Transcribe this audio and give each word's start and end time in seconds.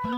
Heil 0.00 0.08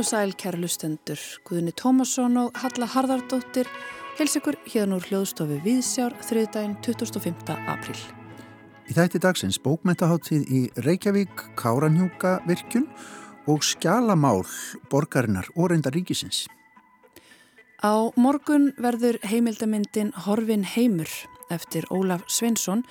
og 0.00 0.04
sæl 0.04 0.32
kæra 0.32 0.56
lustendur, 0.56 1.20
Guðni 1.44 1.76
Tómasson 1.76 2.40
og 2.40 2.56
Halla 2.56 2.88
Harðardóttir 2.88 3.68
hels 4.16 4.40
ykkur 4.40 4.56
hérna 4.64 4.96
úr 4.96 5.10
hljóðstofu 5.12 5.60
Viðsjár 5.60 6.16
þriðdægin 6.24 6.78
25. 6.80 7.52
apríl. 7.68 8.15
Í 8.86 8.94
þætti 8.94 9.18
dagsins 9.18 9.56
bókmentaháttíð 9.64 10.42
í 10.46 10.58
Reykjavík, 10.84 11.40
Káranhjúka 11.58 12.36
virkjun 12.46 12.84
og 13.50 13.64
skjalamál 13.66 14.44
borgarinnar 14.92 15.48
og 15.56 15.72
reynda 15.72 15.90
ríkisins. 15.90 16.44
Á 17.82 18.14
morgun 18.14 18.70
verður 18.78 19.18
heimildamindin 19.26 20.12
Horfin 20.26 20.62
heimur 20.62 21.10
eftir 21.50 21.86
Ólaf 21.90 22.22
Sveinsson 22.30 22.84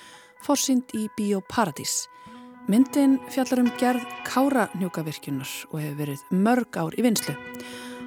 fórsýnd 0.44 0.92
í 0.92 1.08
Bíóparadís. 1.16 2.04
Myndin 2.68 3.16
fjallar 3.32 3.64
um 3.64 3.72
gerð 3.80 4.04
Kára 4.28 4.66
hnjúkavirkjunar 4.76 5.48
og 5.70 5.80
hefur 5.80 5.98
verið 6.02 6.28
mörg 6.30 6.76
ár 6.76 6.96
í 6.98 7.06
vinslu. 7.08 7.32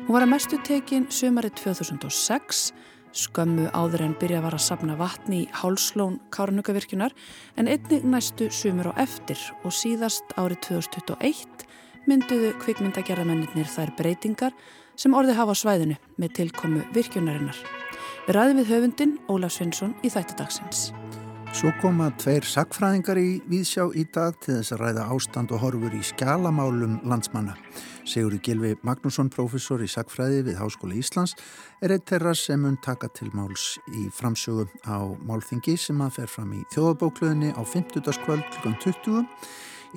Hún 0.06 0.14
var 0.14 0.28
að 0.28 0.34
mestu 0.36 0.62
tekin 0.62 1.10
sömari 1.10 1.50
2006, 1.58 2.70
skömmu 3.16 3.70
áður 3.74 4.04
en 4.06 4.16
byrja 4.20 4.42
var 4.44 4.56
að 4.58 4.66
sapna 4.66 4.98
vatni 5.00 5.44
í 5.44 5.50
hálslón 5.62 6.20
Kára 6.34 6.54
hnjúkavirkjunar 6.54 7.16
en 7.58 7.70
einnig 7.72 8.06
næstu 8.06 8.50
sömur 8.54 8.92
á 8.94 9.02
eftir 9.06 9.40
og 9.64 9.74
síðast 9.74 10.36
árið 10.38 10.62
2021 10.70 11.66
mynduðu 12.10 12.54
kvikmyndagerðamennir 12.64 13.70
þær 13.70 13.94
breytingar 13.98 14.56
sem 15.00 15.16
orði 15.16 15.38
hafa 15.38 15.56
á 15.56 15.62
svæðinu 15.62 16.00
með 16.20 16.36
tilkomu 16.42 16.86
virkjunarinnar. 16.96 17.60
Við 18.28 18.36
ræðum 18.36 18.62
við 18.62 18.74
höfundin 18.74 19.16
Ólaf 19.32 19.56
Svensson 19.56 19.96
í 20.04 20.12
þættadagsins. 20.14 20.90
Svo 21.50 21.72
koma 21.82 22.12
tveir 22.22 22.46
sakfræðingar 22.46 23.18
í 23.18 23.40
Víðsjá 23.50 23.88
í 23.98 24.04
dag 24.14 24.36
til 24.44 24.60
þess 24.60 24.74
að 24.76 24.82
ræða 24.84 25.06
ástand 25.16 25.54
og 25.56 25.64
horfur 25.64 25.96
í 25.98 26.02
skjálamálum 26.06 27.00
landsmanna. 27.10 27.56
Sigurður 28.06 28.44
Gilvi 28.46 28.72
Magnússon, 28.86 29.32
professor 29.34 29.82
í 29.82 29.90
sakfræði 29.90 30.44
við 30.46 30.60
Háskóla 30.62 30.98
Íslands, 31.00 31.34
er 31.82 31.96
eitt 31.96 32.06
þeirra 32.10 32.36
sem 32.38 32.62
mun 32.62 32.78
taka 32.86 33.10
til 33.18 33.32
máls 33.34 33.80
í 33.98 34.06
framsögu 34.14 34.68
á 34.86 35.10
málþingi 35.26 35.74
sem 35.82 36.00
að 36.06 36.20
fer 36.20 36.32
fram 36.38 36.54
í 36.54 36.62
þjóðabókluðinni 36.76 37.52
á 37.58 37.62
50. 37.66 38.22
kvöld 38.28 38.46
kl. 38.62 38.76
20. 38.86 39.26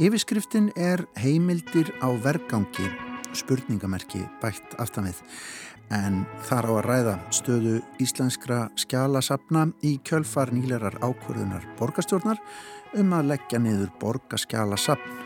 Yfirskriftin 0.01 0.73
er 0.73 1.05
heimildir 1.21 1.93
á 2.01 2.09
vergangi, 2.25 2.89
spurningamerki 3.37 4.25
bætt 4.41 4.73
aftan 4.81 5.13
við 5.13 5.21
en 5.91 6.23
þar 6.47 6.69
á 6.69 6.73
að 6.73 6.87
ræða 6.87 7.17
stöðu 7.35 7.75
íslenskra 8.03 8.61
skjálasapna 8.79 9.67
í 9.83 9.97
kjölfar 10.07 10.53
nýlerar 10.55 10.99
ákvörðunar 11.03 11.67
borgastjórnar 11.79 12.41
um 12.99 13.13
að 13.17 13.33
leggja 13.33 13.61
niður 13.63 13.93
borgaskjálasapn. 14.01 15.21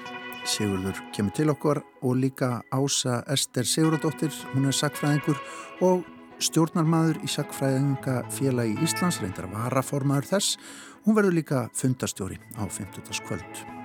Sigurður 0.47 0.99
kemur 1.15 1.35
til 1.35 1.51
okkar 1.51 1.81
og 2.07 2.19
líka 2.23 2.61
Ása 2.71 3.23
Ester 3.27 3.67
Sigurðardóttir, 3.67 4.31
hún 4.55 4.69
er 4.71 4.77
sakfræðingur 4.79 5.41
og 5.83 6.05
stjórnarmadur 6.39 7.19
í 7.25 7.31
sakfræðinga 7.31 8.21
félagi 8.35 8.77
Íslands, 8.87 9.21
reyndar 9.23 9.51
varaformaður 9.51 10.37
þess. 10.37 10.61
Hún 11.07 11.19
verður 11.19 11.41
líka 11.41 11.65
fundastjóri 11.75 12.39
á 12.59 12.63
50. 12.67 13.27
kvöld. 13.27 13.76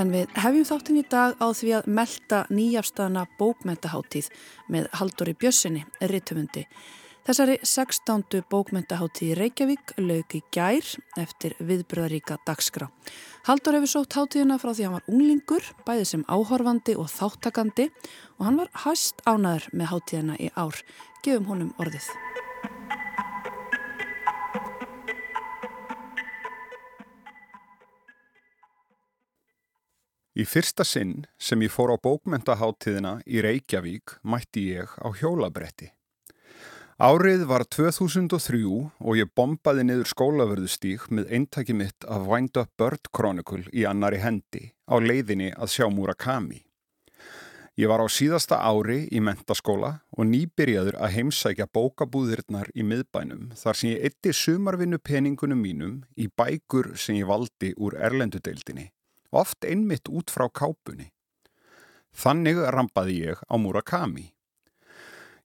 En 0.00 0.08
við 0.08 0.30
hefjum 0.32 0.64
þáttinn 0.64 0.98
í 1.02 1.08
dag 1.12 1.34
á 1.36 1.52
því 1.52 1.72
að 1.76 1.88
melda 1.92 2.38
nýjafstana 2.48 3.26
bókmentaháttíð 3.36 4.30
með 4.72 4.86
Haldóri 4.96 5.34
Bjössinni, 5.36 5.82
rittufundi. 6.00 6.62
Þessari 7.28 7.58
16. 7.60 8.40
bókmentaháttíð 8.48 9.34
í 9.34 9.36
Reykjavík 9.36 9.92
í 10.38 10.40
gær 10.56 10.88
eftir 11.20 11.58
viðbröðaríka 11.60 12.38
dagskrá. 12.48 12.88
Haldur 13.44 13.76
hefur 13.76 13.92
sótt 13.92 14.16
háttíðina 14.16 14.56
frá 14.62 14.72
því 14.72 14.88
hann 14.88 14.96
var 14.96 15.12
unglingur, 15.12 15.68
bæðið 15.84 16.08
sem 16.14 16.24
áhorfandi 16.32 16.96
og 16.96 17.12
þáttakandi 17.12 17.90
og 18.38 18.46
hann 18.48 18.60
var 18.62 18.72
hæst 18.86 19.20
ánaður 19.28 19.68
með 19.74 19.92
háttíðina 19.92 20.40
í 20.40 20.48
ár. 20.56 20.80
Gefum 21.20 21.52
honum 21.52 21.74
orðið. 21.76 22.08
Í 30.40 30.44
fyrsta 30.48 30.86
sinn 30.88 31.26
sem 31.42 31.60
ég 31.60 31.72
fór 31.74 31.90
á 31.92 31.96
bókmentaháttiðina 32.00 33.18
í 33.28 33.42
Reykjavík 33.44 34.14
mætti 34.24 34.62
ég 34.72 34.92
á 34.96 35.08
hjólabretti. 35.12 35.90
Árið 36.96 37.42
var 37.50 37.66
2003 37.68 38.60
og 38.70 39.18
ég 39.18 39.28
bombaði 39.36 39.84
niður 39.84 40.08
skólaverðustík 40.08 41.08
með 41.12 41.34
eintaki 41.36 41.74
mitt 41.76 42.06
af 42.08 42.24
Wind 42.30 42.56
Up 42.60 42.70
Bird 42.80 43.10
Chronicle 43.12 43.66
í 43.72 43.84
annari 43.88 44.20
hendi 44.22 44.70
á 44.88 44.96
leiðinni 45.02 45.50
að 45.56 45.72
sjá 45.74 45.88
Murakami. 45.92 46.62
Ég 47.76 47.90
var 47.92 48.00
á 48.00 48.08
síðasta 48.08 48.60
ári 48.64 49.10
í 49.12 49.20
mentaskóla 49.24 49.90
og 50.16 50.28
nýbyrjaður 50.30 51.00
að 51.00 51.14
heimsækja 51.18 51.66
bókabúðirnar 51.74 52.72
í 52.72 52.86
miðbænum 52.86 53.50
þar 53.60 53.80
sem 53.80 53.92
ég 53.92 54.08
eitti 54.08 54.32
sumarvinnu 54.36 55.02
peningunum 55.04 55.60
mínum 55.60 56.00
í 56.16 56.30
bækur 56.32 56.94
sem 56.96 57.20
ég 57.20 57.28
valdi 57.28 57.74
úr 57.76 57.98
erlendudeildinni 58.08 58.88
oft 59.30 59.64
einmitt 59.64 60.10
út 60.10 60.30
frá 60.32 60.48
kápunni. 60.48 61.10
Þannig 62.10 62.58
rampaði 62.74 63.16
ég 63.30 63.42
á 63.46 63.54
Murakami. 63.58 64.30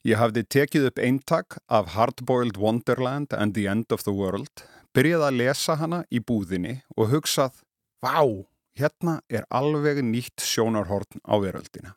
Ég 0.05 0.19
hafði 0.21 0.43
tekið 0.45 0.87
upp 0.89 1.01
eintak 1.01 1.57
af 1.65 1.93
Hardboiled 1.95 2.57
Wonderland 2.61 3.33
and 3.33 3.55
the 3.57 3.65
End 3.67 3.93
of 3.93 4.03
the 4.05 4.13
World, 4.13 4.65
byrjaði 4.93 5.29
að 5.29 5.39
lesa 5.39 5.77
hana 5.79 6.03
í 6.13 6.21
búðinni 6.21 6.79
og 6.95 7.09
hugsað, 7.13 7.61
vá, 8.05 8.21
hérna 8.77 9.19
er 9.29 9.47
alveg 9.49 10.03
nýtt 10.05 10.45
sjónarhorn 10.45 11.23
á 11.25 11.35
veröldina. 11.41 11.95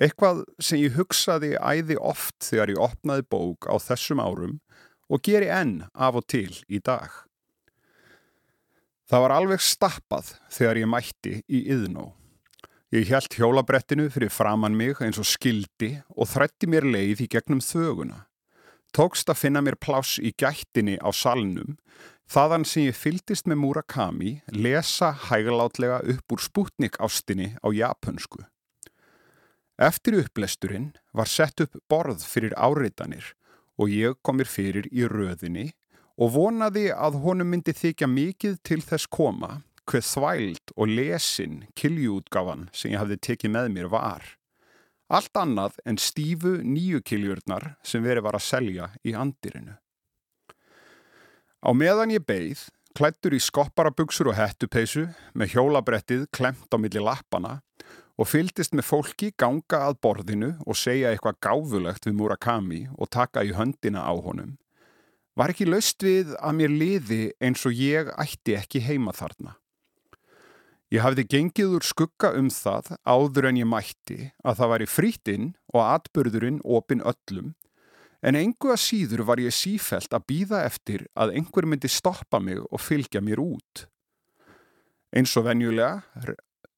Eitthvað 0.00 0.42
sem 0.58 0.80
ég 0.80 0.96
hugsaði 0.96 1.52
æði 1.60 1.98
oft 2.00 2.48
þegar 2.48 2.72
ég 2.72 2.80
opnaði 2.82 3.26
bók 3.30 3.68
á 3.70 3.76
þessum 3.78 4.22
árum 4.24 4.56
og 5.12 5.22
geri 5.22 5.50
enn 5.52 5.84
af 5.94 6.18
og 6.18 6.26
til 6.26 6.50
í 6.66 6.80
dag. 6.82 7.12
Það 9.14 9.22
var 9.22 9.32
alveg 9.36 9.60
stappað 9.62 10.28
þegar 10.50 10.78
ég 10.80 10.88
mætti 10.90 11.32
í 11.46 11.58
yðnó. 11.70 12.08
Ég 12.90 13.12
held 13.12 13.36
hjólabrettinu 13.38 14.08
fyrir 14.10 14.32
framann 14.34 14.74
mig 14.74 14.98
eins 15.06 15.20
og 15.22 15.28
skildi 15.30 15.92
og 16.16 16.26
þrætti 16.32 16.66
mér 16.72 16.82
leið 16.90 17.22
í 17.22 17.28
gegnum 17.30 17.60
þöguna. 17.62 18.24
Tókst 18.90 19.30
að 19.30 19.38
finna 19.38 19.62
mér 19.62 19.76
pláss 19.78 20.16
í 20.18 20.32
gættinni 20.34 20.96
á 20.98 21.14
salnum, 21.14 21.76
þaðan 22.26 22.66
sem 22.66 22.88
ég 22.88 22.98
fyldist 22.98 23.46
með 23.46 23.60
Murakami 23.62 24.32
lesa 24.50 25.12
hæglátlega 25.28 26.00
upp 26.16 26.34
úr 26.34 26.42
spútnik 26.42 26.98
ástinni 26.98 27.52
á 27.62 27.70
japansku. 27.70 28.42
Eftir 29.78 30.18
upplesturinn 30.24 30.90
var 31.14 31.30
sett 31.30 31.62
upp 31.62 31.78
borð 31.86 32.26
fyrir 32.26 32.58
áriðanir 32.58 33.30
og 33.78 33.94
ég 33.94 34.18
kom 34.26 34.42
mér 34.42 34.50
fyrir 34.50 34.90
í 34.90 35.06
röðinni 35.06 35.70
og 36.14 36.34
vonaði 36.36 36.88
að 36.94 37.18
honum 37.24 37.50
myndi 37.50 37.74
þykja 37.74 38.08
mikið 38.10 38.58
til 38.66 38.80
þess 38.84 39.10
koma 39.10 39.58
hver 39.90 40.04
þvæld 40.06 40.72
og 40.76 40.88
lesin 40.90 41.64
kiljúutgafan 41.76 42.68
sem 42.72 42.94
ég 42.94 43.02
hafði 43.02 43.20
tekið 43.28 43.54
með 43.56 43.72
mér 43.74 43.90
var. 43.92 44.22
Allt 45.12 45.36
annað 45.36 45.76
en 45.84 46.00
stífu 46.00 46.56
nýju 46.64 47.02
kiljurnar 47.04 47.74
sem 47.84 48.04
verið 48.04 48.24
var 48.24 48.38
að 48.38 48.46
selja 48.46 48.88
í 49.04 49.12
andirinu. 49.12 49.76
Á 51.64 51.70
meðan 51.76 52.12
ég 52.12 52.24
beigð, 52.24 52.66
klættur 52.96 53.36
í 53.36 53.40
skopparabugsur 53.42 54.30
og 54.32 54.38
hettupeisu 54.38 55.08
með 55.34 55.56
hjólabrettið 55.56 56.26
klemt 56.32 56.72
á 56.72 56.76
milli 56.80 57.02
lappana 57.02 57.58
og 58.14 58.30
fyldist 58.30 58.76
með 58.76 58.88
fólki 58.88 59.32
ganga 59.36 59.82
að 59.90 59.98
borðinu 60.04 60.52
og 60.64 60.78
segja 60.78 61.10
eitthvað 61.10 61.40
gáfulegt 61.44 62.06
við 62.06 62.20
Murakami 62.20 62.84
og 62.94 63.10
taka 63.10 63.42
í 63.44 63.52
höndina 63.56 64.06
á 64.06 64.14
honum 64.14 64.54
var 65.34 65.50
ekki 65.50 65.66
laust 65.68 66.02
við 66.04 66.32
að 66.38 66.56
mér 66.60 66.72
liði 66.72 67.22
eins 67.42 67.64
og 67.66 67.74
ég 67.74 68.10
ætti 68.14 68.56
ekki 68.58 68.82
heima 68.86 69.14
þarna. 69.14 69.56
Ég 70.94 71.02
hafði 71.02 71.24
gengið 71.26 71.72
úr 71.74 71.86
skugga 71.86 72.30
um 72.38 72.50
það 72.54 72.92
áður 73.02 73.48
en 73.50 73.58
ég 73.58 73.66
mætti 73.66 74.18
að 74.46 74.60
það 74.60 74.72
væri 74.72 74.86
frítinn 74.90 75.48
og 75.72 75.80
atbörðurinn 75.82 76.60
opin 76.62 77.02
öllum, 77.02 77.54
en 78.22 78.38
engu 78.38 78.70
að 78.72 78.82
síður 78.84 79.24
var 79.28 79.42
ég 79.42 79.52
sífælt 79.52 80.14
að 80.14 80.26
býða 80.30 80.62
eftir 80.68 81.08
að 81.18 81.34
einhver 81.40 81.66
myndi 81.66 81.90
stoppa 81.90 82.38
mig 82.40 82.62
og 82.70 82.80
fylgja 82.80 83.24
mér 83.24 83.42
út. 83.42 83.88
Eins 85.14 85.34
og 85.38 85.48
venjulega 85.48 86.04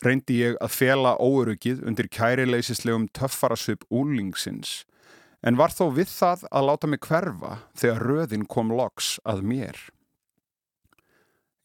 reyndi 0.05 0.41
ég 0.41 0.57
að 0.65 0.75
fela 0.75 1.15
óörugið 1.21 1.85
undir 1.87 2.09
kærileysislegum 2.13 3.09
töffarasöp 3.17 3.85
úlingsins, 3.93 4.85
en 5.47 5.59
var 5.59 5.71
þó 5.71 5.87
við 5.95 6.11
það 6.11 6.47
að 6.51 6.67
láta 6.67 6.91
mig 6.91 7.05
hverfa 7.07 7.53
þegar 7.79 8.05
röðin 8.11 8.49
kom 8.51 8.73
loks 8.75 9.17
að 9.25 9.45
mér. 9.47 9.79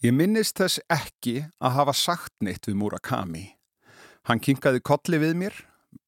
Ég 0.01 0.13
minnist 0.17 0.57
þess 0.57 0.81
ekki 0.89 1.43
að 1.61 1.75
hafa 1.77 1.93
sagt 1.97 2.33
neitt 2.41 2.65
við 2.69 2.77
Murakami. 2.81 3.43
Hann 4.25 4.41
kinkaði 4.41 4.81
kolli 4.85 5.19
við 5.21 5.35
mér, 5.37 5.59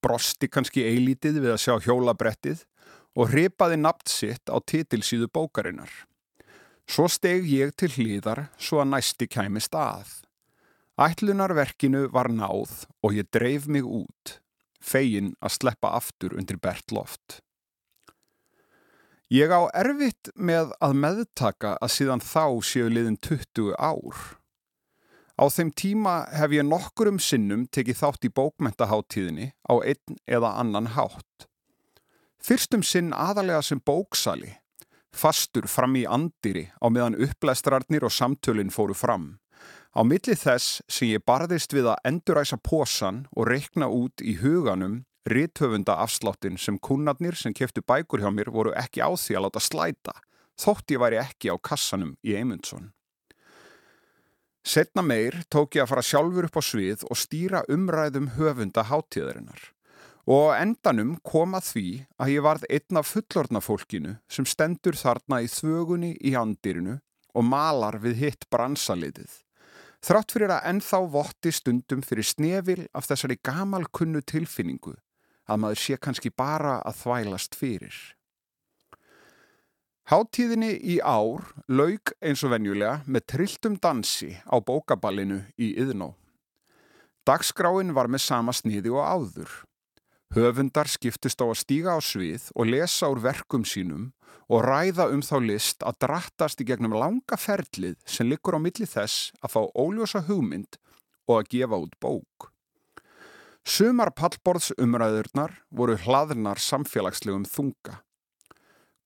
brosti 0.02 0.50
kannski 0.50 0.86
eilítið 0.86 1.42
við 1.44 1.54
að 1.54 1.62
sjá 1.66 1.76
hjólabrettið 1.86 2.64
og 3.14 3.30
hripaði 3.30 3.78
napt 3.82 4.10
sitt 4.10 4.50
á 4.50 4.58
titilsíðu 4.58 5.30
bókarinnar. 5.34 5.92
Svo 6.90 7.06
steg 7.06 7.46
ég 7.48 7.74
til 7.78 7.92
hlýðar 7.94 8.48
svo 8.58 8.82
að 8.82 8.92
næsti 8.96 9.30
kæmist 9.30 9.78
að. 9.78 10.10
Ætlunarverkinu 10.98 12.08
var 12.14 12.30
náð 12.30 12.84
og 13.02 13.14
ég 13.18 13.30
dreif 13.34 13.70
mig 13.70 13.86
út, 13.86 14.38
fegin 14.82 15.34
að 15.42 15.58
sleppa 15.60 15.94
aftur 15.98 16.34
undir 16.38 16.58
bert 16.62 16.94
loft. 16.94 17.43
Ég 19.34 19.50
á 19.50 19.66
erfitt 19.74 20.30
með 20.38 20.76
að 20.84 20.92
meðtaka 21.02 21.72
að 21.82 21.90
síðan 21.90 22.22
þá 22.22 22.44
séu 22.70 22.90
liðin 22.92 23.16
20 23.18 23.72
ár. 23.82 24.18
Á 25.42 25.50
þeim 25.50 25.72
tíma 25.74 26.14
hef 26.38 26.52
ég 26.54 26.68
nokkur 26.68 27.10
um 27.10 27.18
sinnum 27.18 27.64
tekið 27.74 27.98
þátt 27.98 28.28
í 28.28 28.30
bókmentaháttíðinni 28.30 29.48
á 29.66 29.74
einn 29.82 30.20
eða 30.30 30.52
annan 30.62 30.92
hátt. 30.94 31.48
Fyrstum 32.38 32.84
sinn 32.86 33.10
aðalega 33.10 33.64
sem 33.66 33.82
bóksali, 33.82 34.52
fastur 35.10 35.66
fram 35.66 35.98
í 35.98 36.06
andiri 36.06 36.68
á 36.78 36.94
meðan 36.94 37.18
upplæstrarnir 37.18 38.06
og 38.06 38.14
samtölinn 38.14 38.70
fóru 38.70 38.94
fram. 38.94 39.40
Á 39.98 40.06
milli 40.06 40.38
þess 40.38 40.84
sem 40.86 41.10
ég 41.10 41.26
barðist 41.26 41.74
við 41.74 41.90
að 41.90 42.06
enduræsa 42.12 42.62
posan 42.62 43.26
og 43.34 43.50
reikna 43.50 43.90
út 43.90 44.22
í 44.22 44.38
huganum 44.46 45.08
Ríthöfunda 45.24 45.96
afsláttin 46.04 46.58
sem 46.60 46.76
kunnarnir 46.84 47.38
sem 47.40 47.54
keftu 47.56 47.80
bækur 47.88 48.20
hjá 48.20 48.28
mér 48.28 48.50
voru 48.52 48.74
ekki 48.76 49.00
á 49.00 49.08
því 49.16 49.38
að 49.38 49.46
láta 49.46 49.62
slæta, 49.64 50.16
þótt 50.60 50.92
ég 50.92 51.00
væri 51.00 51.20
ekki 51.22 51.48
á 51.48 51.56
kassanum 51.64 52.18
í 52.28 52.36
Eymundsson. 52.36 52.90
Setna 54.68 55.04
meir 55.04 55.38
tók 55.52 55.78
ég 55.78 55.86
að 55.86 55.94
fara 55.94 56.04
sjálfur 56.04 56.50
upp 56.50 56.60
á 56.60 56.64
svið 56.64 57.06
og 57.08 57.20
stýra 57.20 57.64
umræðum 57.72 58.34
höfunda 58.36 58.84
hátíðarinnar 58.88 59.64
og 60.24 60.54
endanum 60.56 61.18
kom 61.24 61.56
að 61.56 61.70
því 61.70 61.88
að 62.20 62.32
ég 62.32 62.46
varð 62.46 62.68
einn 62.72 63.00
af 63.00 63.10
fullornafólkinu 63.12 64.14
sem 64.32 64.48
stendur 64.48 64.96
þarna 65.00 65.42
í 65.44 65.50
þvögunni 65.52 66.14
í 66.20 66.36
andirinu 66.40 67.00
og 67.34 67.48
malar 67.48 68.00
við 68.00 68.20
hitt 68.24 68.48
bransaliðið. 68.52 69.32
Þrátt 70.04 70.36
fyrir 70.36 70.52
að 70.52 70.68
ennþá 70.72 71.00
votti 71.12 71.52
stundum 71.56 72.04
fyrir 72.04 72.28
snefil 72.28 72.86
af 72.92 73.08
þessari 73.08 73.40
gamal 73.40 73.84
kunnu 73.92 74.20
tilfinningu 74.20 74.96
að 75.50 75.64
maður 75.64 75.82
sé 75.84 75.98
kannski 75.98 76.32
bara 76.32 76.80
að 76.86 77.00
þvælast 77.04 77.58
fyrir. 77.60 77.96
Háttíðinni 80.12 80.74
í 80.84 80.98
ár 81.00 81.46
laug 81.72 82.12
eins 82.20 82.44
og 82.44 82.52
venjulega 82.52 82.98
með 83.08 83.28
trilltum 83.32 83.78
dansi 83.80 84.34
á 84.44 84.60
bókaballinu 84.60 85.40
í 85.56 85.72
Yðnó. 85.80 86.12
Dagskráin 87.24 87.94
var 87.96 88.10
með 88.12 88.26
sama 88.26 88.52
sniði 88.52 88.92
og 88.92 89.08
áður. 89.08 89.54
Höfundar 90.36 90.90
skiptist 90.92 91.40
á 91.40 91.48
að 91.48 91.60
stíga 91.62 91.96
á 91.96 92.00
svið 92.04 92.50
og 92.52 92.68
lesa 92.68 93.08
úr 93.08 93.24
verkum 93.24 93.64
sínum 93.64 94.10
og 94.52 94.66
ræða 94.66 95.08
um 95.14 95.24
þá 95.24 95.36
list 95.46 95.86
að 95.88 96.02
drattast 96.04 96.60
í 96.60 96.68
gegnum 96.68 96.98
langa 97.00 97.40
ferlið 97.40 97.96
sem 98.04 98.28
likur 98.28 98.58
á 98.58 98.60
milli 98.60 98.90
þess 98.90 99.32
að 99.40 99.56
fá 99.56 99.62
óljósa 99.72 100.26
hugmynd 100.28 100.82
og 101.30 101.38
að 101.40 101.54
gefa 101.56 101.80
út 101.80 101.96
bók. 102.04 102.53
Sumar 103.64 104.10
pallborðsumræðurnar 104.12 105.54
voru 105.72 105.96
hlaðnar 106.04 106.60
samfélagslegum 106.60 107.46
þunga. 107.48 108.02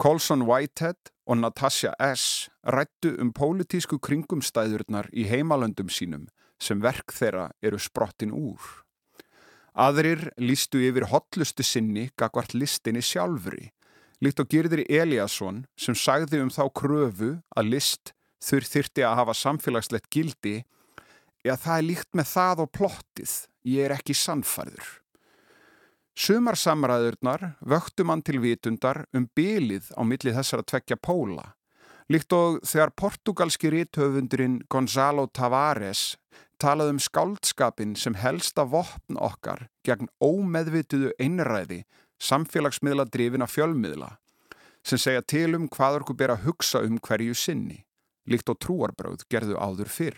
Colson 0.01 0.48
Whitehead 0.50 1.12
og 1.30 1.38
Natasha 1.44 1.92
S. 2.01 2.50
rættu 2.65 3.12
um 3.21 3.30
pólitísku 3.38 4.00
kringumstæðurnar 4.01 5.12
í 5.13 5.27
heimalöndum 5.30 5.92
sínum 5.94 6.25
sem 6.57 6.81
verk 6.81 7.13
þeirra 7.13 7.51
eru 7.62 7.77
sprottin 7.77 8.33
úr. 8.33 8.57
Aðrir 9.77 10.31
lístu 10.42 10.81
yfir 10.81 11.06
hotlustu 11.12 11.62
sinni 11.62 12.07
gagvart 12.18 12.56
listinni 12.57 13.04
sjálfri, 13.06 13.69
líkt 14.25 14.42
og 14.42 14.50
Girðir 14.50 14.88
Eliasson 14.89 15.68
sem 15.77 15.94
sagði 15.94 16.42
um 16.42 16.50
þá 16.50 16.63
kröfu 16.74 17.36
að 17.54 17.74
list 17.75 18.15
þurr 18.42 18.65
þyrti 18.74 19.06
að 19.06 19.19
hafa 19.21 19.38
samfélagslegt 19.38 20.09
gildi 20.09 20.63
eða 21.45 21.57
það 21.63 21.78
er 21.78 21.88
líkt 21.89 22.10
með 22.18 22.31
það 22.31 22.63
og 22.63 22.72
plottið 22.78 23.36
ég 23.68 23.86
er 23.88 23.95
ekki 23.98 24.16
sannfærður. 24.18 24.88
Sumarsamræðurnar 26.18 27.44
vöktu 27.62 28.06
mann 28.07 28.24
til 28.25 28.39
vitundar 28.42 29.04
um 29.13 29.28
bylið 29.38 29.92
á 29.94 30.01
milli 30.01 30.34
þessara 30.34 30.66
tvekja 30.66 30.98
póla, 30.98 31.51
líkt 32.10 32.34
og 32.34 32.57
þegar 32.66 32.95
portugalski 32.98 33.69
rithöfundurinn 33.69 34.63
Gonzalo 34.72 35.28
Tavares 35.30 36.16
talaði 36.57 36.95
um 36.95 37.01
skáldskapin 37.04 37.94
sem 38.00 38.18
helsta 38.18 38.66
vopn 38.66 39.19
okkar 39.22 39.68
gegn 39.86 40.10
ómeðvituðu 40.18 41.13
einræði 41.22 41.83
samfélagsmiðla 42.18 43.06
drifina 43.13 43.45
fjölmiðla 43.45 44.16
sem 44.88 44.98
segja 45.01 45.22
til 45.22 45.51
um 45.57 45.68
hvað 45.69 46.01
okkur 46.01 46.18
ber 46.18 46.33
að 46.33 46.48
hugsa 46.48 46.81
um 46.88 46.98
hverju 47.04 47.36
sinni, 47.38 47.83
líkt 48.25 48.50
og 48.50 48.57
trúarbröð 48.63 49.28
gerðu 49.30 49.60
áður 49.60 49.92
fyrr. 49.92 50.18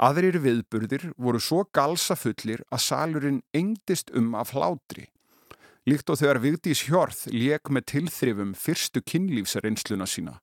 Aðrir 0.00 0.38
viðburðir 0.40 1.10
voru 1.20 1.36
svo 1.44 1.66
galsafullir 1.76 2.62
að 2.72 2.80
salurinn 2.86 3.42
engdist 3.52 4.08
um 4.16 4.32
af 4.32 4.54
hlátri. 4.54 5.10
Líkt 5.84 6.08
og 6.12 6.16
þegar 6.20 6.40
Vigdís 6.40 6.86
Hjörð 6.86 7.26
lék 7.34 7.68
með 7.68 7.86
tilþrifum 7.92 8.54
fyrstu 8.56 9.02
kynlífsareinsluna 9.04 10.06
sína, 10.08 10.38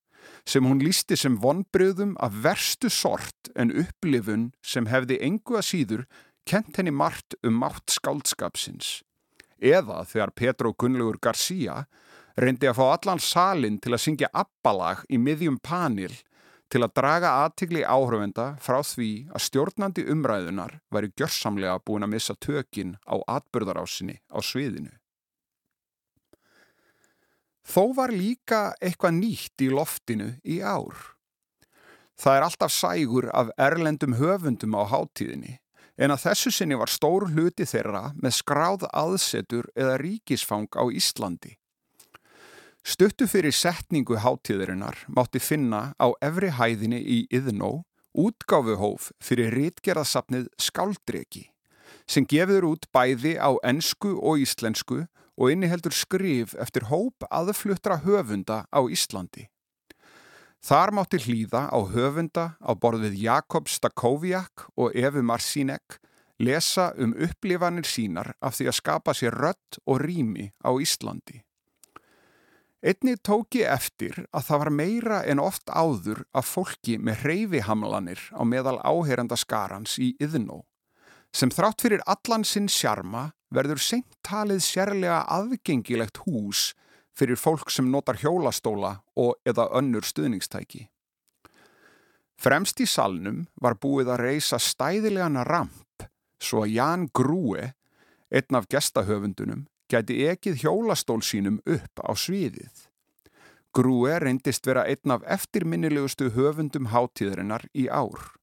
sem 0.45 0.65
hún 0.65 0.83
lísti 0.83 1.17
sem 1.17 1.39
vonbröðum 1.41 2.13
af 2.21 2.37
verstu 2.43 2.91
sort 2.93 3.49
en 3.55 3.73
upplifun 3.73 4.51
sem 4.61 4.89
hefði 4.91 5.17
engu 5.25 5.57
að 5.57 5.67
síður 5.71 6.05
kent 6.45 6.77
henni 6.77 6.93
margt 6.93 7.33
um 7.41 7.57
mátt 7.57 7.97
skáldskapsins. 7.97 9.01
Eða 9.57 10.03
þegar 10.05 10.35
Petro 10.37 10.73
Gunnlaugur 10.77 11.17
García 11.17 11.87
reyndi 12.37 12.69
að 12.69 12.77
fá 12.77 12.85
allan 12.91 13.21
salin 13.21 13.81
til 13.81 13.95
að 13.95 14.03
syngja 14.05 14.29
abbalag 14.37 15.01
í 15.09 15.17
miðjum 15.17 15.57
panil 15.65 16.13
til 16.71 16.83
að 16.83 16.93
draga 16.99 17.33
aðtigli 17.45 17.83
áhrifenda 17.87 18.47
frá 18.63 18.81
því 18.83 19.11
að 19.31 19.43
stjórnandi 19.47 20.05
umræðunar 20.11 20.77
væri 20.93 21.11
gjörsamlega 21.15 21.79
búin 21.87 22.07
að 22.07 22.13
missa 22.15 22.35
tökin 22.35 22.95
á 23.07 23.15
atbyrðarásinni 23.37 24.19
á 24.27 24.39
sviðinu. 24.43 24.91
Þó 27.67 27.83
var 27.95 28.13
líka 28.15 28.61
eitthvað 28.79 29.17
nýtt 29.19 29.63
í 29.63 29.69
loftinu 29.71 30.33
í 30.47 30.61
ár. 30.63 30.95
Það 32.17 32.37
er 32.37 32.45
alltaf 32.47 32.73
sægur 32.73 33.27
af 33.35 33.51
erlendum 33.59 34.15
höfundum 34.17 34.77
á 34.79 34.83
háttíðinni 34.87 35.57
en 35.97 36.13
að 36.13 36.23
þessu 36.27 36.53
sinni 36.53 36.77
var 36.77 36.91
stór 36.93 37.27
hluti 37.31 37.65
þeirra 37.67 38.11
með 38.21 38.37
skráð 38.39 38.85
aðsetur 38.91 39.67
eða 39.75 39.97
ríkisfang 40.01 40.69
á 40.77 40.83
Íslandi. 40.93 41.57
Stuttu 42.87 43.25
fyrir 43.27 43.51
setningu 43.51 44.15
hátíðurinnar 44.23 44.95
mátti 45.11 45.41
finna 45.43 45.91
á 45.99 46.07
efri 46.23 46.47
hæðinni 46.55 47.01
í 47.03 47.17
Yðnó 47.35 47.81
útgáfuhóf 48.15 49.09
fyrir 49.19 49.51
rítgerðasafnið 49.51 50.45
Skáldreki 50.55 51.41
sem 52.07 52.23
gefur 52.23 52.63
út 52.69 52.87
bæði 52.95 53.33
á 53.43 53.51
ennsku 53.67 54.13
og 54.15 54.39
íslensku 54.39 55.01
og 55.35 55.51
inniheldur 55.51 55.91
skrif 55.91 56.53
eftir 56.55 56.87
hóp 56.87 57.27
aðfluttra 57.27 57.97
höfunda 58.05 58.61
á 58.71 58.79
Íslandi. 58.87 59.49
Þar 60.63 60.93
mátti 60.95 61.19
hlýða 61.25 61.67
á 61.67 61.79
höfunda 61.91 62.45
á 62.63 62.71
borðið 62.71 63.19
Jakob 63.19 63.67
Stakoviak 63.67 64.69
og 64.79 64.95
Efi 64.95 65.25
Marsínek 65.27 65.99
lesa 66.39 66.93
um 66.95 67.11
upplifanir 67.11 67.83
sínar 67.83 68.31
af 68.39 68.55
því 68.55 68.71
að 68.71 68.79
skapa 68.79 69.11
sér 69.11 69.35
rött 69.35 69.81
og 69.83 69.99
rými 70.07 70.47
á 70.63 70.71
Íslandi. 70.71 71.43
Einnig 72.87 73.19
tók 73.19 73.57
ég 73.57 73.67
eftir 73.67 74.15
að 74.31 74.45
það 74.47 74.59
var 74.61 74.69
meira 74.71 75.15
en 75.27 75.41
oft 75.43 75.67
áður 75.67 76.21
af 76.31 76.47
fólki 76.47 76.93
með 76.95 77.25
hreyfihamlanir 77.25 78.21
á 78.31 78.41
meðal 78.47 78.77
áherenda 78.79 79.35
skarans 79.35 79.97
í 79.99 80.13
yðnó, 80.23 80.61
sem 81.35 81.51
þrátt 81.51 81.83
fyrir 81.83 82.05
allan 82.07 82.47
sinn 82.47 82.69
sjarma 82.71 83.33
verður 83.51 83.83
senkt 83.83 84.15
talið 84.23 84.63
sérlega 84.63 85.19
aðgengilegt 85.27 86.21
hús 86.23 86.69
fyrir 87.17 87.35
fólk 87.35 87.73
sem 87.73 87.91
notar 87.91 88.21
hjólastóla 88.21 89.01
og 89.19 89.35
eða 89.43 89.67
önnur 89.75 90.07
stuðningstæki. 90.07 90.87
Fremst 92.39 92.79
í 92.79 92.87
salnum 92.87 93.47
var 93.59 93.75
búið 93.83 94.13
að 94.13 94.23
reysa 94.29 94.61
stæðilegan 94.63 95.41
ramp 95.43 96.07
svo 96.39 96.63
að 96.63 96.77
Jan 96.77 97.07
Grúe, 97.11 97.73
einn 98.31 98.59
af 98.59 98.69
gestahöfundunum, 98.71 99.65
gæti 99.91 100.19
ekið 100.31 100.63
hjólastól 100.63 101.21
sínum 101.23 101.59
upp 101.65 102.01
á 102.03 102.11
sviðið. 102.15 102.87
Grúe 103.75 104.15
reyndist 104.19 104.65
vera 104.67 104.85
einn 104.89 105.13
af 105.13 105.25
eftirminnilegustu 105.27 106.31
höfundum 106.35 106.89
hátíðarinnar 106.93 107.67
í 107.73 107.87
ár. 107.87 108.33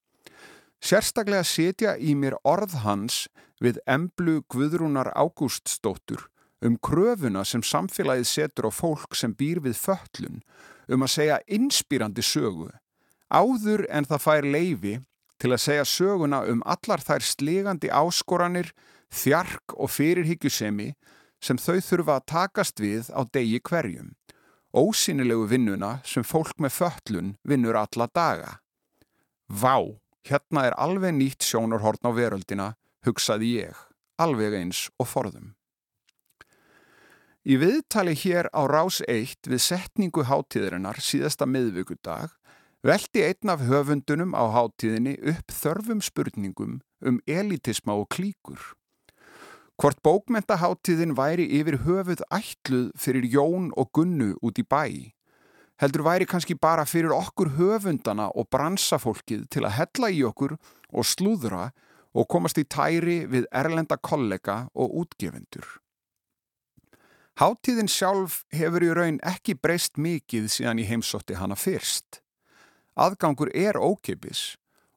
Sérstaklega 0.84 1.44
setja 1.48 1.96
í 1.96 2.14
mér 2.14 2.36
orð 2.44 2.80
hans 2.84 3.24
við 3.60 3.80
emblu 3.88 4.42
Guðrúnar 4.52 5.10
Ágústsdóttur 5.16 6.28
um 6.64 6.76
kröfuna 6.80 7.44
sem 7.44 7.62
samfélagið 7.64 8.28
setur 8.28 8.68
á 8.68 8.72
fólk 8.72 9.16
sem 9.16 9.34
býr 9.36 9.60
við 9.64 9.76
föllun 9.80 10.40
um 10.88 11.04
að 11.04 11.14
segja 11.16 11.42
inspírandi 11.48 12.24
sögu, 12.24 12.70
Áður 13.32 13.86
en 13.90 14.06
það 14.06 14.20
fær 14.22 14.46
leifi 14.46 14.94
til 15.42 15.50
að 15.52 15.62
segja 15.64 15.84
söguna 15.88 16.42
um 16.46 16.60
allar 16.62 17.02
þær 17.02 17.24
slegandi 17.24 17.90
áskoranir, 17.90 18.68
þjark 19.10 19.74
og 19.74 19.90
fyrirhyggjusemi 19.90 20.92
sem 21.44 21.60
þau 21.60 21.80
þurfa 21.84 22.18
að 22.18 22.28
takast 22.32 22.80
við 22.80 23.10
á 23.12 23.20
degi 23.28 23.60
hverjum. 23.60 24.14
Ósýnilegu 24.74 25.44
vinnuna 25.50 25.98
sem 26.08 26.24
fólk 26.24 26.56
með 26.58 26.78
föllun 26.78 27.34
vinnur 27.44 27.76
alla 27.78 28.08
daga. 28.10 28.54
Vá, 29.46 29.76
hérna 30.24 30.64
er 30.70 30.76
alveg 30.80 31.12
nýtt 31.14 31.44
sjónarhorn 31.44 32.08
á 32.08 32.10
veröldina, 32.16 32.68
hugsaði 33.04 33.52
ég, 33.60 33.76
alveg 34.18 34.56
eins 34.56 34.88
og 34.98 35.10
forðum. 35.10 35.52
Í 37.44 37.58
viðtali 37.60 38.14
hér 38.16 38.48
á 38.56 38.64
rás 38.64 39.02
1 39.04 39.44
við 39.52 39.60
setningu 39.60 40.24
hátíðarinnar 40.24 40.96
síðasta 40.96 41.44
miðvíkudag 41.44 42.32
veldi 42.80 43.20
einn 43.26 43.52
af 43.52 43.66
höfundunum 43.68 44.32
á 44.32 44.48
hátíðinni 44.48 45.18
upp 45.28 45.52
þörfum 45.52 46.00
spurningum 46.00 46.80
um 47.04 47.20
elitisma 47.28 47.98
og 48.00 48.08
klíkur. 48.16 48.72
Hvort 49.74 49.98
bókmentaháttíðin 50.06 51.16
væri 51.18 51.48
yfir 51.58 51.80
höfuð 51.82 52.20
ætluð 52.30 52.92
fyrir 52.94 53.24
Jón 53.26 53.72
og 53.74 53.90
Gunnu 53.90 54.36
út 54.38 54.60
í 54.62 54.62
bæ. 54.62 55.10
Heldur 55.82 56.04
væri 56.06 56.28
kannski 56.30 56.54
bara 56.54 56.84
fyrir 56.86 57.10
okkur 57.10 57.56
höfundana 57.58 58.28
og 58.38 58.46
bransafólkið 58.54 59.48
til 59.50 59.64
að 59.66 59.74
hella 59.80 60.10
í 60.14 60.22
okkur 60.30 60.54
og 60.94 61.08
slúðra 61.10 61.72
og 62.14 62.28
komast 62.30 62.60
í 62.62 62.64
tæri 62.70 63.24
við 63.26 63.50
erlenda 63.50 63.98
kollega 63.98 64.68
og 64.78 64.94
útgefundur. 65.02 65.66
Háttíðin 67.42 67.90
sjálf 67.90 68.44
hefur 68.54 68.86
í 68.86 68.94
raun 68.94 69.18
ekki 69.26 69.58
breyst 69.58 69.98
mikið 69.98 70.46
síðan 70.54 70.78
í 70.78 70.86
heimsótti 70.86 71.34
hana 71.34 71.58
fyrst. 71.58 72.22
Aðgangur 72.94 73.50
er 73.50 73.74
ókipis 73.74 74.52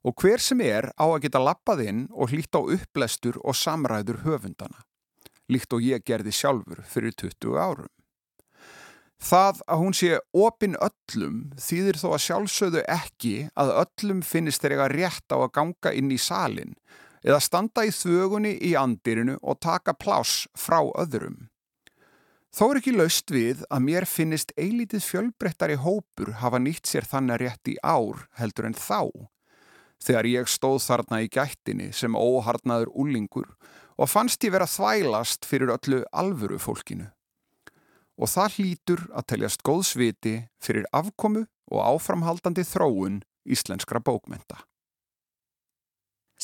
og 0.05 0.21
hver 0.21 0.41
sem 0.43 0.61
er 0.61 0.91
á 0.95 1.05
að 1.05 1.21
geta 1.25 1.41
lappað 1.41 1.85
inn 1.87 2.05
og 2.13 2.31
hlýtt 2.31 2.57
á 2.57 2.61
upplestur 2.61 3.39
og 3.43 3.57
samræður 3.57 4.23
höfundana, 4.25 4.83
líkt 5.49 5.73
og 5.73 5.83
ég 5.83 6.05
gerði 6.05 6.33
sjálfur 6.35 6.83
fyrir 6.87 7.15
20 7.17 7.57
árum. 7.57 7.91
Það 9.17 9.61
að 9.65 9.79
hún 9.81 9.95
sé 9.97 10.09
opin 10.37 10.77
öllum 10.77 11.37
þýðir 11.57 11.97
þó 11.97 12.07
að 12.11 12.23
sjálfsögðu 12.27 12.83
ekki 12.85 13.35
að 13.57 13.73
öllum 13.81 14.21
finnist 14.21 14.61
þeir 14.61 14.75
eitthvað 14.75 14.93
rétt 14.93 15.33
á 15.33 15.37
að 15.41 15.53
ganga 15.57 15.93
inn 15.97 16.11
í 16.13 16.19
salin 16.21 16.75
eða 17.25 17.41
standa 17.41 17.85
í 17.87 17.91
þögunni 17.91 18.53
í 18.61 18.75
andirinu 18.77 19.39
og 19.41 19.57
taka 19.65 19.95
pláss 19.97 20.45
frá 20.53 20.83
öðrum. 20.93 21.47
Þó 22.53 22.63
er 22.69 22.79
ekki 22.79 22.93
laust 22.93 23.33
við 23.33 23.65
að 23.73 23.83
mér 23.89 24.05
finnist 24.09 24.53
eilítið 24.55 25.03
fjölbrettari 25.03 25.75
hópur 25.81 26.37
hafa 26.41 26.61
nýtt 26.61 26.87
sér 26.89 27.05
þannig 27.09 27.41
rétt 27.41 27.73
í 27.73 27.75
ár 27.83 28.23
heldur 28.37 28.69
en 28.69 28.77
þá 28.77 29.01
þegar 30.03 30.29
ég 30.29 30.49
stóð 30.51 30.79
þarna 30.85 31.21
í 31.25 31.29
gættinni 31.31 31.91
sem 31.95 32.15
óharnaður 32.15 32.91
úlingur 32.93 33.49
og 33.97 34.09
fannst 34.11 34.43
ég 34.45 34.53
vera 34.53 34.69
þvælast 34.69 35.47
fyrir 35.49 35.73
öllu 35.73 36.03
alvöru 36.11 36.59
fólkinu. 36.61 37.09
Og 38.17 38.29
það 38.29 38.57
hlýtur 38.57 39.03
að 39.13 39.27
teljast 39.33 39.63
góðsviti 39.65 40.35
fyrir 40.63 40.87
afkomu 40.95 41.45
og 41.71 41.83
áframhaldandi 41.83 42.65
þróun 42.65 43.21
íslenskra 43.45 44.01
bókmenta. 44.01 44.63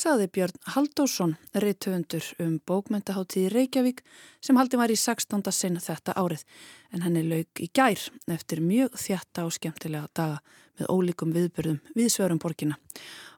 Saði 0.03 0.25
Björn 0.35 0.57
Haldósson, 0.73 1.37
reytöfundur 1.55 2.25
um 2.43 2.57
bókmentaháttíði 2.67 3.51
Reykjavík 3.53 4.01
sem 4.43 4.57
haldi 4.59 4.75
var 4.75 4.91
í 4.91 4.97
16. 4.99 5.45
sinn 5.55 5.79
þetta 5.79 6.15
árið 6.19 6.43
en 6.91 7.05
henni 7.05 7.21
lauk 7.23 7.61
í 7.63 7.69
gær 7.71 8.01
eftir 8.35 8.59
mjög 8.59 8.97
þjatta 8.99 9.45
og 9.47 9.55
skemmtilega 9.55 10.09
daga 10.11 10.41
með 10.75 10.91
ólíkum 10.91 11.31
viðbörðum 11.37 11.79
við 11.95 12.11
svörum 12.11 12.43
borgina. 12.43 12.75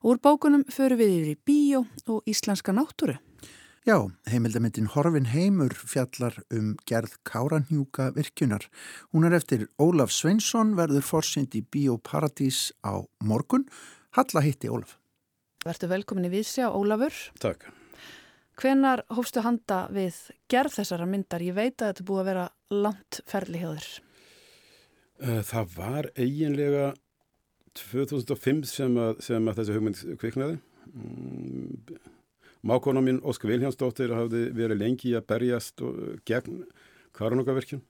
Úr 0.01 0.17
bókunum 0.17 0.65
föru 0.74 0.98
við 1.03 1.13
yfir 1.19 1.29
í 1.36 1.38
bíó 1.51 1.84
og 2.10 2.34
íslenska 2.34 2.74
náttúru. 2.74 3.19
Já, 3.86 4.00
heimildamindin 4.25 4.89
Horfin 4.95 5.29
Heimur 5.36 5.77
fjallar 5.77 6.41
um 6.50 6.74
gerð 6.89 7.19
Káranhjúka 7.29 8.10
virkunar. 8.17 8.65
Hún 9.13 9.29
er 9.29 9.38
eftir 9.38 9.69
Ólaf 9.77 10.10
Sveinsson 10.10 10.74
verður 10.74 11.05
fórsynd 11.05 11.53
í 11.53 11.62
Bíó 11.62 12.01
Paradís 12.01 12.72
á 12.81 13.05
morgun. 13.22 13.69
Halla 14.17 14.41
hitti 14.41 14.74
Ólaf. 14.74 14.98
Vertu 15.65 15.88
velkomin 15.89 16.27
í 16.27 16.29
Vísja, 16.29 16.67
Ólafur. 16.69 17.15
Takk. 17.41 17.63
Hvenar 18.62 19.01
hófstu 19.10 19.41
handa 19.41 19.88
við 19.89 20.19
gerð 20.51 20.75
þessara 20.77 21.07
myndar? 21.10 21.41
Ég 21.41 21.55
veit 21.57 21.81
að 21.81 21.89
þetta 21.89 22.05
búið 22.05 22.22
að 22.22 22.27
vera 22.29 22.43
langt 22.84 23.19
ferli 23.25 23.62
hjá 23.63 23.72
þér. 23.72 23.88
Eh, 25.25 25.41
það 25.50 25.74
var 25.79 26.10
eiginlega 26.13 26.86
2005 27.81 28.62
sem 28.69 29.00
að, 29.07 29.17
sem 29.25 29.50
að 29.50 29.57
þessi 29.60 29.79
hugmynd 29.79 30.03
kviknaði. 30.22 30.60
Mm, 30.93 31.98
mákona 32.62 33.01
mín 33.01 33.24
Óskar 33.25 33.50
Viljánsdóttir 33.55 34.13
hafði 34.13 34.45
verið 34.53 34.84
lengi 34.84 35.15
að 35.17 35.27
berjast 35.34 35.81
gegn 36.29 36.62
Karanókaverkjum 37.17 37.81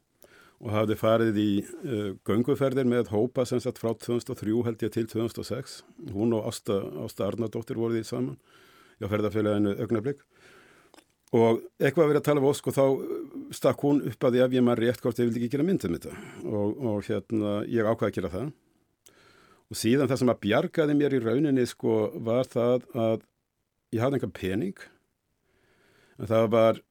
og 0.66 0.74
hafði 0.74 0.98
farið 0.98 1.40
í 1.42 1.50
uh, 1.62 2.12
gönguferðir 2.26 2.90
með 2.90 3.14
hópa 3.14 3.46
sem 3.46 3.62
sagt 3.62 3.80
frá 3.82 3.92
2003 3.94 4.58
held 4.66 4.86
ég 4.88 4.94
til 4.96 5.06
2006 5.12 5.84
hún 6.16 6.34
og 6.34 6.50
Ásta, 6.50 6.82
Ásta 7.06 7.30
Arnardóttir 7.30 7.78
voruð 7.78 8.02
í 8.02 8.08
saman 8.08 8.40
á 8.98 9.06
ferðarfélaginu 9.12 9.76
Ögnablik 9.86 10.26
og 11.36 11.64
eitthvað 11.82 12.06
að 12.06 12.12
vera 12.12 12.22
að 12.22 12.28
tala 12.28 12.42
um 12.42 12.50
Ósk 12.50 12.70
og 12.70 12.76
þá 12.76 12.86
stakk 13.58 13.84
hún 13.86 14.02
upp 14.10 14.28
að 14.28 14.36
því 14.36 14.44
ef 14.46 14.56
ég 14.56 14.66
maður 14.66 14.84
rétt 14.86 15.02
hvort 15.04 15.20
ég 15.20 15.30
vildi 15.30 15.42
ekki 15.42 15.56
gera 15.56 15.68
myndið 15.68 15.90
um 15.90 15.98
þetta. 15.98 16.14
Og, 16.46 16.76
og 16.90 17.08
hérna 17.10 17.54
ég 17.72 17.90
ákvaði 17.90 18.12
að 18.12 18.18
gera 18.18 18.34
það. 18.36 18.52
Og 19.66 19.80
síðan 19.80 20.12
það 20.12 20.22
sem 20.22 20.32
að 20.32 20.42
bjargaði 20.46 20.98
mér 21.00 21.16
í 21.18 21.22
rauninni 21.24 21.66
sko 21.68 21.96
var 22.28 22.52
það 22.52 22.86
að 22.94 23.26
ég 23.96 24.04
hafði 24.04 24.20
enga 24.20 24.32
pening. 24.38 24.86
En 26.22 26.32
það 26.32 26.52
var 26.56 26.82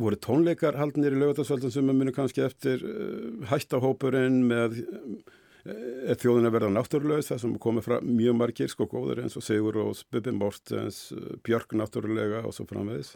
voru 0.00 0.18
tónleikar 0.20 0.78
haldnir 0.80 1.14
í 1.14 1.20
lögatarsvöldin 1.20 1.72
sem 1.74 1.90
að 1.90 1.98
muni 2.00 2.14
kannski 2.16 2.44
eftir 2.44 2.82
uh, 2.84 3.46
hættahópurinn 3.50 4.40
með 4.48 4.80
uh, 4.82 6.14
þjóðin 6.20 6.48
að 6.48 6.56
verða 6.56 6.72
náttúrulegs 6.74 7.30
það 7.30 7.42
sem 7.44 7.56
komið 7.62 7.88
frá 7.88 7.96
mjög 8.04 8.38
margir 8.40 8.72
sko 8.72 8.88
góður 8.90 9.22
eins 9.24 9.36
og 9.38 9.44
Sigur 9.46 9.80
og 9.82 10.00
Bubi 10.12 10.34
Mortens 10.36 11.02
uh, 11.16 11.34
Björg 11.46 11.76
náttúrulega 11.76 12.44
og 12.46 12.56
svo 12.56 12.66
framvegis. 12.70 13.14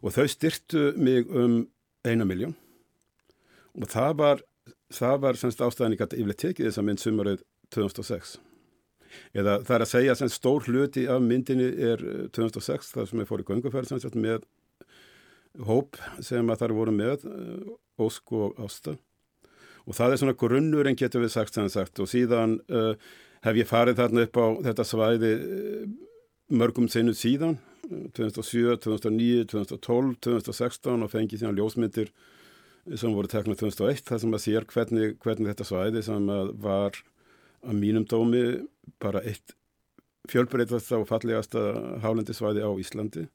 Og 0.00 0.14
þau 0.16 0.26
styrtu 0.32 0.90
mig 0.96 1.28
um 1.28 1.62
eina 2.06 2.24
miljón 2.24 2.56
og 3.76 3.90
það 3.90 4.14
var 4.18 4.46
það 4.90 5.18
var 5.24 5.38
semst 5.38 5.60
ástæðan 5.62 5.94
ég 5.94 6.00
gæti 6.00 6.20
yfirlega 6.20 6.42
tekið 6.46 6.68
þess 6.68 6.80
að 6.80 6.86
mynd 6.88 7.02
sumarið 7.02 7.42
2006 7.76 8.38
eða 9.36 9.58
það 9.66 9.74
er 9.76 9.84
að 9.84 9.90
segja 9.90 10.16
sem 10.18 10.30
stór 10.32 10.66
hluti 10.66 11.04
af 11.10 11.22
myndinni 11.22 11.68
er 11.90 12.02
2006 12.34 12.94
það 12.94 13.10
sem 13.10 13.22
er 13.22 13.28
fórið 13.28 13.50
gönguferð 13.50 13.90
sem 13.92 14.02
sagt 14.02 14.18
með 14.18 14.46
hóp 15.58 15.98
sem 16.24 16.46
að 16.50 16.62
þar 16.62 16.76
voru 16.76 16.94
með 16.94 17.24
eh, 17.28 17.70
Ósk 18.00 18.34
og 18.36 18.60
Ásta. 18.62 18.96
Og 19.88 19.96
það 19.96 20.14
er 20.14 20.20
svona 20.22 20.38
grunnur 20.38 20.88
en 20.88 20.98
getur 20.98 21.24
við 21.24 21.32
sagt, 21.34 21.56
sagt. 21.72 21.98
Og 22.00 22.08
síðan 22.08 22.58
uh, 22.70 22.92
hef 23.42 23.58
ég 23.58 23.68
farið 23.68 23.98
þarna 23.98 24.26
upp 24.26 24.38
á 24.38 24.46
þetta 24.68 24.86
svæði 24.86 25.30
uh, 25.40 25.86
mörgum 26.52 26.86
sinu 26.92 27.14
síðan 27.16 27.56
2007, 28.14 28.76
2009, 28.84 29.46
2012, 29.50 30.12
2016 30.26 31.06
og 31.06 31.10
fengið 31.10 31.42
síðan 31.42 31.58
ljósmyndir 31.58 32.12
sem 32.94 33.14
voru 33.16 33.30
teknað 33.30 33.64
2001 33.64 34.04
það 34.06 34.22
sem 34.22 34.36
að 34.36 34.44
sér 34.44 34.66
hvernig, 34.70 35.16
hvernig 35.24 35.50
þetta 35.50 35.66
svæði 35.66 36.04
sem 36.06 36.30
var 36.62 37.00
að 37.66 37.80
mínum 37.80 38.06
dómi 38.08 38.44
bara 39.02 39.24
eitt 39.26 39.56
fjölbreytast 40.30 40.92
og 40.96 41.08
fallegasta 41.08 41.64
hálendisvæði 42.04 42.62
á 42.62 42.70
Íslandi 42.78 43.26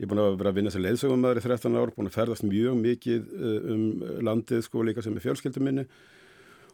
Ég 0.00 0.06
er 0.06 0.08
búin 0.08 0.22
að 0.22 0.38
vera 0.40 0.48
að 0.48 0.56
vinna 0.56 0.70
sem 0.72 0.80
leiðsögumæður 0.80 1.38
í 1.38 1.44
13 1.44 1.74
ár, 1.76 1.90
búin 1.92 2.08
að 2.08 2.14
ferðast 2.14 2.44
mjög 2.48 2.78
mikið 2.80 3.26
eh, 3.36 3.66
um 3.74 3.82
landið 4.24 4.62
sko 4.64 4.84
líka 4.88 5.04
sem 5.04 5.12
er 5.12 5.24
fjölskylduminni 5.26 5.84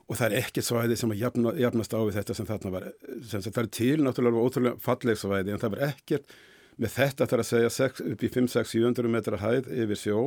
og 0.07 0.15
það 0.15 0.27
er 0.29 0.45
ekkert 0.45 0.67
svæði 0.69 0.99
sem 1.01 1.11
að 1.11 1.23
jafna, 1.25 1.53
jafnast 1.59 1.97
á 1.99 2.01
við 2.07 2.19
þetta 2.21 2.37
sem 2.39 2.47
þarna 2.47 2.71
var. 2.77 2.85
Sem 3.27 3.43
það 3.43 3.63
er 3.65 3.71
til 3.75 3.97
náttúrulega 4.07 4.45
ótrúlega 4.47 4.83
falleg 4.85 5.19
svæði 5.19 5.55
en 5.55 5.63
það 5.65 5.75
var 5.75 5.83
ekkert 5.89 6.37
með 6.77 6.93
þetta 6.95 7.29
þarf 7.33 7.43
að 7.43 7.51
segja 7.51 7.73
6, 7.81 8.05
upp 8.13 8.23
í 8.23 8.31
5-6-700 8.37 9.11
metra 9.17 9.41
hæð 9.43 9.71
yfir 9.75 10.01
sjó. 10.01 10.21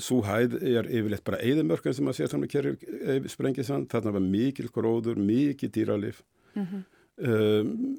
Svo 0.00 0.22
hæð 0.24 0.56
er 0.62 0.88
yfirleitt 0.88 1.26
bara 1.26 1.42
eðimörkun 1.44 1.96
sem 1.98 2.08
að 2.08 2.16
sé 2.20 2.30
svona 2.30 2.48
kerjur 2.48 2.78
eh, 3.02 3.20
sprengið 3.28 3.68
sann. 3.68 3.88
Þarna 3.90 4.16
var 4.16 4.24
mikil 4.24 4.70
gróður, 4.72 5.20
mikil 5.20 5.68
dýralif. 5.74 6.22
Mm 6.56 6.66
-hmm. 6.66 6.84
um, 7.28 7.98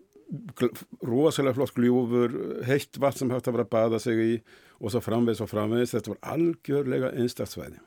rosalega 1.07 1.55
flott 1.55 1.75
gljúfur, 1.77 2.35
heitt 2.67 2.99
vatn 2.99 3.21
sem 3.21 3.31
hægt 3.31 3.47
að 3.47 3.57
vera 3.57 3.65
að 3.67 3.73
bada 3.73 3.99
sig 4.03 4.19
í 4.19 4.35
og 4.81 4.91
svo 4.91 5.01
framvegs 5.01 5.41
og 5.43 5.49
framvegs, 5.51 5.95
þetta 5.95 6.13
var 6.13 6.21
algjörlega 6.35 7.11
einstaktsvæði. 7.17 7.81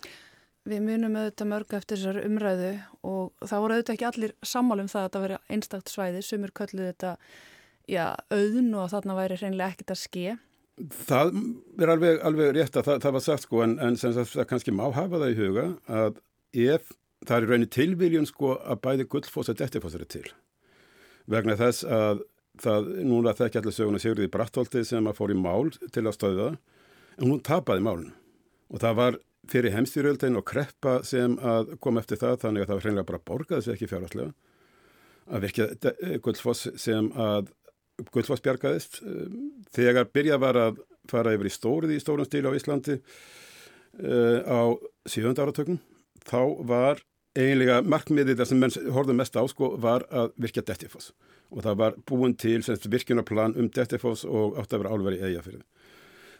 Við 0.70 0.82
munum 0.84 1.16
auðvitað 1.16 1.50
mörg 1.50 1.74
eftir 1.78 2.00
þessar 2.00 2.20
umræðu 2.26 2.72
og 3.08 3.48
það 3.48 3.62
voru 3.64 3.76
auðvitað 3.76 3.94
ekki 3.94 4.08
allir 4.10 4.34
sammálum 4.44 4.90
það 4.92 5.00
að 5.00 5.08
þetta 5.08 5.24
veri 5.24 5.38
einstaktsvæði, 5.56 6.22
sumur 6.26 6.54
kölluð 6.56 6.90
þetta 6.90 7.12
já, 7.90 8.04
auðn 8.32 8.74
og 8.76 8.90
þarna 8.92 9.18
væri 9.18 9.40
hreinlega 9.40 9.74
ekkert 9.74 9.94
að 9.94 10.02
ske. 10.02 10.36
Það 11.04 11.32
er 11.80 11.92
alveg, 11.92 12.20
alveg 12.24 12.52
rétt 12.56 12.76
að 12.80 12.86
það, 12.88 13.00
það 13.04 13.16
var 13.16 13.24
sagt 13.24 13.44
sko 13.44 13.64
en, 13.66 13.78
en 13.84 13.96
sem 14.00 14.14
sagt 14.16 14.36
það 14.36 14.50
kannski 14.52 14.72
má 14.76 14.86
hafa 14.88 15.20
það 15.20 15.32
í 15.32 15.40
huga 15.40 15.66
að 15.92 16.20
ef 16.56 16.94
það 17.28 17.36
er 17.36 17.50
raunin 17.50 17.74
tilviljun 17.74 18.28
sko 18.28 18.54
að 18.56 18.80
bæði 18.86 19.08
gullfoss 19.12 19.52
og 19.52 19.58
dettifoss 19.60 19.98
eru 19.98 20.08
til 20.08 20.28
vegna 21.30 21.56
þess 21.58 21.84
að 21.84 22.22
það, 22.60 22.92
núna 23.06 23.34
þekki 23.38 23.60
allir 23.60 23.76
söguna 23.76 24.02
Sigurði 24.02 24.30
Brattholti 24.32 24.84
sem 24.86 25.06
að 25.06 25.18
fór 25.20 25.34
í 25.34 25.38
mál 25.38 25.70
til 25.70 26.04
að 26.06 26.16
stöða 26.16 26.48
en 27.20 27.26
hún 27.28 27.42
tapaði 27.44 27.84
málun 27.86 28.12
og 28.70 28.82
það 28.82 28.98
var 29.00 29.18
fyrir 29.50 29.74
heimstýrjöldin 29.74 30.38
og 30.38 30.46
kreppa 30.46 31.00
sem 31.06 31.36
að 31.38 31.74
kom 31.82 31.98
eftir 32.00 32.20
það 32.20 32.38
þannig 32.44 32.64
að 32.64 32.68
það 32.68 32.78
var 32.78 32.86
hreinlega 32.86 33.10
bara 33.10 33.24
borgaði 33.30 33.66
sig 33.66 33.76
ekki 33.76 33.90
fjárhastlega 33.90 34.32
að 35.30 35.46
virkja 35.46 36.18
Guldfoss 36.24 36.68
sem 36.80 37.10
að 37.14 37.50
Guldfoss 38.10 38.42
bjargaðist 38.44 39.00
þegar 39.74 40.08
byrjað 40.14 40.42
var 40.42 40.58
að 40.60 40.80
fara 41.10 41.34
yfir 41.36 41.50
í 41.50 41.54
stórið 41.54 41.94
í 41.96 42.00
stórum 42.02 42.28
stíl 42.28 42.46
á 42.48 42.56
Íslandi 42.56 42.96
uh, 43.00 44.38
á 44.46 44.60
síðund 45.08 45.40
áratökun 45.42 45.80
þá 46.26 46.42
var 46.68 47.02
eiginlega 47.38 47.80
markmiðið 47.86 48.40
það 48.40 48.50
sem 48.50 48.62
menn 48.62 48.92
horfðu 48.94 49.16
mest 49.18 49.38
á 49.38 49.42
sko 49.50 49.74
var 49.80 50.06
að 50.10 50.32
virkja 50.40 50.64
Dettifoss 50.66 51.12
og 51.50 51.64
það 51.66 51.78
var 51.82 51.96
búin 52.06 52.36
til 52.38 52.60
virkjunarplan 52.62 53.56
um 53.58 53.70
Dettifoss 53.74 54.24
og 54.24 54.58
átt 54.60 54.74
að 54.74 54.84
vera 54.84 54.94
álveri 54.94 55.22
eiga 55.22 55.42
fyrir 55.42 55.62
það. 55.62 55.88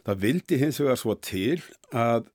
Það 0.06 0.20
vildi 0.24 0.58
hins 0.60 0.80
vegar 0.80 1.00
svo 1.00 1.16
til 1.20 1.58
að 1.92 2.30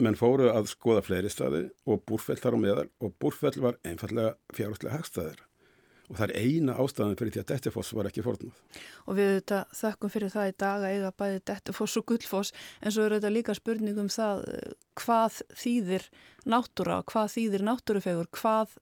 menn 0.00 0.16
fóru 0.16 0.48
að 0.48 0.70
skoða 0.70 1.02
fleiri 1.04 1.30
staði 1.32 1.66
og 1.84 2.04
búrfell 2.08 2.38
þar 2.40 2.56
á 2.56 2.58
meðal. 2.62 2.88
Og 3.04 3.12
búrfell 3.20 3.58
var 3.60 3.76
einfallega 3.84 4.36
fjárhastlega 4.56 4.96
hagstaðir 4.96 5.42
og 6.10 6.18
það 6.18 6.24
er 6.26 6.32
eina 6.42 6.74
ástæðan 6.82 7.18
fyrir 7.18 7.34
því 7.34 7.40
að 7.40 7.50
Dettifoss 7.52 7.92
var 7.94 8.08
ekki 8.10 8.24
fornað. 8.26 8.56
Og 9.06 9.18
við 9.18 9.28
þetta 9.36 9.60
þökkum 9.78 10.12
fyrir 10.12 10.32
það 10.32 10.50
í 10.50 10.54
dag 10.62 10.86
að 10.86 10.94
eiga 10.96 11.12
bæði 11.22 11.42
Dettifoss 11.50 12.00
og 12.00 12.06
Guldfoss 12.10 12.54
en 12.80 12.94
svo 12.94 13.04
eru 13.06 13.20
þetta 13.20 13.32
líka 13.36 13.54
spurningum 13.54 14.10
það 14.10 14.42
hvað 14.98 15.38
þýðir 15.60 16.08
náttúra, 16.50 16.98
hvað 17.06 17.30
þýðir 17.36 17.66
náttúrufegur, 17.68 18.30
hvað, 18.34 18.74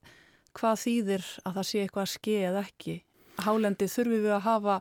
hvað 0.57 0.83
þýðir 0.87 1.31
að 1.45 1.61
það 1.61 1.71
sé 1.71 1.85
eitthvað 1.85 2.07
að 2.07 2.13
ske 2.15 2.41
eða 2.49 2.65
ekki. 2.65 2.99
Hálendi 3.45 3.93
þurfum 3.93 4.25
við 4.25 4.35
að 4.35 4.45
hafa 4.49 4.81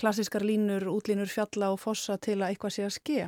klassiskar 0.00 0.44
línur, 0.46 0.86
útlínur, 0.92 1.32
fjalla 1.32 1.72
og 1.72 1.80
fossa 1.80 2.20
til 2.20 2.38
að 2.40 2.52
eitthvað 2.52 2.76
sé 2.76 2.86
að 2.86 2.96
ske. 3.00 3.20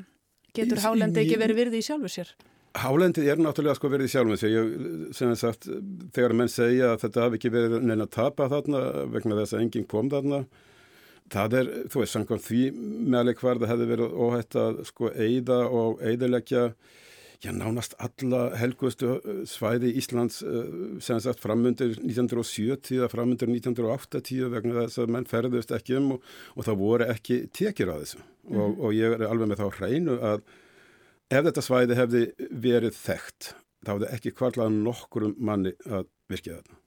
Getur 0.53 0.85
hálendi 0.85 1.25
ekki 1.25 1.41
verið 1.41 1.65
virði 1.65 1.81
í 1.81 1.87
sjálfu 1.87 2.13
sér? 2.13 2.37
Hálendið 2.73 3.29
er 3.29 3.41
náttúrulega 3.43 3.77
sko 3.77 3.91
verið 3.93 4.09
í 4.09 4.13
sjálfum 4.15 4.33
þess 4.33 4.47
að 4.49 4.55
ég, 4.55 4.69
sem 5.17 5.31
ég 5.33 5.41
sagt, 5.41 5.67
þegar 6.17 6.35
menn 6.39 6.51
segja 6.53 6.93
að 6.95 7.03
þetta 7.05 7.27
hafi 7.27 7.39
ekki 7.39 7.53
verið 7.53 7.85
neina 7.85 8.07
að 8.07 8.15
tapa 8.15 8.49
þarna 8.49 8.81
vegna 9.13 9.37
þess 9.43 9.57
að 9.57 9.65
enginn 9.67 9.89
kom 9.91 10.09
þarna, 10.13 10.39
það 11.33 11.57
er, 11.59 11.71
þú 11.93 12.03
veist, 12.03 12.17
samkvæmt 12.17 12.47
því 12.47 12.63
meðleik 13.13 13.43
hvar 13.45 13.61
það 13.61 13.73
hefði 13.75 13.89
verið 13.93 14.17
óhætt 14.25 14.59
að 14.63 14.81
sko 14.89 15.13
eigða 15.13 15.59
og 15.69 16.01
eigðilegja, 16.01 16.65
já, 17.45 17.51
nánast 17.59 17.99
alla 18.01 18.43
helgustu 18.57 19.19
svæði 19.51 19.93
Íslands 20.01 20.41
sem 21.05 21.21
sagt 21.21 21.45
framundir 21.45 21.99
1970 21.99 23.05
að 23.05 23.13
framundir 23.13 23.53
1980 23.53 24.49
vegna 24.55 24.87
þess 24.87 25.05
að 25.05 25.15
menn 25.19 25.29
ferðust 25.29 25.77
ekki 25.77 26.01
um 26.01 26.13
og, 26.17 26.27
og 26.57 26.69
það 26.71 26.83
voru 26.87 27.13
ekki 27.13 27.43
tekir 27.53 27.93
á 27.93 28.01
þessu 28.01 28.23
mm. 28.23 28.57
og, 28.57 28.81
og 28.81 28.97
ég 28.97 29.19
er 29.19 29.29
alveg 29.29 29.53
með 29.53 29.65
þá 29.65 29.81
hreinu 29.81 30.21
að 30.23 30.45
Ef 31.33 31.47
þetta 31.47 31.63
svæði 31.65 31.97
hefði 31.97 32.23
verið 32.61 32.97
þekkt, 32.99 33.53
þá 33.87 33.91
hefði 33.95 34.09
ekki 34.19 34.33
kvarlað 34.37 34.75
nokkur 34.83 35.31
manni 35.41 35.73
að 35.89 36.09
virkja 36.29 36.59
þetta. 36.59 36.79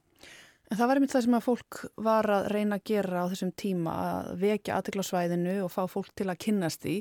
En 0.66 0.80
það 0.80 0.90
var 0.90 1.00
einmitt 1.00 1.14
það 1.14 1.24
sem 1.26 1.38
að 1.38 1.46
fólk 1.46 1.80
var 2.08 2.28
að 2.34 2.46
reyna 2.54 2.78
að 2.80 2.86
gera 2.90 3.24
á 3.26 3.30
þessum 3.30 3.52
tíma, 3.58 3.96
að 4.10 4.30
vekja 4.42 4.78
aðtegla 4.78 5.06
svæðinu 5.06 5.56
og 5.66 5.74
fá 5.74 5.82
fólk 5.90 6.14
til 6.18 6.30
að 6.30 6.40
kynnast 6.46 6.86
því. 6.86 6.96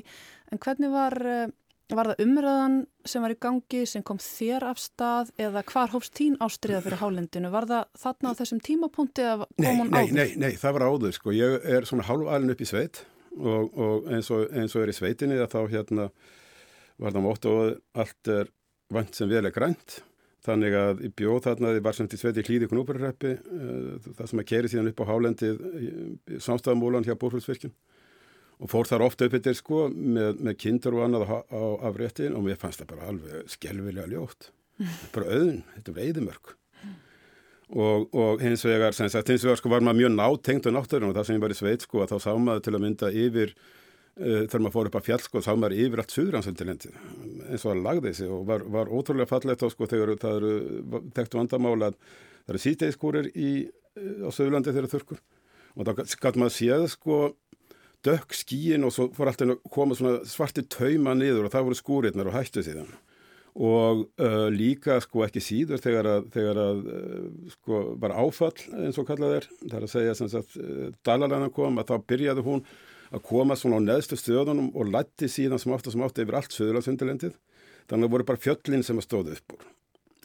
En 0.53 0.61
hvernig 0.61 0.93
var, 0.93 1.15
eh, 1.25 1.53
var 1.93 2.11
það 2.11 2.21
umræðan 2.25 2.77
sem 3.05 3.25
var 3.25 3.33
í 3.33 3.39
gangi, 3.41 3.81
sem 3.89 4.05
kom 4.05 4.21
þér 4.21 4.67
af 4.69 4.81
stað 4.81 5.33
eða 5.37 5.65
hvar 5.65 5.93
hófst 5.93 6.13
tín 6.17 6.37
ástriða 6.37 6.81
fyrir 6.85 7.01
hálendinu? 7.01 7.51
Var 7.53 7.65
það 7.65 7.85
þarna 8.05 8.29
á 8.33 8.37
þessum 8.41 8.61
tímapunkti 8.61 9.25
eða 9.25 9.49
kom 9.57 9.81
hún 9.81 9.93
áður? 9.93 10.13
Nei, 10.13 10.13
nei, 10.13 10.35
nei, 10.37 10.53
það 10.61 10.73
var 10.73 10.87
áður 10.89 11.17
sko. 11.17 11.33
Ég 11.33 11.65
er 11.65 11.89
svona 11.89 12.05
hálfælin 12.09 12.53
upp 12.53 12.61
í 12.61 12.69
sveit 12.69 13.05
og, 13.37 13.77
og 13.77 14.09
eins, 14.13 14.29
og, 14.29 14.49
eins 14.53 14.75
og 14.75 14.85
er 14.85 14.93
í 14.93 14.97
sveitinni 14.97 15.41
að 15.41 15.53
þá 15.57 15.61
hérna 15.73 16.09
var 17.01 17.15
það 17.15 17.25
mótt 17.25 17.47
og 17.51 17.79
allt 18.01 18.31
er 18.31 18.51
vant 18.93 19.17
sem 19.17 19.31
vel 19.31 19.45
er 19.45 19.55
grænt. 19.55 19.99
Þannig 20.45 20.75
að 20.77 21.01
í 21.07 21.09
bjóð 21.17 21.39
þarna 21.47 21.73
þið 21.73 21.85
var 21.87 21.97
sem 21.97 22.09
til 22.09 22.19
sveti 22.21 22.43
hlýði 22.45 22.69
knúpurreppi 22.69 23.31
eh, 23.33 24.09
það 24.19 24.31
sem 24.31 24.41
að 24.43 24.49
keri 24.51 24.71
síðan 24.71 24.91
upp 24.91 25.01
á 25.01 25.09
hálendið 25.09 25.63
samstafamólan 26.45 27.07
hjá 27.07 27.15
Bórfljótsvirkjum 27.17 27.73
og 28.55 28.71
fór 28.71 28.87
þar 28.87 29.07
ofta 29.07 29.25
upp 29.27 29.39
yfir 29.39 29.57
sko 29.57 29.87
með, 29.89 30.37
með 30.45 30.59
kindur 30.61 30.99
og 30.99 31.07
annað 31.07 31.25
á, 31.27 31.63
afréttin 31.89 32.37
og 32.37 32.45
mér 32.45 32.61
fannst 32.61 32.83
það 32.83 32.91
bara 32.93 33.09
alveg 33.11 33.49
skelvilega 33.51 34.11
ljótt. 34.13 34.51
Bara 35.15 35.31
auðun, 35.31 35.59
þetta 35.71 35.95
var 35.95 36.03
eðimörk 36.03 36.55
og, 37.73 38.13
og 38.13 38.43
hins 38.43 38.65
vegar 38.65 38.93
hins 38.93 39.15
vegar 39.15 39.57
sko 39.59 39.71
var 39.71 39.83
maður 39.85 40.03
mjög 40.03 40.13
nátengt 40.15 40.67
á 40.69 40.71
náttúrun 40.75 41.09
og 41.09 41.17
það 41.17 41.27
sem 41.27 41.37
ég 41.37 41.43
var 41.45 41.55
í 41.55 41.57
sveit 41.57 41.85
sko 41.85 42.03
að 42.03 42.13
þá 42.13 42.17
sá 42.21 42.31
maður 42.37 42.65
til 42.65 42.75
að 42.75 42.83
mynda 42.83 43.11
yfir 43.11 43.55
þegar 44.15 44.61
maður 44.63 44.75
fór 44.77 44.87
upp 44.89 44.95
að 44.95 45.07
fjall 45.09 45.23
sko, 45.25 45.41
þá 45.43 45.51
maður 45.59 45.73
yfir 45.83 46.01
allt 46.01 46.13
suðransöldilendi 46.15 46.91
eins 47.49 47.65
og 47.65 47.73
það 47.73 47.81
lagði 47.83 48.13
sig 48.15 48.29
og 48.31 48.45
var, 48.47 48.63
var 48.71 48.91
ótrúlega 48.91 49.27
fallegt 49.27 49.65
á 49.65 49.67
sko 49.71 49.89
þegar 49.91 50.13
það 50.21 50.37
eru 50.39 51.01
tektu 51.17 51.39
vandamála 51.41 51.89
að 51.91 51.97
það 52.45 52.53
eru 52.53 52.61
sítegiskúrir 52.63 53.31
uh, 53.33 54.21
á 54.23 54.29
Suðurlandi 54.31 54.71
þegar 54.71 54.87
það 54.87 54.95
þurkur 54.95 55.23
og 55.75 55.89
þá 55.89 56.15
gæti 56.23 56.41
maður 56.41 56.55
séð 56.55 56.85
sko 56.93 57.17
dökk 58.05 58.37
skíin 58.37 58.87
og 58.87 58.93
svo 58.95 59.09
fór 59.17 59.31
alltaf 59.31 59.51
að 59.51 59.67
koma 59.73 59.97
svona 59.97 60.23
svarti 60.29 60.63
tauma 60.69 61.15
niður 61.17 61.49
og 61.49 61.53
það 61.55 61.67
voru 61.67 61.79
skúrirnar 61.79 62.29
og 62.29 62.35
hættu 62.37 62.63
síðan. 62.63 62.91
Og 63.55 64.03
uh, 64.21 64.47
líka 64.51 64.99
sko 65.03 65.23
ekki 65.25 65.41
síður 65.43 65.81
þegar 65.83 66.09
að, 66.11 66.25
þegar 66.31 66.59
að 66.61 66.81
uh, 66.91 67.29
sko 67.55 67.83
var 67.99 68.15
áfall 68.15 68.55
eins 68.79 68.99
og 69.01 69.07
kallað 69.09 69.39
er 69.39 69.47
það 69.63 69.77
er 69.79 69.87
að 69.87 69.93
segja 69.95 70.17
sem 70.19 70.31
sagt 70.31 70.59
Dalarana 71.07 71.51
kom 71.55 71.79
að 71.81 71.91
þá 71.91 72.11
byrjaði 72.13 72.45
hún 72.45 72.65
að 73.15 73.23
koma 73.29 73.55
svona 73.59 73.79
á 73.79 73.85
neðstu 73.87 74.19
stöðunum 74.19 74.73
og 74.75 74.91
lætti 74.91 75.29
síðan 75.31 75.61
sem 75.61 75.73
og 75.73 75.87
sem 75.87 76.03
átt 76.03 76.21
yfir 76.21 76.37
allt 76.39 76.55
söðurlandsundirlendið. 76.55 77.39
Þannig 77.89 78.07
að 78.07 78.13
voru 78.15 78.27
bara 78.27 78.41
fjöllin 78.41 78.85
sem 78.85 78.99
að 78.99 79.07
stóðu 79.07 79.35
upp 79.37 79.55
úr. 79.55 79.65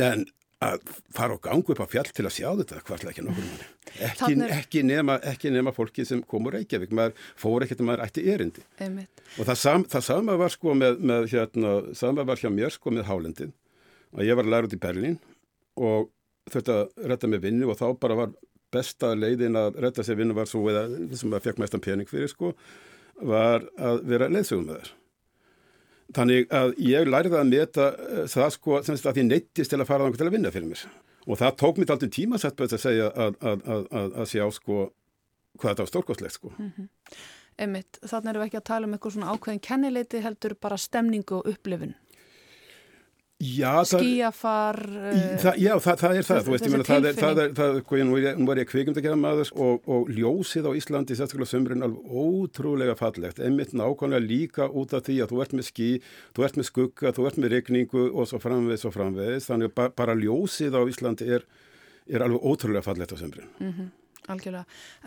En 0.00 0.24
að 0.61 0.83
fara 1.16 1.37
og 1.37 1.40
gangu 1.44 1.72
upp 1.72 1.81
á 1.81 1.88
fjall 1.88 2.09
til 2.12 2.26
að 2.26 2.35
sjá 2.37 2.48
þetta, 2.59 2.81
hvarlega 2.85 3.12
ekki 3.14 3.24
nokkur 3.24 3.46
manni. 3.46 3.68
Ekki, 4.11 4.31
er... 4.35 4.53
ekki, 4.59 4.83
nema, 4.85 5.16
ekki 5.31 5.53
nema 5.55 5.72
fólki 5.76 6.05
sem 6.09 6.20
komur 6.29 6.57
Reykjavík, 6.57 6.92
maður 6.96 7.31
fór 7.40 7.64
ekkert 7.64 7.81
að 7.81 7.88
maður 7.88 8.05
ætti 8.05 8.24
erindi. 8.29 8.64
Einmitt. 8.81 9.22
Og 9.38 9.48
það, 9.48 9.61
sam, 9.62 9.87
það 9.88 10.07
sama 10.11 10.37
var 10.40 10.53
sko 10.53 10.76
með, 10.76 11.00
með 11.11 11.29
hérna, 11.33 11.74
sama 11.96 12.26
var 12.29 12.42
hjá 12.42 12.50
mér 12.53 12.76
sko 12.76 12.92
með 12.92 13.09
Hálendin. 13.09 13.55
Að 14.16 14.29
ég 14.29 14.37
var 14.37 14.68
út 14.68 14.76
í 14.76 14.81
Berlín 14.83 15.16
og 15.81 16.11
þurfti 16.50 16.76
að 16.76 17.09
retta 17.09 17.31
með 17.31 17.46
vinnu 17.46 17.70
og 17.70 17.81
þá 17.81 17.87
bara 18.03 18.18
var 18.20 18.37
besta 18.72 19.12
leiðin 19.14 19.59
að 19.59 19.80
retta 19.85 20.04
sér 20.06 20.18
vinnu 20.20 20.37
var 20.37 20.48
svo 20.50 20.62
eða 20.70 20.87
sem 21.18 21.35
að 21.35 21.48
fekk 21.48 21.61
mestan 21.62 21.83
pening 21.85 22.09
fyrir 22.09 22.30
sko 22.30 22.54
var 23.20 23.66
að 23.76 24.02
vera 24.09 24.30
leiðsögum 24.30 24.66
með 24.68 24.80
þér. 24.80 24.92
Þannig 26.16 26.54
að 26.54 26.72
ég 26.83 27.06
lærði 27.06 27.37
að 27.38 27.50
meta 27.50 27.90
eh, 27.94 28.22
það 28.30 28.54
sko 28.56 28.78
semst 28.87 29.06
að 29.06 29.20
ég 29.22 29.28
neittist 29.28 29.70
til 29.70 29.78
að 29.78 29.90
fara 29.90 30.09
til 30.14 30.26
að 30.26 30.35
vinna 30.35 30.50
fyrir 30.54 30.70
mér. 30.70 30.87
Og 31.28 31.38
það 31.38 31.59
tók 31.61 31.78
mér 31.78 31.92
alltaf 31.94 32.14
tíma 32.14 32.40
sett 32.40 32.56
bæðið 32.59 32.78
að 32.78 32.83
segja 32.87 33.11
að, 33.11 33.37
að, 33.44 33.68
að, 33.68 34.16
að 34.22 34.30
sjá 34.33 34.46
sko 34.56 34.78
hvað 35.61 35.68
þetta 35.68 35.85
var 35.85 35.92
stórkostlegt 35.92 36.38
sko. 36.38 36.52
Mm 36.56 36.72
-hmm. 36.76 36.88
Emmitt, 37.61 37.98
þannig 38.00 38.30
erum 38.30 38.42
við 38.42 38.48
ekki 38.48 38.61
að 38.61 38.68
tala 38.70 38.87
um 38.87 38.94
eitthvað 38.96 39.14
svona 39.14 39.33
ákveðin 39.35 39.61
kennileiti 39.66 40.22
heldur 40.24 40.54
bara 40.61 40.78
stemningu 40.80 41.37
og 41.37 41.50
upplifun. 41.50 41.94
Já, 43.40 43.81
skíafar 43.88 44.76
það, 45.40 45.55
Já, 45.62 45.70
það, 45.81 45.94
það 46.03 46.18
er 46.18 46.26
það, 46.29 46.40
þú 46.44 46.53
veist, 46.53 46.66
ég 46.66 46.72
meina 46.74 46.85
það 46.85 47.07
er, 47.09 47.14
það 47.16 47.38
er, 47.40 47.79
ég 47.96 48.37
nú 48.37 48.48
var 48.50 48.61
ég 48.61 48.68
kvikund 48.68 49.00
að 49.00 49.07
gera 49.07 49.16
maður 49.16 49.53
og, 49.64 49.88
og 49.88 50.11
ljósið 50.12 50.68
á 50.68 50.72
Íslandi 50.76 51.16
sérstaklega 51.16 51.48
sömurinn 51.48 51.87
alveg 51.87 52.12
ótrúlega 52.12 52.98
fallegt, 53.00 53.40
einmitt 53.40 53.72
nákvæmlega 53.72 54.26
líka 54.26 54.68
út 54.68 54.92
af 54.92 55.07
því 55.09 55.16
að 55.24 55.33
þú 55.33 55.40
ert 55.46 55.57
með 55.57 55.68
skí, 55.70 55.88
þú 56.37 56.46
ert 56.46 56.61
með 56.61 56.68
skugga, 56.68 57.14
þú 57.16 57.29
ert 57.31 57.40
með 57.40 57.55
regningu 57.57 58.07
og 58.11 58.29
svo 58.29 58.42
framvegis 58.44 58.85
og 58.90 58.96
framvegis, 58.98 59.48
þannig 59.48 59.72
að 59.72 59.96
bara 60.03 60.18
ljósið 60.20 60.76
á 60.76 60.83
Íslandi 60.92 61.33
er, 61.38 61.48
er 62.12 62.26
alveg 62.26 62.44
ótrúlega 62.44 62.85
fallegt 62.85 63.16
á 63.16 63.20
sömurinn. 63.22 63.48
Mm 63.57 63.72
-hmm, 63.72 63.92
algjörlega, 64.37 64.66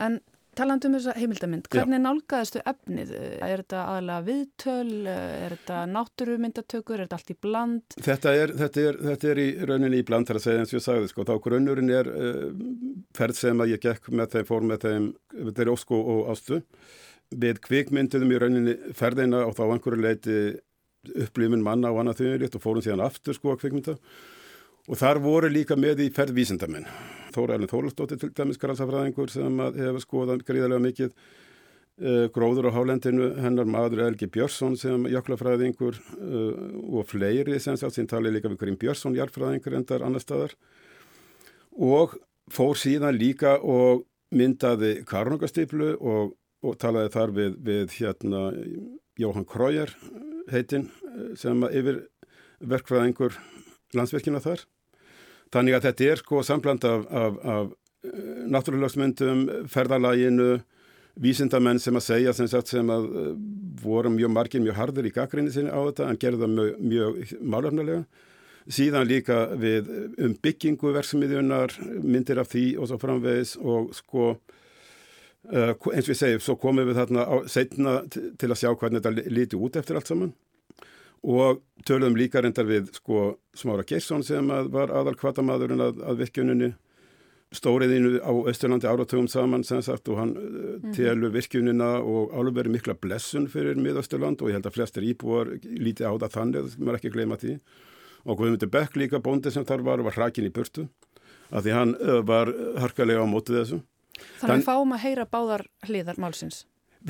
en 0.10 0.22
Taland 0.58 0.86
um 0.86 0.96
þessa 0.98 1.14
heimildamind, 1.18 1.68
hvernig 1.74 1.98
Já. 1.98 2.04
nálgæðistu 2.04 2.62
efnið? 2.70 3.14
Er 3.42 3.64
þetta 3.64 3.84
aðalega 3.90 4.26
viðtöl, 4.28 4.92
er 5.14 5.56
þetta 5.56 5.78
náttúrumyndatökur, 5.94 6.98
er 6.98 7.08
þetta 7.08 7.20
allt 7.20 7.34
í 7.34 7.38
bland? 7.46 7.98
Þetta 8.10 8.34
er, 8.40 8.54
þetta 8.60 8.84
er, 8.84 9.00
þetta 9.08 9.32
er 9.32 9.42
í 9.44 9.48
rauninni 9.72 10.02
í 10.02 10.06
bland 10.08 10.30
þar 10.30 10.40
að 10.40 10.46
segja 10.46 10.66
eins 10.66 10.74
og 10.74 10.78
ég 10.78 10.86
sagði, 10.86 11.10
sko, 11.14 11.26
þá 11.30 11.34
grunnurinn 11.48 11.94
er 11.94 12.12
uh, 12.12 12.44
ferð 13.18 13.40
sem 13.40 13.66
að 13.66 13.74
ég 13.74 13.82
gekk 13.88 14.12
með 14.14 14.36
þeim, 14.36 14.46
fór 14.52 14.70
með 14.70 14.86
þeim, 14.86 15.10
þeir 15.58 15.74
ósku 15.74 16.04
og 16.16 16.30
ástu. 16.36 16.62
Við 17.34 17.64
kvikmynduðum 17.66 18.36
í 18.36 18.44
rauninni 18.44 18.78
ferðina 18.94 19.48
og 19.48 19.58
þá 19.58 19.66
einhverju 19.72 20.06
leiti 20.06 20.38
upplifin 21.26 21.64
manna 21.66 21.92
og 21.92 22.04
annað 22.04 22.22
þauðilegt 22.22 22.56
og 22.60 22.64
fórum 22.64 22.86
síðan 22.86 23.04
aftur 23.04 23.36
sko 23.36 23.56
að 23.56 23.64
kvikmynda 23.64 23.98
og 24.88 25.00
þar 25.00 25.20
voru 25.24 25.50
líka 25.52 25.78
með 25.80 26.06
í 26.06 26.10
ferð 26.14 26.38
vísindamenn. 26.38 26.88
Þóra 27.34 27.58
Elin 27.58 27.72
Þólastóttir 27.72 28.22
til 28.22 28.32
dæmis 28.36 28.62
grænsafræðingur 28.62 29.32
sem 29.34 29.64
hefur 29.78 30.04
skoðað 30.04 30.46
gríðarlega 30.48 30.84
mikið 30.84 31.12
uh, 31.14 32.28
gróður 32.36 32.70
á 32.70 32.76
hálendinu, 32.78 33.32
hennar 33.44 33.70
maður 33.70 34.06
Elgi 34.08 34.30
Björnsson 34.34 34.78
sem 34.80 35.08
jöklafræðingur 35.12 36.00
uh, 36.00 36.54
og 36.94 37.10
fleiri 37.10 37.60
sem 37.64 37.78
sátt 37.80 37.98
sín 37.98 38.10
talið 38.10 38.38
líka 38.38 38.54
við 38.54 38.62
Grín 38.64 38.80
Björnsson, 38.82 39.18
jarfræðingur 39.18 39.78
endar 39.80 40.06
annar 40.06 40.24
staðar 40.24 40.56
og 41.74 42.18
fór 42.54 42.78
síðan 42.78 43.18
líka 43.18 43.58
og 43.60 44.06
myndaði 44.34 45.00
Karnungastiplu 45.10 45.94
og, 46.00 46.34
og 46.66 46.78
talaði 46.82 47.14
þar 47.14 47.34
við, 47.38 47.58
við 47.66 47.98
hérna 48.00 48.44
Jóhann 49.20 49.48
Krójar 49.50 49.94
heitinn 50.52 50.90
sem 51.40 51.62
yfir 51.70 52.04
verkfræðingur 52.64 53.38
landsverkina 53.94 54.42
þar. 54.44 54.64
Þannig 55.54 55.78
að 55.78 55.88
þetta 55.88 56.10
er 56.10 56.22
sko 56.22 56.44
sambland 56.46 56.86
af, 56.90 57.08
af, 57.14 57.40
af 57.54 57.74
eh, 58.10 58.44
náttúrulegsmyndum, 58.54 59.44
ferðalaginu, 59.70 60.52
vísindamenn 61.22 61.82
sem 61.82 61.98
að 62.00 62.08
segja 62.08 62.34
sem, 62.34 62.50
sagt, 62.50 62.72
sem 62.74 62.88
að 62.90 63.04
uh, 63.06 63.26
voru 63.84 64.10
mjög 64.10 64.32
margir, 64.34 64.64
mjög 64.64 64.80
hardur 64.80 65.06
í 65.06 65.12
gaggrinni 65.14 65.54
sinni 65.54 65.70
á 65.70 65.78
þetta 65.78 66.08
en 66.10 66.18
gerði 66.24 66.42
það 66.42 66.56
mjög, 66.56 66.80
mjög 66.94 67.34
málöfnulega. 67.54 68.30
Síðan 68.74 69.06
líka 69.06 69.38
við 69.60 69.92
um 70.24 70.34
byggingu 70.42 70.94
verksmiðjunar, 70.96 71.76
myndir 72.02 72.42
af 72.42 72.50
því 72.50 72.66
og 72.80 72.90
svo 72.90 72.98
framvegis 73.02 73.58
og 73.62 73.92
sko 73.94 74.32
eins 75.52 76.08
og 76.08 76.14
ég 76.14 76.18
segi, 76.18 76.40
svo 76.42 76.56
komum 76.58 76.88
við 76.88 76.98
þarna 77.02 77.28
á, 77.28 77.36
setna 77.52 77.98
til 78.10 78.50
að 78.50 78.60
sjá 78.62 78.70
hvernig 78.72 79.04
þetta 79.04 79.30
líti 79.36 79.60
út 79.60 79.78
eftir 79.78 80.00
allt 80.00 80.10
saman 80.10 80.32
og 81.24 81.62
töluðum 81.88 82.18
líka 82.20 82.42
reyndar 82.44 82.68
við 82.68 82.90
sko 82.98 83.36
Smára 83.56 83.86
Geirsson 83.88 84.24
sem 84.28 84.50
að 84.52 84.72
var 84.74 84.92
aðal 84.92 85.16
kvartamadurinn 85.20 85.84
að, 85.84 86.02
að 86.04 86.26
virkjuninni. 86.26 86.74
Stóriðinu 87.54 88.18
á 88.26 88.34
Östurlandi 88.50 88.90
áratugum 88.90 89.28
saman 89.30 89.62
sem 89.62 89.82
sagt 89.86 90.10
og 90.10 90.18
hann 90.18 90.32
mm 90.34 90.96
telur 90.98 91.32
virkjunina 91.34 92.00
og 92.02 92.34
alveg 92.34 92.58
verið 92.58 92.74
mikla 92.74 92.96
blessun 92.98 93.46
fyrir 93.50 93.78
miðausturland 93.78 94.42
og 94.42 94.50
ég 94.50 94.58
held 94.58 94.68
að 94.70 94.76
flestir 94.76 95.06
íbúar 95.06 95.52
lítið 95.62 96.10
á 96.10 96.14
það 96.26 96.34
þannig, 96.34 96.76
maður 96.82 96.98
ekki 96.98 97.12
gleyma 97.14 97.38
því. 97.42 97.54
Og 98.26 98.40
Guðmundur 98.40 98.72
Beck 98.74 98.98
líka 98.98 99.22
bóndi 99.22 99.54
sem 99.54 99.66
þar 99.66 99.86
var 99.86 100.04
var 100.06 100.18
hrakin 100.18 100.50
í 100.50 100.54
burtu 100.54 100.88
af 101.54 101.64
því 101.64 101.76
hann 101.78 101.96
var 102.26 102.52
harkalega 102.82 103.22
á 103.22 103.28
mótið 103.30 103.60
þessu. 103.62 103.80
Þannig 104.42 104.64
við 104.64 104.68
fáum 104.68 104.94
að 104.94 105.04
heyra 105.06 105.26
báðar 105.30 105.66
hliðar 105.88 106.22
málsins. 106.22 106.64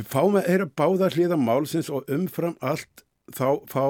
Fáum 0.09 0.37
að 0.39 0.49
heyra 0.51 0.67
báðar 0.67 1.17
hliðar 1.17 1.39
málsins 1.39 1.91
og 1.93 2.07
umfram 2.11 2.55
allt 2.59 3.03
þá 3.31 3.47
fá 3.71 3.85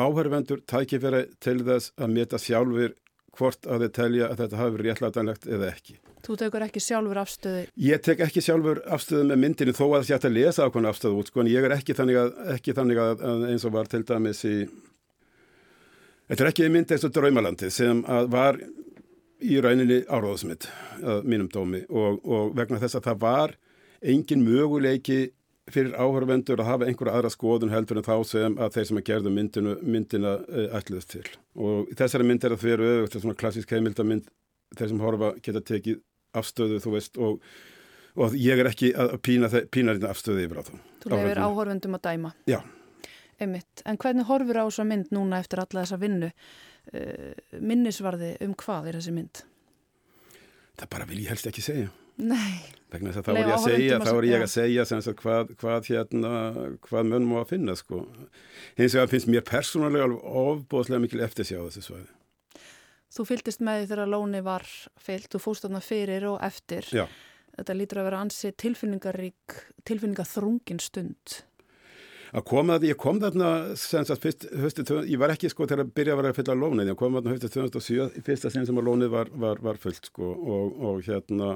áhörvendur 0.00 0.62
tækifæri 0.66 1.26
til 1.42 1.60
þess 1.66 1.92
að 2.00 2.14
meta 2.16 2.40
sjálfur 2.40 2.94
hvort 3.36 3.66
að 3.66 3.86
þeir 3.86 3.92
telja 3.96 4.28
að 4.28 4.40
þetta 4.42 4.58
hafi 4.60 4.74
verið 4.74 4.88
réttlætanlegt 4.88 5.46
eða 5.48 5.68
ekki. 5.72 5.96
Þú 6.22 6.36
tekur 6.38 6.64
ekki 6.66 6.82
sjálfur 6.84 7.20
afstöðu? 7.22 7.62
Ég 7.80 8.02
tek 8.04 8.20
ekki 8.26 8.42
sjálfur 8.44 8.82
afstöðu 8.92 9.26
með 9.30 9.40
myndinu 9.42 9.74
þó 9.76 9.84
að 9.86 9.94
það 9.96 10.06
sé 10.08 10.18
að 10.18 10.36
lesa 10.36 10.66
ákvæmlega 10.66 10.94
afstöðu 10.94 11.22
út 11.22 11.32
sko 11.32 11.42
en 11.42 11.50
ég 11.50 11.66
er 11.66 11.74
ekki 11.78 11.96
þannig, 11.98 12.20
að, 12.20 12.32
ekki 12.54 12.76
þannig 12.76 13.02
að, 13.02 13.24
eins 13.48 13.66
og 13.66 13.74
var 13.74 13.90
til 13.90 14.04
dæmis 14.08 14.44
í 14.48 14.56
Þetta 16.30 16.44
er 16.44 16.48
ekki 16.52 16.68
mynd 16.72 16.92
eins 16.94 17.02
og 17.04 17.12
Draumalandi 17.12 17.68
sem 17.74 17.98
var 18.32 18.56
í 19.42 19.58
rauninni 19.60 19.98
áráðsmitt 20.06 20.68
að 21.02 21.26
mínum 21.28 21.48
dómi 21.50 21.82
og, 21.90 22.20
og 22.22 22.54
vegna 22.56 22.78
þess 22.80 23.00
að 23.00 23.08
það 23.08 23.18
var 23.24 23.54
engin 24.12 24.44
möguleiki 24.46 25.18
fyrir 25.70 25.94
áhörvendur 25.94 26.60
að 26.60 26.68
hafa 26.68 26.86
einhverja 26.88 27.18
aðra 27.18 27.30
skoðun 27.30 27.72
heldur 27.72 28.00
en 28.00 28.06
þá 28.06 28.14
sem 28.26 28.56
að 28.58 28.76
þeir 28.76 28.86
sem 28.88 28.98
að 28.98 29.04
gerðu 29.08 29.32
myndinu, 29.34 29.74
myndina 29.82 30.32
uh, 30.40 30.64
ætluðst 30.78 31.12
til. 31.14 31.26
Og 31.54 31.92
þessari 31.98 32.26
mynd 32.26 32.46
er 32.46 32.56
að 32.56 32.64
því 32.64 32.72
eru 32.76 32.88
er 33.04 33.12
svona 33.14 33.38
klassísk 33.38 33.74
heimildamind, 33.76 34.26
þeir 34.74 34.90
sem 34.90 35.04
horfa 35.04 35.30
geta 35.44 35.62
tekið 35.70 36.02
afstöðu, 36.40 36.80
þú 36.82 36.96
veist, 36.96 37.20
og, 37.22 37.46
og 38.18 38.36
ég 38.40 38.58
er 38.58 38.72
ekki 38.72 38.92
að 38.96 39.16
pína, 39.22 39.52
þetta 39.52 40.10
afstöðu 40.10 40.46
yfir 40.48 40.58
á 40.58 40.62
það. 40.66 40.82
Þú 41.04 41.14
lefur 41.14 41.42
áhörvendum 41.46 41.98
að 41.98 42.04
dæma. 42.08 42.34
Já. 42.50 42.58
Einmitt. 43.42 43.86
En 43.86 43.98
hvernig 44.00 44.28
horfur 44.28 44.58
á 44.58 44.64
þessa 44.66 44.86
mynd 44.88 45.14
núna 45.14 45.40
eftir 45.42 45.62
alla 45.62 45.84
þessa 45.84 46.02
vinnu? 46.02 46.34
Uh, 46.90 47.32
minnisvarði 47.62 48.34
um 48.42 48.56
hvað 48.58 48.90
er 48.90 48.98
þessi 48.98 49.14
mynd? 49.14 49.44
Það 50.80 50.88
bara 50.96 51.06
vil 51.06 51.20
ég 51.22 51.30
helst 51.30 51.46
ekki 51.46 51.62
segja. 51.62 51.92
Nei. 52.20 52.60
Þá 52.92 52.98
voru 53.24 53.40
ég 53.40 53.54
að 53.54 53.62
segja, 53.64 53.98
þá 54.02 54.10
voru 54.12 54.28
ég 54.28 54.42
að 54.44 54.50
segja 54.52 54.84
sagt 54.90 55.22
hvað, 55.22 55.52
hvað 55.60 55.86
hérna, 55.88 56.32
hvað 56.84 57.06
mönnum 57.08 57.38
á 57.40 57.42
að 57.42 57.52
finna 57.54 57.76
sko. 57.78 58.02
Hins 58.76 58.96
vegar 58.96 59.08
finnst 59.08 59.30
mér 59.32 59.46
persónulega 59.48 60.10
ofbóðslega 60.12 61.00
mikil 61.06 61.22
eftirsjá 61.24 61.62
þessu 61.62 61.86
svæði. 61.86 62.10
Þú 63.12 63.26
fylgist 63.28 63.64
með 63.64 63.80
því 63.80 63.88
þegar 63.92 64.10
lóni 64.12 64.42
var 64.44 64.66
fyllt, 65.00 65.30
þú 65.32 65.40
fóst 65.40 65.64
þarna 65.64 65.80
fyrir 65.84 66.26
og 66.28 66.36
eftir. 66.44 66.88
Já. 66.92 67.06
Þetta 67.56 67.76
lítur 67.76 68.00
að 68.00 68.06
vera 68.08 68.20
ansi 68.24 68.52
tilfinningarík, 68.60 69.56
tilfinningaþrungin 69.88 70.80
stund. 70.80 71.40
Að 72.32 72.46
koma 72.48 72.78
þetta, 72.78 72.88
ég 72.88 73.00
kom 73.00 73.18
þarna 73.20 73.48
sagt 73.76 74.22
fyrst, 74.22 74.46
höstu, 74.56 74.84
ég 75.04 75.20
var 75.20 75.34
ekki 75.34 75.50
sko 75.52 75.66
til 75.68 75.76
að 75.82 75.92
byrja 75.92 76.14
að 76.14 76.20
vera 76.22 76.30
að 76.32 76.38
fylla 76.40 76.56
lónið, 76.56 76.92
ég 76.92 77.00
kom 77.00 77.18
þarna 77.18 77.34
höstu 77.34 77.50
2007, 77.52 78.22
fyrsta 78.24 78.52
sem 78.52 78.64
sem 78.68 78.80
að 78.80 78.88
lónið 78.88 79.12
var, 79.12 79.32
var, 79.44 79.60
var 79.64 79.80
fullt 79.80 80.08
sko 80.08 80.30
og, 80.32 80.78
og 80.80 81.02
hérna 81.04 81.50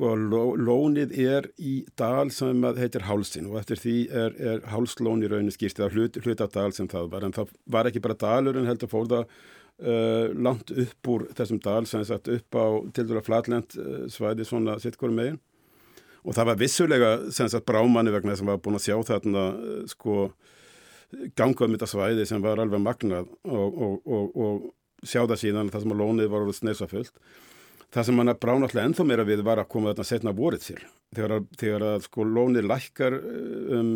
lónið 0.00 1.12
er 1.20 1.48
í 1.60 1.84
dal 1.98 2.30
sem 2.32 2.62
heitir 2.78 3.04
Hálsin 3.06 3.50
og 3.50 3.58
eftir 3.60 3.76
því 3.78 3.96
er, 4.08 4.36
er 4.40 4.62
Hálslón 4.72 5.22
í 5.22 5.28
rauninni 5.28 5.52
skýrst 5.52 5.80
eða 5.80 5.92
hlut, 5.92 6.16
hlut 6.24 6.40
af 6.40 6.52
dal 6.52 6.72
sem 6.72 6.88
það 6.88 7.10
var 7.12 7.24
en 7.26 7.34
það 7.36 7.52
var 7.66 7.86
ekki 7.86 8.00
bara 8.00 8.16
dalur 8.16 8.56
en 8.56 8.66
heldur 8.66 8.88
fór 8.88 9.08
það 9.10 9.26
uh, 9.26 10.32
langt 10.32 10.72
upp 10.72 11.12
úr 11.12 11.26
þessum 11.36 11.60
dal 11.62 11.86
sem 11.86 12.04
satt 12.08 12.28
upp 12.32 12.56
á 12.56 12.66
til 12.96 13.06
dæla 13.08 13.22
flatlend 13.22 13.76
uh, 13.76 14.08
svæði 14.08 14.48
svona 14.48 14.78
sittkorum 14.80 15.18
megin. 15.18 15.40
Og 16.22 16.36
það 16.36 16.52
var 16.52 16.58
vissulega 16.60 17.12
sem 17.34 17.48
sagt 17.50 17.66
brámanni 17.66 18.14
vegna 18.14 18.36
sem 18.38 18.46
var 18.46 18.60
búin 18.62 18.78
að 18.78 18.86
sjá 18.86 18.96
þarna 19.12 19.46
uh, 19.52 19.78
sko 19.90 20.32
ganga 21.36 21.66
um 21.66 21.74
þetta 21.76 21.90
svæði 21.90 22.26
sem 22.28 22.42
var 22.42 22.62
alveg 22.62 22.80
magnað 22.80 23.28
og, 23.44 23.68
og, 23.76 23.96
og, 24.06 24.36
og 24.36 25.06
sjá 25.06 25.26
það 25.26 25.40
síðan 25.42 25.72
það 25.72 25.84
sem 25.84 25.92
að 25.92 26.00
lónið 26.00 26.30
var 26.32 26.44
alveg 26.46 26.56
snesa 26.56 26.88
fullt 26.88 27.18
Það 27.92 28.06
sem 28.08 28.22
að 28.22 28.38
brána 28.40 28.68
alltaf 28.68 28.86
ennþá 28.86 29.04
meira 29.04 29.24
við 29.28 29.42
var 29.44 29.60
að 29.60 29.68
koma 29.72 29.92
þarna 29.92 30.08
setna 30.08 30.32
vorið 30.36 30.64
til. 30.64 30.78
Þegar 31.12 31.34
að, 31.36 31.50
þegar 31.60 31.84
að 31.90 32.06
sko 32.06 32.24
lónið 32.24 32.68
lækkar 32.70 33.16
eh, 33.18 33.74
um 33.76 33.90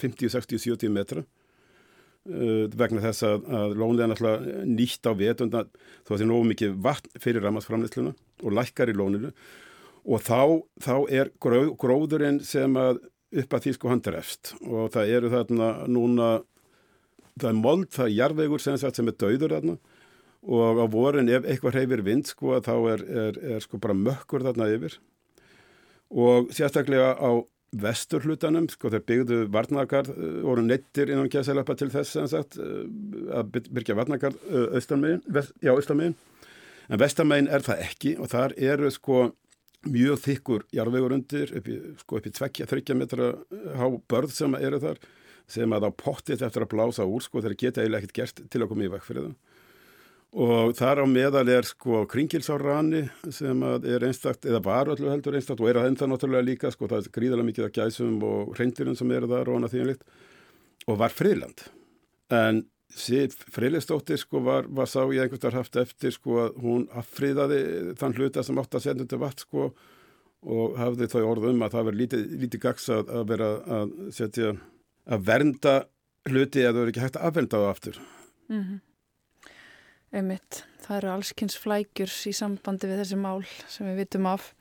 50, 0.00 0.28
60, 0.34 0.60
70 0.66 0.92
metra 0.92 1.22
uh, 1.24 2.66
vegna 2.76 3.00
þess 3.06 3.24
að, 3.24 3.46
að 3.48 3.76
er 4.04 4.12
náttúrulega 4.12 4.66
nýtt 4.68 5.08
á 5.08 5.12
að 5.62 5.72
það 6.10 6.26
er 6.26 6.30
nógu 6.34 6.50
mikið 6.50 6.76
vatn 6.84 7.24
fyrir 7.24 7.46
ramarsframleysluna 7.48 8.12
og 8.44 8.56
lækkar 8.60 8.92
í 8.92 8.96
lóninu. 8.98 9.32
Og 10.04 10.20
þá, 10.20 10.60
þá 10.84 10.94
er 11.08 11.32
gróð, 11.40 11.72
gróðurinn 11.80 12.42
sem 12.44 12.76
að 12.76 13.00
upp 13.40 13.56
að 13.56 13.64
því 13.64 13.76
sko 13.78 13.88
hann 13.88 14.04
drefst. 14.04 14.52
Og 14.68 14.92
það 14.92 15.16
eru 15.16 15.32
þarna 15.32 15.70
núna, 15.88 16.30
það 17.40 17.50
er 17.54 17.60
mold, 17.62 17.88
það 17.96 18.10
er 18.10 18.16
jarvegur 18.18 18.60
sem, 18.60 18.76
sem 18.76 19.08
er 19.08 19.20
dauður 19.24 19.56
þarna 19.56 19.80
og 20.44 20.82
á 20.82 20.86
vorin 20.92 21.30
ef 21.32 21.46
eitthvað 21.48 21.78
hreyfir 21.78 22.04
vind 22.04 22.28
sko 22.28 22.60
þá 22.64 22.74
er, 22.92 23.04
er, 23.24 23.40
er 23.56 23.64
sko 23.64 23.80
bara 23.80 23.96
mökkur 23.96 24.44
þarna 24.44 24.68
yfir. 24.74 24.98
Og 26.14 26.52
sérstaklega 26.54 27.14
á 27.16 27.30
vestur 27.74 28.22
hlutanum 28.22 28.68
sko 28.70 28.92
þeir 28.92 29.06
byggðu 29.08 29.38
varnakar 29.54 30.10
eh, 30.12 30.42
voru 30.44 30.62
neittir 30.62 31.10
innan 31.10 31.30
kjæðsælapa 31.32 31.74
til 31.80 31.90
þess 31.94 32.18
sagt, 32.30 32.58
eh, 32.60 32.84
að 33.34 33.56
byggja 33.66 33.96
varnakar 33.98 34.36
austamegin, 34.76 35.24
já 35.64 35.72
austamegin 35.74 36.14
en 36.88 37.00
vestamegin 37.00 37.48
er 37.50 37.64
það 37.64 37.82
ekki 37.86 38.14
og 38.20 38.30
þar 38.32 38.54
eru 38.60 38.90
sko 38.92 39.24
mjög 39.84 40.20
þykkur 40.24 40.64
jarðvegur 40.74 41.16
undir 41.16 41.52
upp 41.58 41.68
í, 41.68 41.76
sko 42.00 42.20
upp 42.20 42.28
í 42.28 42.32
tvekja, 42.34 42.68
þryggja 42.70 42.96
metra 42.98 43.30
eh, 43.34 43.74
há 43.78 43.86
börð 44.10 44.34
sem 44.36 44.56
eru 44.60 44.80
þar 44.82 45.00
sem 45.50 45.76
að 45.76 45.88
á 45.88 45.90
pottit 45.92 46.42
eftir 46.44 46.64
að 46.64 46.72
blása 46.72 47.04
úr 47.04 47.24
sko 47.24 47.42
þeir 47.44 47.56
geta 47.60 47.82
eiginlega 47.82 48.04
ekkert 48.06 48.20
gert 48.20 48.46
til 48.52 48.62
að 48.62 48.70
koma 48.70 48.86
í 48.86 48.92
vekk 48.94 49.08
fyrir 49.08 49.26
það 49.28 49.53
og 50.34 50.74
þar 50.74 51.04
á 51.04 51.06
meðal 51.06 51.46
er 51.52 51.66
sko 51.68 52.02
kringilsárrani 52.10 53.04
sem 53.32 53.60
er 53.62 54.02
einstakt 54.02 54.46
eða 54.48 54.60
var 54.64 54.90
öllu 54.90 55.10
heldur 55.12 55.36
einstakt 55.38 55.62
og 55.62 55.70
er 55.70 55.78
að 55.78 55.92
enda 55.92 56.08
náttúrulega 56.10 56.48
líka 56.48 56.72
sko 56.74 56.88
það 56.90 57.04
er 57.04 57.14
gríðarlega 57.14 57.48
mikið 57.50 57.66
af 57.68 57.74
gæsum 57.76 58.16
og 58.26 58.54
reyndirinn 58.58 58.98
sem 58.98 59.12
eru 59.14 59.30
þar 59.30 59.50
og 59.52 59.60
annað 59.60 59.76
þínlikt 59.76 60.06
og 60.90 60.98
var 61.00 61.14
friðland. 61.14 61.66
En 62.34 62.64
friðlistóttir 63.54 64.18
sko 64.20 64.42
var, 64.44 64.66
var 64.66 64.90
sá 64.90 65.00
ég 65.14 65.22
einhvers 65.22 65.42
þar 65.42 65.58
haft 65.60 65.78
eftir 65.80 66.14
sko 66.14 66.40
að 66.44 66.58
hún 66.64 66.86
affriðaði 66.98 67.60
þann 68.00 68.16
hluta 68.18 68.42
sem 68.46 68.58
átt 68.58 68.74
að 68.74 68.86
setja 68.88 69.04
undir 69.04 69.22
vatn 69.22 69.44
sko 69.46 69.68
og 70.44 70.74
hafði 70.76 71.08
þau 71.14 71.22
orðum 71.30 71.62
að 71.64 71.76
það 71.76 71.86
verið 71.88 72.02
lítið, 72.02 72.24
lítið 72.42 72.64
gags 72.66 72.88
að, 72.92 73.06
að 73.08 73.28
vera 73.30 73.52
að 73.78 73.94
setja 74.18 74.50
að 75.04 75.28
vernda 75.30 75.76
hluti 76.28 76.60
eða 76.64 76.74
það 76.74 76.80
verið 76.82 76.92
ekki 76.92 77.04
hægt 77.04 77.20
að 77.20 77.30
afvenda 77.30 77.62
það 77.62 77.70
aftur. 77.70 78.02
Mm 78.50 78.60
-hmm. 78.60 78.82
Einmitt. 80.14 80.62
Það 80.84 80.98
eru 80.98 81.10
allskynns 81.14 81.56
flækjur 81.58 82.12
í 82.30 82.34
sambandi 82.36 82.90
við 82.90 83.00
þessi 83.02 83.16
mál 83.18 83.40
sem 83.72 83.88
við 83.88 84.04
vitum 84.04 84.28
af. 84.30 84.52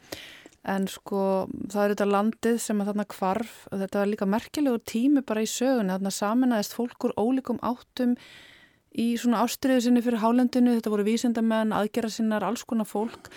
En 0.63 0.87
sko 0.87 1.19
það 1.51 1.83
eru 1.83 1.95
þetta 1.95 2.07
landið 2.07 2.57
sem 2.63 2.79
að 2.79 2.89
þarna 2.89 3.05
kvarf 3.11 3.55
og 3.69 3.81
þetta 3.81 3.99
var 3.99 4.09
líka 4.09 4.27
merkjulegur 4.31 4.83
tími 4.87 5.23
bara 5.27 5.43
í 5.43 5.49
sögunni. 5.51 5.91
Þarna 5.91 6.13
saminæðist 6.15 6.75
fólk 6.77 7.07
úr 7.09 7.15
ólíkum 7.19 7.59
áttum 7.61 8.15
í 8.93 9.09
svona 9.19 9.41
ástriðu 9.43 9.83
sinni 9.87 10.03
fyrir 10.05 10.21
hálendinu, 10.21 10.77
þetta 10.77 10.93
voru 10.93 11.05
vísindamenn, 11.07 11.73
aðgerra 11.75 12.11
sinnar, 12.13 12.45
alls 12.47 12.63
konar 12.69 12.87
fólk. 12.87 13.29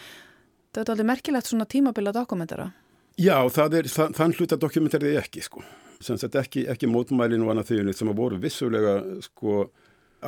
Þetta 0.76 0.85
er 0.85 0.94
alveg 0.94 1.11
merkilegt 1.11 1.50
svona 1.50 1.66
tímabila 1.68 2.12
dokumentara. 2.14 2.70
Já, 3.16 3.40
er, 3.64 3.88
þann 3.88 4.37
hluta 4.37 4.59
dokumentari 4.61 5.16
ekki 5.16 5.42
sko. 5.44 5.64
Sagt 6.05 6.37
ekki, 6.37 6.66
ekki 6.68 6.88
mótmælinu 6.92 7.48
og 7.48 7.55
annað 7.55 7.70
þjóðinu 7.72 7.96
sem 7.96 8.12
að 8.12 8.18
voru 8.20 8.40
vissulega 8.40 8.96
sko 9.24 9.66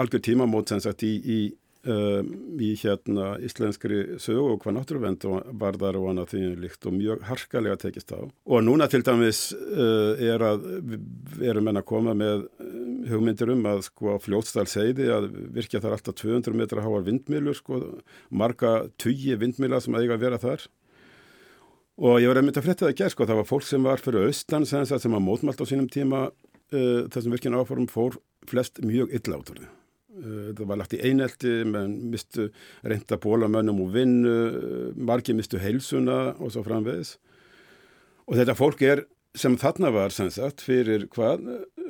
algjör 0.01 0.22
tímamót 0.24 0.72
sagt 0.81 1.05
í, 1.05 1.12
í 1.20 1.38
í 1.86 2.70
hérna 2.80 3.36
íslenskri 3.44 4.18
sögu 4.18 4.54
og 4.54 4.62
hvað 4.64 4.74
náttúruvend 4.76 5.26
var 5.60 5.78
þar 5.78 5.98
og 6.00 6.08
annað 6.10 6.32
því 6.32 6.40
líkt 6.64 6.88
og 6.88 6.96
mjög 6.96 7.22
harkalega 7.28 7.78
tekist 7.78 8.10
á. 8.10 8.20
Og 8.26 8.64
núna 8.66 8.88
til 8.90 9.04
dæmis 9.06 9.52
uh, 9.54 10.18
er 10.18 10.42
að 10.42 10.66
við 10.82 11.46
erum 11.52 11.70
enn 11.70 11.80
að 11.80 11.86
koma 11.88 12.16
með 12.18 12.48
um, 12.58 12.98
hugmyndir 13.08 13.54
um 13.54 13.62
að 13.70 13.84
sko 13.86 14.16
á 14.18 14.24
fljótstal 14.24 14.66
segði 14.70 15.06
að 15.14 15.30
virkja 15.54 15.80
þar 15.84 15.96
alltaf 15.98 16.18
200 16.18 16.58
metra 16.58 16.82
háar 16.82 17.06
vindmilur 17.06 17.56
sko, 17.56 17.80
marga 18.28 18.74
tugi 18.98 19.38
vindmila 19.38 19.80
sem 19.80 19.94
eiga 19.94 20.18
að 20.18 20.26
vera 20.26 20.42
þar. 20.42 20.66
Og 21.98 22.20
ég 22.22 22.30
var 22.30 22.42
einmitt 22.42 22.58
að 22.58 22.68
frétta 22.68 22.86
það 22.86 22.94
ekki, 22.94 23.10
sko, 23.14 23.26
það 23.26 23.40
var 23.40 23.48
fólk 23.48 23.66
sem 23.66 23.86
var 23.86 24.02
fyrir 24.02 24.28
austan 24.28 24.66
sem, 24.66 24.86
var 24.86 25.24
mótmalt 25.24 25.58
á 25.62 25.66
sínum 25.66 25.88
tíma 25.90 26.28
uh, 26.28 27.02
þessum 27.10 27.34
virkjana 27.34 27.62
áforum 27.62 27.90
fór 27.90 28.18
flest 28.48 28.82
mjög 28.82 29.14
illa 29.14 29.38
út 29.40 29.54
úr 29.54 29.62
því. 29.62 29.74
Uh, 30.18 30.50
það 30.59 30.64
var 30.70 30.81
lagt 30.81 30.96
í 30.98 31.02
einelti, 31.07 31.52
menn 31.68 31.94
mistu 32.12 32.48
reynda 32.83 33.18
bólamönnum 33.22 33.85
og 33.85 33.92
vinnu, 33.94 34.37
uh, 34.48 34.88
margi 34.98 35.37
mistu 35.37 35.61
heilsuna 35.62 36.35
og 36.37 36.52
svo 36.54 36.64
framvegis. 36.66 37.16
Og 38.28 38.37
þetta 38.37 38.59
fólk 38.59 38.83
er 38.85 39.04
sem 39.38 39.57
þarna 39.61 39.92
var 39.94 40.14
sem 40.14 40.31
sagt 40.33 40.64
fyrir 40.64 41.07
hvað, 41.14 41.44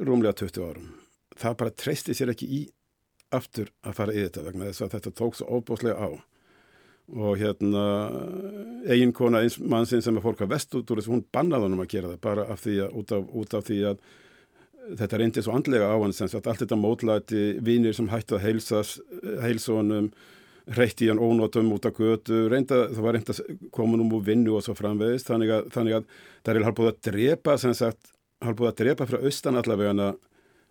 rúmlega 0.05 0.37
20 0.43 0.67
árum. 0.67 0.91
Það 1.39 1.57
bara 1.63 1.79
treysti 1.85 2.17
sér 2.17 2.33
ekki 2.35 2.49
í 2.51 2.65
aftur 3.35 3.71
að 3.85 3.97
fara 3.99 4.15
í 4.15 4.25
þetta 4.25 4.45
vegna 4.47 4.69
þess 4.71 4.85
að 4.85 4.95
þetta 4.97 5.15
tók 5.19 5.39
svo 5.39 5.59
óbúslega 5.59 5.97
á. 5.97 6.09
Og 7.09 7.41
hérna 7.41 7.85
eiginkona 8.89 9.41
eins 9.45 9.57
mannsinn 9.61 10.03
sem 10.05 10.17
er 10.19 10.25
fólk 10.25 10.43
að 10.45 10.53
vest 10.53 10.75
út 10.77 10.91
úr 10.93 11.01
þess, 11.01 11.11
hún 11.13 11.25
bannaði 11.33 11.69
honum 11.69 11.85
að 11.85 11.93
gera 11.95 12.13
það 12.13 12.25
bara 12.27 12.49
af 12.53 12.65
því 12.65 12.75
að, 12.85 12.97
út 13.01 13.15
af, 13.17 13.31
út 13.41 13.57
af 13.57 13.69
því 13.69 13.79
að 13.93 14.03
þetta 14.99 15.21
reyndi 15.21 15.45
svo 15.45 15.55
andlega 15.57 15.91
á 15.91 15.97
hann 15.99 16.15
sem 16.17 16.31
sagt 16.31 16.49
allt 16.49 16.63
þetta 16.65 16.79
mótlæti, 16.81 17.45
vinir 17.65 17.97
sem 17.97 18.09
hætti 18.11 18.39
að 18.39 18.45
heilsast, 18.47 19.03
heilsónum 19.45 20.11
reytti 20.77 21.09
hann 21.09 21.21
ónótum 21.21 21.73
út 21.73 21.89
af 21.89 21.97
götu 21.97 22.47
reynda, 22.53 22.87
það 22.93 23.05
var 23.05 23.17
reynd 23.17 23.33
að 23.33 23.43
koma 23.73 23.99
um 23.99 24.15
úr 24.19 24.25
vinnu 24.25 24.57
og 24.59 24.65
svo 24.65 24.75
framvegist, 24.77 25.29
þannig 25.31 25.53
að, 25.55 25.69
þannig 25.75 25.99
að 25.99 26.09
það 26.45 26.55
er 26.55 26.67
halvbúið 26.69 26.91
að 26.93 27.05
drepa 27.09 27.57
sem 27.61 27.77
sagt 27.77 28.13
halvbúið 28.45 28.73
að 28.73 28.81
drepa 28.83 29.09
frá 29.09 29.23
austan 29.23 29.61
allavega 29.61 30.13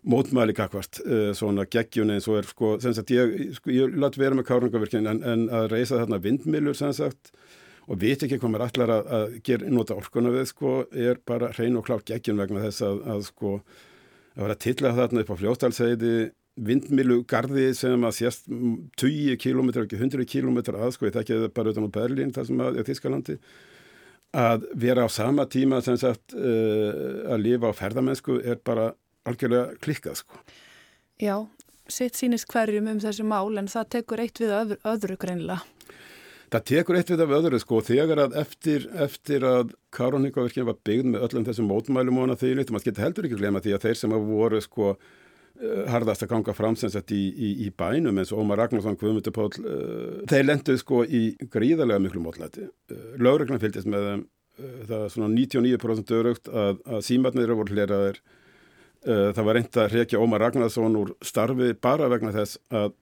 mótmæli 0.08 0.54
kakvart 0.54 1.00
uh, 1.02 1.30
svona 1.34 1.66
geggjun 1.66 2.14
eins 2.14 2.28
og 2.30 2.38
er 2.40 2.48
sko, 2.48 2.76
sem 2.82 2.94
sagt 2.94 3.10
ég, 3.12 3.34
sko, 3.58 3.72
ég 3.74 3.96
látt 3.98 4.18
vera 4.20 4.36
með 4.38 4.46
kárnungavirkinn 4.52 5.10
en, 5.10 5.24
en 5.26 5.48
að 5.50 5.72
reysa 5.74 5.98
þarna 5.98 6.20
vindmilur 6.22 6.78
sem 6.78 6.94
sagt 6.96 7.32
og 7.88 7.98
veit 8.00 8.22
ekki 8.22 8.38
hvað 8.38 8.52
maður 8.52 8.66
allar 8.68 8.94
að, 8.94 9.12
að 9.18 9.36
gera 9.48 9.70
nota 9.72 9.96
orkuna 9.98 10.32
við 10.32 10.46
sko 10.52 10.72
er 10.92 11.20
bara 11.26 11.50
hrein 11.56 11.78
og 11.80 11.86
klár 11.88 12.04
geggjun 12.06 12.38
vegna 12.38 12.62
þess 12.68 12.84
að, 12.86 13.02
að 13.10 13.24
sko 13.32 13.54
að 14.38 14.46
vera 14.46 14.58
til 14.62 14.76
að 14.86 15.00
þarna 15.02 15.24
upp 15.24 15.32
á 15.34 15.40
fljóstalsæði 15.42 16.12
vindmilugarði 16.58 17.68
sem 17.76 18.04
að 18.06 18.14
sést 18.16 18.48
20 18.48 19.36
km, 19.38 19.68
ekki 19.84 19.98
100 19.98 20.26
km 20.30 20.58
að 20.74 20.94
sko, 20.94 21.06
ég 21.06 21.14
þekki 21.14 21.36
það 21.44 21.52
bara 21.54 21.74
utan 21.74 21.86
á 21.86 21.96
Berlín 21.98 22.32
þar 22.34 22.48
sem 22.48 22.62
að, 22.64 22.80
Þískalandi 22.88 23.36
að 24.38 24.66
vera 24.76 25.06
á 25.06 25.08
sama 25.08 25.46
tíma 25.48 25.80
sem 25.84 25.96
sagt 26.00 26.34
uh, 26.36 27.30
að 27.32 27.44
lifa 27.46 27.70
á 27.70 27.78
ferðamennsku 27.78 28.40
er 28.42 28.58
bara 28.64 28.90
algjörlega 29.28 29.78
klikkað 29.84 30.20
sko. 30.20 30.42
Já, 31.18 31.46
sitt 31.88 32.18
sínist 32.18 32.48
hverjum 32.50 32.90
um 32.92 33.00
þessi 33.02 33.24
mál 33.26 33.56
en 33.58 33.70
það 33.70 33.90
tekur 33.96 34.22
eitt 34.22 34.42
við 34.42 34.54
öðru, 34.58 34.80
öðru 34.84 35.18
greinlega. 35.20 35.62
Það 36.48 36.66
tekur 36.70 36.96
eitt 36.96 37.10
við 37.12 37.22
af 37.24 37.32
öðru 37.38 37.58
sko 37.60 37.78
þegar 37.84 38.20
að 38.24 38.36
eftir, 38.40 38.88
eftir 39.04 39.44
að 39.44 39.72
Karoníkavirkjum 39.92 40.68
var 40.70 40.78
byggð 40.86 41.08
með 41.12 41.24
öllum 41.26 41.46
þessum 41.48 41.68
mótmælum 41.68 42.20
og 42.22 42.36
því 42.40 42.52
líkt, 42.56 42.70
maður 42.72 42.88
getur 42.88 43.04
heldur 43.04 43.28
ekki 43.28 43.40
glema 43.40 43.60
því 43.64 43.74
að 43.76 43.84
þeir 43.84 43.98
sem 44.00 44.14
að 44.16 44.28
voru 44.30 44.60
sko 44.64 44.92
harðast 45.90 46.22
að 46.22 46.30
ganga 46.32 46.54
framsensett 46.54 47.12
í, 47.14 47.20
í, 47.34 47.48
í 47.66 47.68
bænum 47.74 48.18
eins 48.20 48.30
og 48.32 48.44
Ómar 48.44 48.60
Ragnarsson, 48.62 48.96
Guðmundur 48.98 49.34
Pál 49.34 49.48
uh, 49.58 50.20
þeir 50.30 50.46
lenduð 50.46 50.80
sko 50.84 51.02
í 51.04 51.22
gríðarlega 51.50 52.02
miklu 52.04 52.22
mótlæti. 52.22 52.68
Uh, 52.92 53.16
Lauruglan 53.18 53.60
fylgist 53.62 53.90
með 53.90 54.06
þeim, 54.06 54.22
uh, 54.60 54.78
það 54.86 54.96
er 55.00 55.12
svona 55.16 55.30
99% 55.34 56.14
örugt 56.20 56.52
að, 56.52 56.80
að 56.86 57.04
símatnir 57.08 57.54
voru 57.58 57.74
hleraðir 57.74 58.22
það 59.08 59.44
var 59.46 59.54
reynd 59.54 59.76
að 59.78 59.92
reykja 59.94 60.18
Ómar 60.18 60.42
Ragnarsson 60.42 60.96
úr 60.98 61.12
starfi 61.24 61.68
bara 61.78 62.08
vegna 62.10 62.32
þess 62.34 62.58
að 62.74 62.96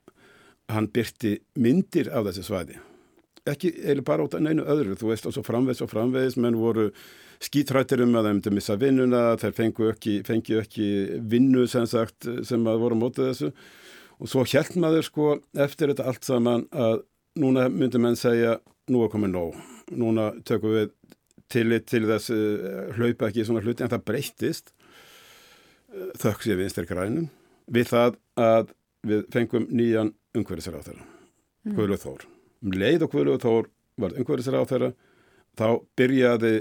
hann 0.74 0.90
byrti 0.92 1.38
myndir 1.56 2.10
af 2.12 2.26
þessi 2.28 2.44
svæði 2.44 2.76
ekki 3.50 3.72
eða 3.84 4.04
bara 4.06 4.26
út 4.26 4.36
af 4.36 4.42
neinu 4.44 4.64
öðru 4.66 4.96
þú 4.98 5.10
veist 5.12 5.28
og 5.28 5.34
svo 5.36 5.44
framvegs 5.46 5.82
og 5.84 5.90
framvegs 5.92 6.36
menn 6.40 6.58
voru 6.58 6.88
skítrættir 7.42 8.02
um 8.04 8.14
að 8.18 8.30
þeim 8.30 8.42
til 8.44 8.54
missa 8.56 8.76
vinnuna 8.80 9.22
þeir 9.40 9.56
fengu 9.56 9.90
ekki, 9.92 10.16
fengi 10.26 10.58
ekki 10.62 10.88
vinnu 11.32 11.66
sem 11.70 11.86
sagt 11.90 12.28
sem 12.48 12.66
að 12.66 12.82
voru 12.84 12.98
mótið 13.00 13.30
þessu. 13.30 13.50
Og 14.16 14.32
svo 14.32 14.44
held 14.48 14.78
maður 14.80 15.04
sko 15.04 15.32
eftir 15.66 15.92
þetta 15.92 16.06
allt 16.08 16.24
saman 16.24 16.64
að 16.72 17.02
núna 17.36 17.66
myndi 17.72 18.00
menn 18.00 18.16
segja 18.16 18.56
nú 18.88 19.02
er 19.04 19.12
komið 19.12 19.34
nóg. 19.34 19.58
Núna 19.92 20.30
tökum 20.48 20.72
við 20.78 20.94
tillit 21.52 21.84
til 21.86 22.06
þess 22.08 22.32
hlaupa 22.96 23.28
ekki 23.28 23.44
í 23.44 23.48
svona 23.48 23.62
hluti. 23.62 23.84
En 23.84 23.92
það 23.92 24.06
breyttist. 24.08 24.72
Þökk 26.16 26.46
sér 26.46 26.58
vinstir 26.60 26.88
grænum 26.88 27.28
við 27.72 27.90
það 27.90 28.16
að 28.40 28.72
við 29.06 29.26
fengum 29.34 29.68
nýjan 29.70 30.14
umhverfisar 30.36 30.78
á 30.78 30.86
þeirra 30.86 31.04
mm. 31.04 31.76
Guðluð 31.76 32.02
Þór 32.04 32.26
um 32.64 32.72
leið 32.76 33.06
og 33.06 33.12
Guðluð 33.12 33.42
Þór 33.44 33.68
var 34.00 34.16
umhverfisar 34.16 34.58
á 34.60 34.64
þeirra 34.68 34.90
þá 35.56 35.68
byrjaði 35.98 36.54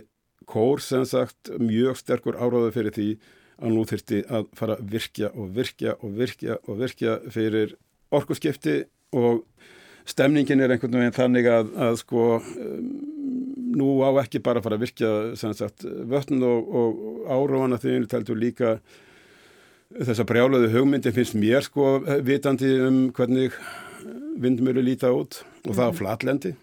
kór 0.50 0.84
sem 0.84 1.06
sagt 1.08 1.52
mjög 1.60 2.00
sterkur 2.00 2.38
áráðu 2.40 2.74
fyrir 2.76 2.96
því 2.96 3.10
að 3.56 3.72
nú 3.72 3.86
þurfti 3.88 4.22
að 4.28 4.50
fara 4.58 4.76
að 4.76 4.92
virkja 4.92 5.32
og 5.32 5.56
virkja 5.56 5.96
og 6.04 6.20
virkja 6.20 6.58
og 6.66 6.80
virkja 6.82 7.18
fyrir 7.32 7.76
orkuskipti 8.16 8.82
og 9.16 9.46
stemningin 10.06 10.62
er 10.62 10.76
einhvern 10.76 11.00
veginn 11.00 11.16
þannig 11.16 11.50
að, 11.50 11.72
að 11.88 11.98
sko 12.04 12.26
um, 12.38 12.90
nú 13.76 13.90
á 14.06 14.12
ekki 14.22 14.44
bara 14.44 14.62
að 14.62 14.68
fara 14.68 14.78
að 14.78 14.86
virkja 14.86 15.12
sem 15.40 15.56
sagt 15.58 15.86
vötn 15.86 16.44
og, 16.46 16.70
og 16.70 17.02
áráðana 17.32 17.80
því 17.82 17.96
við 17.98 18.12
teltum 18.12 18.40
líka 18.40 18.76
þessa 19.96 20.26
brjálaðu 20.28 20.70
hugmyndi 20.74 21.14
finnst 21.16 21.38
mér 21.40 21.66
sko 21.66 21.98
vitandi 22.26 22.72
um 22.84 23.02
hvernig 23.16 23.56
vindmjölu 24.42 24.84
líta 24.86 25.12
út 25.16 25.42
og 25.66 25.74
það 25.74 25.86
á 25.86 25.92
mhm. 25.92 25.98
flatlendi. 26.00 26.54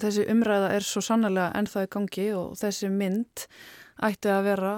Þessi 0.00 0.24
umræða 0.32 0.70
er 0.78 0.86
svo 0.86 1.02
sannlega 1.04 1.50
ennþá 1.58 1.84
í 1.84 1.90
gangi 1.92 2.30
og 2.32 2.56
þessi 2.60 2.88
mynd 2.92 3.44
ætti 4.00 4.32
að 4.32 4.46
vera 4.48 4.72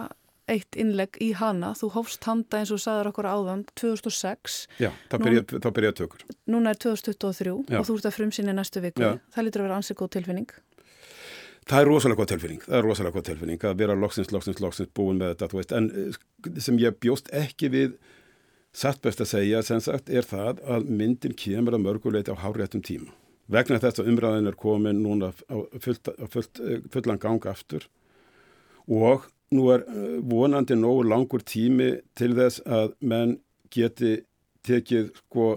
eitt 0.51 0.77
innlegg 0.79 1.17
í 1.23 1.31
hana. 1.39 1.71
Þú 1.79 1.93
hófst 1.97 2.27
handa 2.27 2.59
eins 2.59 2.73
og 2.75 2.81
sagðar 2.83 3.13
okkur 3.13 3.29
áðan 3.31 3.63
2006. 3.79 4.59
Já, 4.83 4.91
þá 5.13 5.17
byrjaði 5.23 5.73
byrja 5.79 5.95
tökur. 6.03 6.27
Núna 6.51 6.75
er 6.75 6.81
2023 6.83 7.55
Já. 7.71 7.79
og 7.79 7.87
þú 7.89 7.97
ert 7.99 8.11
að 8.11 8.17
frumsýna 8.19 8.57
næstu 8.57 8.83
viku. 8.83 9.05
Já. 9.05 9.21
Það 9.35 9.47
lítur 9.47 9.63
að 9.63 9.69
vera 9.69 9.79
ansið 9.79 10.01
góð 10.03 10.13
tilfinning. 10.19 10.55
Það 11.63 11.79
er 11.79 11.89
rosalega 11.93 12.19
góð 12.19 12.31
tilfinning, 12.33 12.63
það 12.65 12.77
er 12.77 12.87
rosalega 12.89 13.17
góð 13.17 13.27
tilfinning 13.29 13.65
að 13.69 13.77
vera 13.79 13.95
loksins, 13.95 14.33
loksins, 14.35 14.59
loksins 14.59 14.89
búin 14.99 15.21
með 15.21 15.37
þetta, 15.37 15.49
þú 15.53 15.61
veist, 15.61 15.75
en 15.79 15.85
eh, 15.95 16.57
sem 16.65 16.81
ég 16.83 16.97
bjóst 16.99 17.31
ekki 17.39 17.71
við 17.71 17.93
satt 18.73 19.03
best 19.05 19.21
að 19.21 19.33
segja, 19.35 19.63
sem 19.65 19.81
sagt, 19.85 20.09
er 20.11 20.25
það 20.27 20.63
að 20.65 20.89
myndin 20.89 21.37
kemur 21.37 21.77
að 21.77 21.85
mörguleiti 21.87 22.33
á 22.33 22.41
háréttum 22.41 22.85
tíma. 22.85 23.13
Vegna 23.53 23.81
þess 23.83 24.01
að 24.01 24.13
umræðin 24.13 24.49
er 24.49 24.57
komin 24.57 25.03
núna 25.05 25.33
á 25.53 25.57
fullt, 25.83 26.09
fullt, 26.33 26.61
eh, 26.63 26.81
fullan 26.93 27.21
gang 27.21 27.45
aftur 27.47 27.89
og 28.89 29.27
nú 29.53 29.69
er 29.75 29.85
eh, 29.85 30.21
vonandi 30.25 30.77
nógu 30.79 31.05
langur 31.05 31.43
tími 31.45 32.01
til 32.17 32.33
þess 32.39 32.63
að 32.65 32.95
menn 33.01 33.41
geti 33.73 34.23
tekið 34.65 35.11
sko 35.19 35.49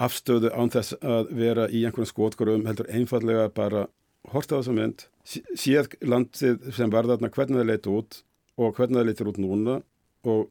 afstöðu 0.00 0.50
án 0.52 0.72
þess 0.72 0.96
að 1.00 1.32
vera 1.36 1.68
í 1.68 1.84
einhvern 1.86 2.08
skotgórum 2.08 2.66
heldur 2.68 2.90
einfallega 2.90 3.48
bara 3.54 3.86
horta 4.32 4.58
á 4.58 4.60
þessa 4.60 4.76
mynd, 4.76 5.06
séð 5.24 5.94
landið 6.02 6.72
sem 6.76 6.92
var 6.92 7.08
þarna 7.08 7.30
hvernig 7.32 7.60
það 7.60 7.70
leiti 7.70 7.94
út 7.94 8.20
og 8.60 8.76
hvernig 8.76 9.00
það 9.00 9.08
leitir 9.08 9.30
út 9.30 9.40
núna 9.40 9.80
og 10.28 10.50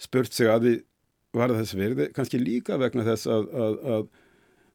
spurt 0.00 0.32
sig 0.32 0.48
að 0.48 0.66
því 0.66 0.74
var 1.36 1.54
þessi 1.56 1.78
verði, 1.78 2.10
kannski 2.16 2.40
líka 2.40 2.78
vegna 2.80 3.06
þess 3.06 3.30
að, 3.30 3.48
að, 3.64 3.78
að 3.94 4.06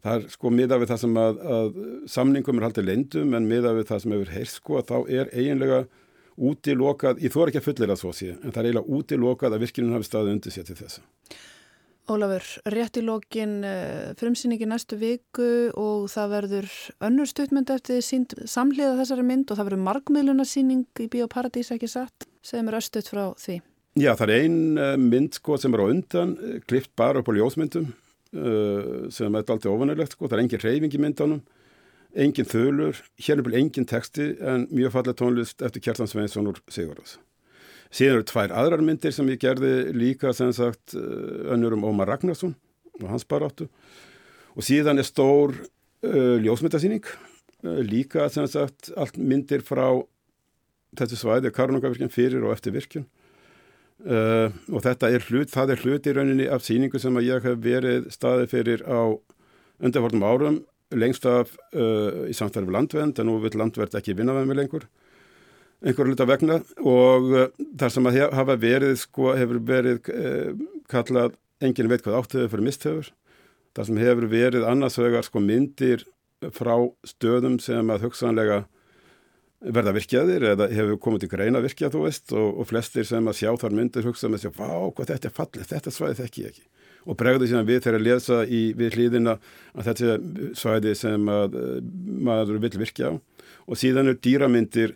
það 0.06 0.18
er 0.18 0.28
sko 0.34 0.52
miða 0.54 0.80
við 0.82 0.92
það 0.92 1.02
sem 1.04 1.20
að, 1.22 1.40
að 1.58 1.80
samningum 2.14 2.60
er 2.60 2.68
haldið 2.68 2.90
leindum 2.90 3.38
en 3.38 3.50
miða 3.50 3.74
við 3.78 3.90
það 3.92 4.04
sem 4.04 4.16
hefur 4.16 4.34
heyrst 4.38 4.62
sko 4.62 4.80
að 4.80 4.92
þá 4.92 4.98
er 5.20 5.34
eiginlega 5.34 5.82
útilokað, 6.38 7.22
ég 7.26 7.34
þór 7.34 7.52
ekki 7.52 7.62
að 7.62 7.68
fullir 7.68 7.94
að 7.94 8.02
svo 8.04 8.14
sé 8.14 8.32
en 8.36 8.54
það 8.54 8.60
er 8.62 8.70
eiginlega 8.70 8.98
útilokað 8.98 9.56
að 9.58 9.64
virkinin 9.66 9.96
hafi 9.96 10.10
staðið 10.10 10.36
undir 10.36 10.54
sér 10.54 10.68
til 10.68 10.78
þessa. 10.78 11.06
Ólafur, 12.08 12.46
rétt 12.72 12.96
í 12.96 13.02
lókin 13.04 13.56
eh, 13.68 14.14
frumsýningi 14.16 14.68
næstu 14.70 14.96
viku 15.02 15.48
og 15.76 16.06
það 16.14 16.30
verður 16.38 16.76
önnur 17.04 17.28
stuttmynd 17.28 17.74
eftir 17.74 18.00
sínd 18.06 18.38
samhliða 18.48 18.96
þessari 19.02 19.26
mynd 19.28 19.52
og 19.52 19.60
það 19.60 19.68
verður 19.68 19.84
markmiðlunarsýning 19.90 21.04
í 21.04 21.10
Bíóparadís 21.12 21.74
ekki 21.76 21.90
satt, 21.92 22.30
segðum 22.40 22.72
við 22.72 22.80
östuðt 22.80 23.12
frá 23.12 23.26
því. 23.36 23.58
Já, 23.98 24.12
það 24.14 24.30
er 24.30 24.44
ein 24.44 24.58
eh, 24.78 24.96
mynd 25.02 25.38
sko 25.40 25.56
sem 25.58 25.74
er 25.74 25.82
á 25.82 25.86
undan, 25.90 26.36
eh, 26.38 26.58
klift 26.70 26.92
bara 27.00 27.24
upp 27.24 27.32
á 27.32 27.38
ljósmyndum 27.38 27.94
sem 28.28 29.34
er 29.34 29.40
alltaf 29.40 29.72
ofanilegt 29.72 30.14
sko, 30.14 30.28
það 30.28 30.36
er 30.36 30.42
engin 30.44 30.62
reyfing 30.62 30.94
í 30.94 31.00
myndanum, 31.00 31.40
engin 32.14 32.46
þölur, 32.46 33.00
hérna 33.24 33.46
er 33.48 33.56
engin 33.62 33.88
texti 33.88 34.28
en 34.44 34.66
mjög 34.68 34.92
fallega 34.94 35.16
tónlist 35.18 35.64
eftir 35.64 35.82
Kjartan 35.82 36.10
Sveinsson 36.12 36.50
úr 36.52 36.60
Sigurðars. 36.68 37.16
Síðan 37.88 38.20
eru 38.20 38.28
tvær 38.28 38.54
aðrar 38.60 38.84
myndir 38.84 39.16
sem 39.16 39.32
ég 39.32 39.40
gerði 39.42 39.72
líka 39.96 40.36
sem 40.36 40.52
sagt 40.54 40.94
önnur 40.94 41.78
um 41.80 41.88
Ómar 41.88 42.12
Ragnarsson 42.12 42.54
og 43.00 43.10
hans 43.10 43.26
baráttu. 43.26 43.70
Og 44.58 44.66
síðan 44.66 45.00
er 45.00 45.08
stór 45.08 45.56
uh, 45.56 46.38
ljósmyndasýning 46.44 47.08
uh, 47.08 47.82
líka 47.86 48.28
sem 48.34 48.48
sagt 48.50 48.92
allt 48.98 49.18
myndir 49.18 49.64
frá 49.66 49.88
þessu 50.98 51.20
svæði 51.22 51.54
Karunungavirkjum 51.56 52.12
fyrir 52.12 52.46
og 52.46 52.56
eftir 52.56 52.76
virkjum 52.76 53.08
uh, 54.06 54.54
og 54.72 54.84
þetta 54.86 55.12
er 55.14 55.26
hlut, 55.28 55.52
það 55.54 55.74
er 55.74 55.84
hlut 55.84 56.08
í 56.08 56.14
rauninni 56.16 56.48
af 56.52 56.66
síningu 56.66 57.02
sem 57.02 57.18
að 57.18 57.30
ég 57.30 57.48
hef 57.48 57.60
verið 57.64 58.10
staðið 58.14 58.54
fyrir 58.54 58.84
á 58.86 59.18
undanfartum 59.78 60.26
árum 60.28 60.62
lengst 60.96 61.28
af 61.28 61.52
uh, 61.74 62.28
í 62.30 62.36
samstæðar 62.38 62.70
við 62.70 62.78
landvend 62.78 63.20
en 63.20 63.30
nú 63.30 63.38
vil 63.44 63.54
landvend 63.60 63.98
ekki 64.00 64.16
vinna 64.18 64.36
með 64.38 64.50
mig 64.52 64.62
lengur 64.62 64.88
einhverju 65.86 66.14
hluta 66.14 66.26
vegna. 66.26 66.62
Og 66.82 67.32
uh, 67.34 67.48
þar 67.78 67.94
sem 67.94 68.10
að 68.10 68.20
hef, 68.22 68.36
hafa 68.40 68.58
verið 68.62 68.96
sko 69.04 69.34
hefur 69.38 69.62
verið 69.68 70.12
kallað 70.90 71.36
enginn 71.64 71.90
veit 71.90 72.04
hvað 72.06 72.22
áttöðu 72.22 72.52
fyrir 72.54 72.68
mistöfur 72.68 73.12
þar 73.78 73.90
sem 73.90 74.00
hefur 74.02 74.30
verið 74.32 74.66
annarsvegar 74.66 75.26
sko 75.26 75.42
myndir 75.42 76.06
frá 76.54 76.76
stöðum 77.06 77.58
sem 77.62 77.90
að 77.94 78.08
hugsanlega 78.08 78.64
verða 79.62 79.94
virkjaðir 79.96 80.48
eða 80.54 80.68
hefur 80.70 81.00
komið 81.02 81.24
til 81.24 81.32
greina 81.32 81.62
virkjað 81.64 81.96
þú 81.96 82.02
veist 82.06 82.34
og, 82.36 82.60
og 82.62 82.68
flestir 82.70 83.08
sem 83.10 83.30
að 83.30 83.40
sjá 83.40 83.52
þar 83.58 83.78
myndir 83.78 84.06
hugsa 84.06 84.30
með 84.30 84.44
sér, 84.46 84.54
vá 84.58 84.70
hvað 84.94 85.14
þetta 85.14 85.30
er 85.30 85.38
fallið, 85.38 85.70
þetta 85.72 85.94
svæði 85.94 86.20
þekki 86.22 86.44
ég 86.44 86.52
ekki. 86.52 86.68
Og 87.08 87.16
bregður 87.18 87.48
síðan 87.48 87.68
við 87.70 87.82
þegar 87.86 87.98
að 87.98 88.06
lesa 88.06 88.38
í, 88.44 88.62
við 88.76 88.98
hlýðina 88.98 89.38
að 89.74 89.88
þetta 89.88 90.08
er 90.14 90.56
svæði 90.60 90.94
sem 91.00 91.30
að 91.32 91.56
maður 92.28 92.60
vil 92.60 92.72
virkja. 92.84 93.14
Á 93.16 93.38
og 93.68 93.80
síðan 93.80 94.12
er 94.12 94.20
dýramyndir 94.24 94.96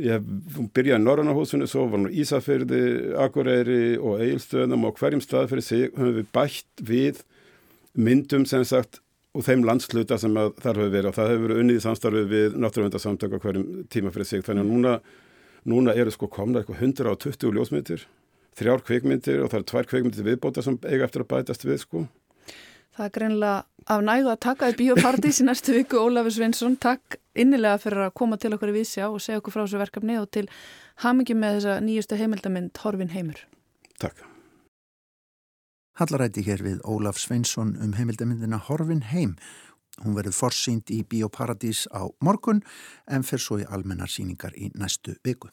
ég 0.00 0.24
byrjaði 0.72 1.00
í 1.00 1.04
Norrannahúsinu 1.04 1.68
svo 1.68 1.86
var 1.92 2.00
nú 2.00 2.12
Ísafyrði, 2.22 3.12
Akureyri 3.20 3.98
og 4.00 4.22
Eilstöðum 4.24 4.86
og 4.88 4.96
hverjum 5.00 5.20
stað 5.24 5.50
fyrir 5.52 5.66
sig 5.66 5.90
höfum 5.92 6.16
við 6.16 6.30
bætt 6.32 6.84
við 6.88 7.20
myndum 7.92 8.46
sem 8.48 8.64
sagt 8.64 9.01
og 9.32 9.44
þeim 9.46 9.66
landsluta 9.66 10.18
sem 10.20 10.34
þar 10.34 10.80
hefur 10.80 10.90
verið. 10.92 11.10
Og 11.10 11.18
það 11.18 11.30
hefur 11.32 11.44
verið 11.46 11.60
unnið 11.62 11.78
í 11.78 11.84
samstarfið 11.86 12.32
við 12.32 12.56
náttúruvendarsamtök 12.62 13.36
á 13.36 13.42
hverjum 13.44 13.68
tíma 13.92 14.12
fyrir 14.14 14.28
sig. 14.28 14.44
Þannig 14.46 14.66
að 14.66 14.72
núna, 14.72 14.96
núna 15.72 15.94
eru 15.96 16.12
sko 16.14 16.28
komna 16.32 16.62
eitthvað 16.62 16.84
120 16.88 17.56
ljósmyndir 17.56 18.06
þrjár 18.58 18.82
kveikmyndir 18.86 19.42
og 19.42 19.52
það 19.52 19.60
er 19.60 19.68
tvær 19.70 19.88
kveikmyndir 19.90 20.26
viðbóta 20.26 20.64
sem 20.64 20.78
eiga 20.84 21.06
eftir 21.06 21.24
að 21.24 21.30
bætast 21.32 21.66
við 21.66 21.80
sko. 21.82 22.04
Það 22.92 23.06
er 23.06 23.12
greinlega 23.14 23.92
af 23.94 24.02
nægu 24.04 24.32
að 24.32 24.40
taka 24.44 24.68
í 24.68 24.74
biopartís 24.76 25.40
í 25.40 25.46
næstu 25.48 25.76
viku 25.78 26.02
Ólafur 26.02 26.34
Sveinsson, 26.36 26.76
takk 26.76 27.16
innilega 27.32 27.80
fyrir 27.80 28.04
að 28.08 28.16
koma 28.20 28.36
til 28.40 28.52
okkur 28.52 28.74
í 28.74 28.82
vísjá 28.82 29.06
og 29.08 29.22
segja 29.24 29.40
okkur 29.40 29.56
frá 29.56 29.62
þessu 29.64 29.80
verkefni 29.80 30.18
og 30.20 30.28
til 30.34 30.44
hamingi 31.06 31.38
með 31.38 31.56
þessa 31.60 31.78
nýjustu 31.86 32.20
heimildamind 32.20 32.84
Horfin 32.84 33.16
Heimur. 33.16 33.40
Takk 33.96 34.31
Hallaræti 36.02 36.42
hér 36.42 36.64
við 36.66 36.78
Ólaf 36.82 37.18
Sveinsson 37.22 37.76
um 37.78 37.92
heimildamindina 37.94 38.58
Horfin 38.58 39.04
heim. 39.12 39.36
Hún 40.02 40.16
verður 40.16 40.34
forsýnd 40.34 40.90
í 40.90 41.04
Bíóparadís 41.06 41.84
á 41.94 42.10
morgun 42.18 42.64
en 43.06 43.22
fer 43.22 43.38
svo 43.38 43.60
í 43.62 43.66
almennar 43.70 44.10
síningar 44.10 44.56
í 44.58 44.72
næstu 44.74 45.14
viku. 45.22 45.52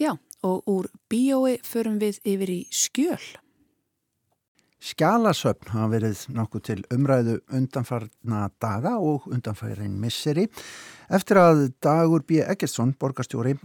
Já, 0.00 0.14
og 0.40 0.70
úr 0.72 0.88
bíói 1.12 1.58
förum 1.68 1.98
við 2.00 2.16
yfir 2.24 2.52
í 2.54 2.56
skjöl. 2.72 3.26
Skjálasöfn 4.80 5.74
hafa 5.74 5.90
verið 5.92 6.22
nokkuð 6.32 6.64
til 6.64 6.78
umræðu 6.94 7.34
undanfarna 7.52 8.46
daga 8.64 8.94
og 8.96 9.26
undanfærin 9.28 9.98
misseri. 10.00 10.46
Eftir 11.12 11.42
að 11.42 11.66
Dagur 11.84 12.24
B. 12.24 12.40
Eggertsson, 12.40 12.96
borgarstjóri, 12.96 13.58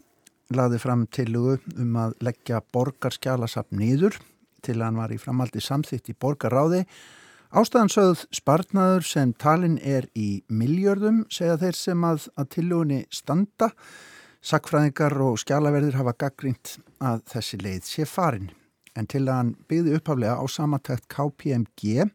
laði 0.51 0.81
fram 0.83 1.07
tilugu 1.07 1.61
um 1.79 1.95
að 2.03 2.17
leggja 2.27 2.59
borgarskjálasöfn 2.75 3.79
nýður 3.79 4.19
til 4.65 4.81
hann 4.83 4.99
var 4.99 5.13
í 5.13 5.19
framaldi 5.21 5.61
samþýtt 5.63 6.11
í 6.11 6.17
borgaráði. 6.19 6.83
Ástæðan 7.49 7.89
sögð 7.89 8.23
spartnaður 8.35 9.05
sem 9.09 9.33
talin 9.41 9.79
er 9.81 10.05
í 10.13 10.43
miljörðum 10.53 11.23
segja 11.33 11.57
þeir 11.57 11.77
sem 11.79 12.03
að, 12.05 12.27
að 12.37 12.49
tilugunni 12.55 12.99
standa. 13.09 13.71
Sackfræðingar 14.45 15.17
og 15.25 15.39
skjálaverðir 15.41 15.97
hafa 15.99 16.13
gaggrínt 16.25 16.77
að 17.01 17.23
þessi 17.33 17.59
leið 17.63 17.89
sé 17.89 18.05
farin. 18.05 18.51
En 18.93 19.09
til 19.09 19.25
að 19.25 19.35
hann 19.35 19.49
byggði 19.71 19.97
upphaflega 19.97 20.37
á 20.37 20.45
samatækt 20.45 21.09
KPMG 21.11 22.05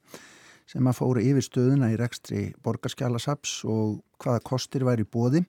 sem 0.71 0.87
að 0.89 0.99
fóru 1.01 1.25
yfir 1.25 1.45
stöðuna 1.45 1.91
í 1.93 1.99
rekstri 2.01 2.45
borgarskjálasaps 2.65 3.59
og 3.69 3.99
hvaða 4.23 4.43
kostir 4.47 4.87
væri 4.87 5.05
bóði. 5.05 5.45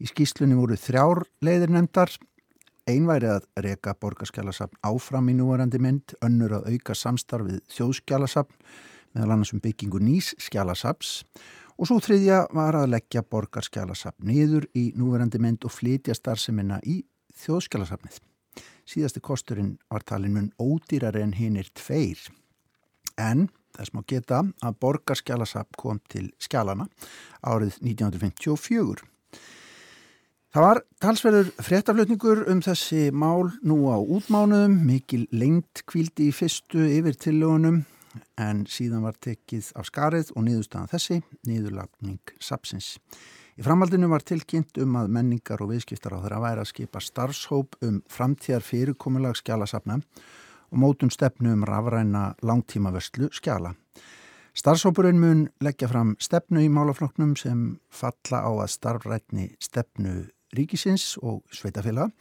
Í 0.00 0.08
skýslunni 0.08 0.56
voru 0.56 0.78
þrjár 0.80 1.22
leiðir 1.44 1.72
nefndar 1.74 2.12
Einværi 2.90 3.28
að 3.30 3.44
reyka 3.62 3.92
borgarskjálasafn 4.02 4.80
áfram 4.86 5.28
í 5.30 5.34
núvarandi 5.38 5.78
mynd, 5.82 6.14
önnur 6.26 6.56
að 6.58 6.72
auka 6.72 6.96
samstarfið 6.96 7.60
þjóðskjálasafn 7.70 8.56
meðal 9.14 9.34
annars 9.34 9.52
um 9.54 9.60
byggingu 9.62 10.00
nýs 10.02 10.32
skjálasafns 10.42 11.20
og 11.76 11.86
svo 11.86 12.00
þriðja 12.02 12.40
var 12.56 12.78
að 12.80 12.90
leggja 12.96 13.22
borgarskjálasafn 13.22 14.26
niður 14.26 14.66
í 14.74 14.88
núvarandi 14.98 15.38
mynd 15.42 15.66
og 15.68 15.74
flytja 15.74 16.16
starfseminna 16.18 16.80
í 16.82 17.02
þjóðskjálasafnið. 17.44 18.18
Síðasti 18.90 19.22
kosturinn 19.22 19.76
var 19.90 20.02
talin 20.02 20.34
mun 20.34 20.50
ódýrar 20.58 21.20
en 21.20 21.36
hinn 21.38 21.60
er 21.60 21.70
tveir 21.78 22.26
en 23.20 23.48
þess 23.76 23.94
má 23.94 24.02
geta 24.08 24.42
að 24.66 24.80
borgarskjálasafn 24.82 25.78
kom 25.78 26.02
til 26.10 26.30
skjálana 26.42 26.88
árið 27.46 27.78
1954. 27.84 29.09
Það 30.50 30.64
var 30.64 30.78
talsverður 30.98 31.50
fréttaflutningur 31.62 32.40
um 32.50 32.58
þessi 32.58 33.12
mál 33.14 33.52
nú 33.62 33.84
á 33.86 34.02
útmánuðum, 34.02 34.72
mikil 34.82 35.28
lengt 35.30 35.84
kvildi 35.86 36.26
í 36.26 36.32
fyrstu 36.34 36.88
yfir 36.90 37.14
tillögunum 37.22 37.84
en 38.34 38.64
síðan 38.66 39.04
var 39.06 39.14
tekið 39.22 39.68
af 39.78 39.86
skarið 39.86 40.32
og 40.34 40.48
niðurstaðan 40.48 40.90
þessi, 40.90 41.20
niðurlagning 41.46 42.32
sapsins. 42.42 42.96
Í 43.54 43.62
framhaldinu 43.62 44.08
var 44.10 44.26
tilkynnt 44.26 44.80
um 44.82 44.98
að 44.98 45.12
menningar 45.14 45.62
og 45.62 45.70
viðskiptar 45.70 46.18
á 46.18 46.22
þeirra 46.24 46.42
væri 46.42 46.64
að 46.64 46.70
skipa 46.72 47.04
starfshóp 47.06 47.78
um 47.86 48.02
framtíðar 48.10 48.66
fyrirkomulag 48.66 49.38
skjálasafna 49.38 50.00
og 50.02 50.82
mótum 50.82 51.14
stefnu 51.14 51.54
um 51.54 51.62
rafræna 51.62 52.32
langtímavörslu 52.42 53.30
skjala. 53.38 53.76
Starfshópurinn 54.50 55.22
mun 55.22 55.46
leggja 55.62 55.86
fram 55.86 56.16
stefnu 56.18 56.66
í 56.66 56.74
málafloknum 56.74 57.38
sem 57.38 57.64
falla 57.86 58.42
á 58.42 58.50
að 58.50 58.74
starfrætni 58.74 59.52
stefnu 59.62 60.26
ríkisins 60.56 61.16
og 61.22 61.42
sveitafélag 61.54 62.12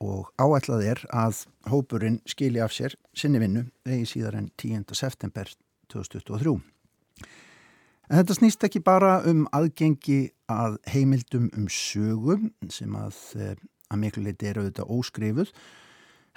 og 0.00 0.30
áætlað 0.38 0.84
er 0.92 1.02
að 1.10 1.44
hópurinn 1.70 2.20
skilji 2.28 2.62
af 2.62 2.74
sér 2.74 2.94
sinni 3.14 3.40
vinnu 3.42 3.66
vegi 3.86 4.06
síðar 4.06 4.38
en 4.38 4.50
10. 4.56 4.84
september 4.94 5.50
2023. 5.90 6.54
En 8.08 8.20
þetta 8.20 8.36
snýst 8.38 8.64
ekki 8.64 8.80
bara 8.84 9.18
um 9.28 9.44
aðgengi 9.52 10.30
að 10.48 10.78
heimildum 10.88 11.50
um 11.56 11.66
sögum 11.68 12.52
sem 12.72 12.94
að, 12.96 13.18
eh, 13.36 13.56
að 13.90 14.00
miklu 14.00 14.24
leiti 14.24 14.48
eru 14.48 14.64
auðvitað 14.64 14.94
óskrifuð 14.96 15.52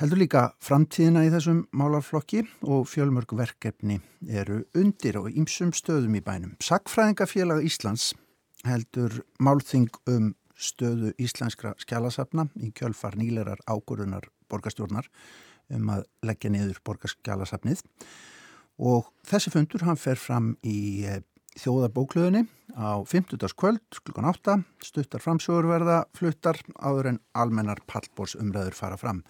heldur 0.01 0.17
líka 0.17 0.41
framtíðina 0.63 1.27
í 1.27 1.31
þessum 1.31 1.61
málarflokki 1.77 2.41
og 2.65 2.87
fjölmörg 2.89 3.35
verkefni 3.37 3.99
eru 4.27 4.63
undir 4.75 5.19
og 5.19 5.29
ýmsum 5.29 5.71
stöðum 5.77 6.17
í 6.17 6.23
bænum. 6.25 6.55
Sackfræðingafélag 6.59 7.61
Íslands 7.67 8.13
heldur 8.65 9.21
málþing 9.39 9.89
um 10.09 10.33
stöðu 10.61 11.13
íslenskra 11.21 11.73
skjálasafna 11.81 12.47
í 12.61 12.71
kjölfar 12.77 13.17
nýlerar 13.19 13.61
águrðunar 13.65 14.27
borgastjórnar 14.51 15.09
um 15.71 15.89
að 15.93 16.05
leggja 16.25 16.51
niður 16.53 16.81
borgarskjálasafnið 16.85 17.83
og 18.81 19.11
þessi 19.27 19.53
fundur 19.53 19.85
hann 19.87 19.99
fer 19.99 20.19
fram 20.19 20.53
í 20.67 21.05
eh, 21.07 21.21
þjóðarbókluðinni 21.59 22.45
á 22.77 23.03
50. 23.03 23.41
kvöld 23.59 24.01
klukkan 24.05 24.29
8 24.31 24.61
stuttar 24.85 25.23
framsögurverða 25.23 26.03
fluttar 26.15 26.61
áður 26.79 27.11
en 27.13 27.19
almennar 27.35 27.81
pallbórsumræður 27.91 28.77
fara 28.77 28.99
fram. 28.99 29.25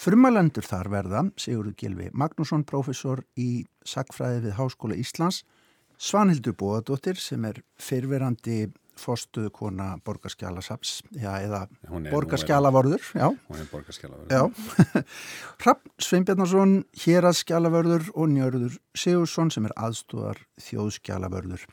Frumalendur 0.00 0.64
þar 0.64 0.88
verða 0.90 1.22
Sigurður 1.38 1.76
Gilvi 1.76 2.08
Magnússon, 2.16 2.64
professor 2.64 3.20
í 3.36 3.66
Sackfræði 3.86 4.46
við 4.46 4.56
Háskóla 4.56 4.96
Íslands 4.98 5.42
Svanhildur 6.00 6.54
Bóðadóttir 6.56 7.18
sem 7.20 7.44
er 7.44 7.58
fyrverandi 7.76 8.70
fórstuðu 9.00 9.52
kona 9.56 9.88
borgarskjálasaps 10.06 11.00
eða 11.16 11.64
borgarskjálavorður 12.10 13.08
hún 13.16 13.62
er 13.62 13.70
borgarskjálavorður 13.72 15.08
Rapp 15.66 15.88
Sveinbjarnarsson 16.00 16.76
héraskjálavörður 17.04 18.12
og 18.14 18.30
Njörður 18.34 18.78
Sigursson 18.94 19.52
sem 19.54 19.66
er 19.68 19.76
aðstúðar 19.88 20.44
þjóðskjálavörður 20.68 21.66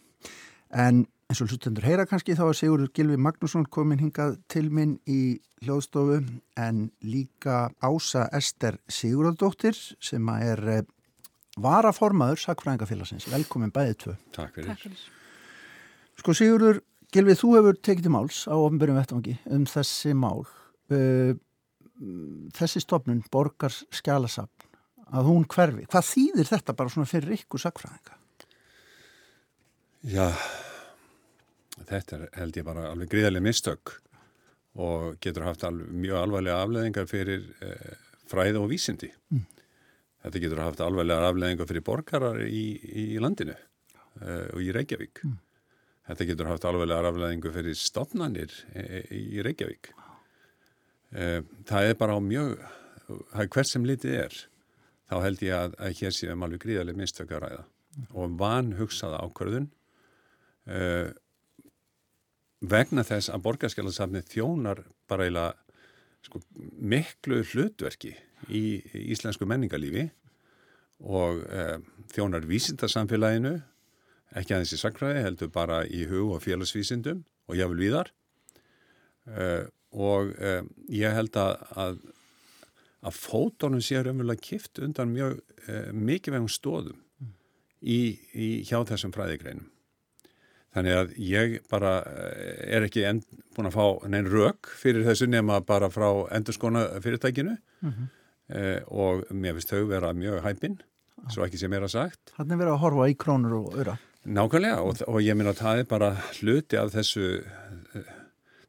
en 0.71 1.05
eins 1.27 1.41
og 1.43 1.49
hlustendur 1.51 1.83
heyra 1.83 2.05
kannski 2.07 2.35
þá 2.37 2.45
er 2.47 2.55
Sigurður 2.55 2.91
Gilvi 2.95 3.17
Magnússon 3.19 3.65
komin 3.67 3.99
hingað 3.99 4.37
til 4.51 4.69
minn 4.71 4.95
í 5.11 5.39
hljóðstofu. 5.65 6.21
En 6.55 6.87
líka 7.03 7.67
Ása 7.83 8.27
Ester 8.35 8.79
Sigurðardóttir 8.87 9.75
sem 9.75 10.29
er 10.37 10.63
eh, 10.71 10.83
varaformaður 11.59 12.43
Sakfræðingafélagsins 12.45 13.27
velkomin 13.33 13.73
bæðið 13.75 13.97
tvö. 14.03 14.15
Takk 14.37 14.55
fyrir. 14.55 14.69
Takk 14.71 14.85
fyrir. 14.85 15.03
Sko 16.17 16.37
Sigurður 16.37 16.81
Gilvið, 17.15 17.39
þú 17.39 17.49
hefur 17.55 17.77
tekið 17.79 18.07
til 18.07 18.11
máls 18.11 18.43
á 18.51 18.55
ofnbjörnum 18.55 18.99
vettvangi 18.99 19.37
um 19.55 19.67
þessi 19.69 20.13
mál. 20.17 20.43
Uh, 20.91 21.37
þessi 22.57 22.81
stofnun, 22.83 23.23
Borgars 23.31 23.81
skjálasapn, 23.95 24.67
að 25.15 25.29
hún 25.31 25.47
hverfi. 25.49 25.87
Hvað 25.89 26.09
þýðir 26.11 26.49
þetta 26.51 26.75
bara 26.77 26.93
svona 26.93 27.09
fyrir 27.09 27.37
ykkur 27.39 27.63
sakfræðinga? 27.63 28.17
Já, 30.07 30.27
þetta 31.87 32.19
er 32.19 32.27
held 32.37 32.59
ég 32.59 32.67
bara 32.67 32.89
alveg 32.91 33.09
gríðarlega 33.11 33.47
mistök 33.47 33.95
og 34.77 35.17
getur 35.23 35.47
haft 35.47 35.65
alveg, 35.65 35.89
mjög 35.89 36.21
alvarlega 36.21 36.59
afleðingar 36.61 37.09
fyrir 37.09 37.47
eh, 37.65 37.95
fræð 38.29 38.59
og 38.61 38.69
vísindi. 38.69 39.09
Mm. 39.33 39.47
Þetta 40.27 40.43
getur 40.43 40.61
haft 40.61 40.83
alvarlega 40.85 41.31
afleðingar 41.31 41.69
fyrir 41.71 41.85
borgarar 41.87 42.43
í, 42.45 42.63
í 42.77 43.07
landinu 43.23 43.55
eh, 43.55 44.47
og 44.53 44.61
í 44.61 44.69
Reykjavík. 44.75 45.23
Mm. 45.25 45.37
Þetta 46.07 46.27
getur 46.29 46.51
haft 46.51 46.67
alvarlega 46.67 47.11
afleðingar 47.11 47.55
fyrir 47.55 47.77
stofnanir 47.77 48.53
eh, 48.73 49.07
í 49.11 49.41
Reykjavík. 49.43 49.91
Eh, 51.11 51.41
það 51.67 51.89
er 51.89 51.97
bara 51.99 52.15
á 52.15 52.21
mjög, 52.23 52.53
það 53.07 53.41
er 53.43 53.49
hvert 53.55 53.71
sem 53.71 53.87
litið 53.87 54.19
er, 54.25 54.37
þá 55.07 55.17
held 55.23 55.43
ég 55.43 55.57
að, 55.57 55.75
að 55.79 55.97
hér 56.01 56.15
séum 56.15 56.45
alveg 56.47 56.63
gríðarlega 56.63 57.01
mistök 57.03 57.33
að 57.35 57.43
ræða 57.45 57.65
og 58.13 58.33
van 58.37 58.75
hugsaða 58.77 59.23
ákvörðun 59.25 59.71
Uh, 60.67 61.13
vegna 62.67 63.05
þess 63.07 63.31
að 63.31 63.43
borgarskjálasafni 63.45 64.19
þjónar 64.27 64.81
bara 65.07 65.27
eiginlega 65.27 65.53
sko, 66.25 66.41
miklu 66.75 67.39
hlutverki 67.53 68.11
í, 68.51 68.81
íslensku 69.13 69.47
menningarlífi 69.47 70.09
og 71.07 71.45
uh, 71.45 71.77
þjónar 72.11 72.49
vísindarsamfélaginu 72.49 73.53
ekki 74.35 74.55
aðeins 74.55 74.75
í 74.75 74.81
sakræði 74.81 75.23
heldur 75.25 75.51
bara 75.53 75.83
í 75.85 76.05
hug 76.09 76.35
og 76.35 76.43
félagsvísindum 76.43 77.23
og 77.47 77.55
ég 77.55 77.71
vil 77.71 77.83
viðar 77.85 78.11
uh, 79.31 79.65
og 79.97 80.33
ég 80.91 81.13
held 81.15 81.37
að 81.39 81.53
að, 81.79 82.01
að 83.07 83.15
fótónum 83.15 83.81
sé 83.81 84.01
raunverulega 84.03 84.43
kift 84.43 84.81
undan 84.83 85.13
mjög 85.13 85.39
mikið 85.95 86.35
vegum 86.35 86.51
stóðum 86.51 86.99
í, 87.79 88.19
í 88.35 88.49
hjá 88.67 88.83
þessum 88.85 89.15
fræðigreinum 89.15 89.69
Þannig 90.77 90.93
að 90.93 91.13
ég 91.25 91.55
bara 91.71 91.93
eh, 92.05 92.75
er 92.77 92.85
ekki 92.85 93.05
enn 93.09 93.23
búin 93.55 93.69
að 93.69 93.77
fá 93.77 94.09
neinn 94.11 94.29
rauk 94.29 94.69
fyrir 94.77 95.07
þessu 95.07 95.25
nema 95.29 95.57
bara 95.65 95.89
frá 95.89 96.09
endurskona 96.35 96.83
fyrirtækinu 97.01 97.55
mm 97.55 97.89
-hmm. 97.93 98.09
eh, 98.53 98.81
og 98.85 99.25
mér 99.31 99.57
finnst 99.57 99.73
þau 99.73 99.87
vera 99.89 100.13
mjög 100.13 100.43
hæpinn, 100.45 100.77
svo 101.33 101.47
ekki 101.47 101.57
sem 101.57 101.73
er 101.73 101.87
að 101.87 101.95
sagt. 101.95 102.33
Þannig 102.37 102.53
að 102.53 102.61
vera 102.61 102.75
að 102.75 102.83
horfa 102.83 103.09
í 103.09 103.15
krónur 103.15 103.57
og 103.61 103.79
öra. 103.81 103.97
Nákvæmlega 104.27 104.81
og, 104.83 104.97
og 105.07 105.21
ég 105.23 105.37
minna 105.39 105.53
að 105.53 105.61
það 105.61 105.81
er 105.81 105.85
bara 105.87 106.07
hluti 106.41 106.77
af 106.79 106.89
þessu, 106.91 107.27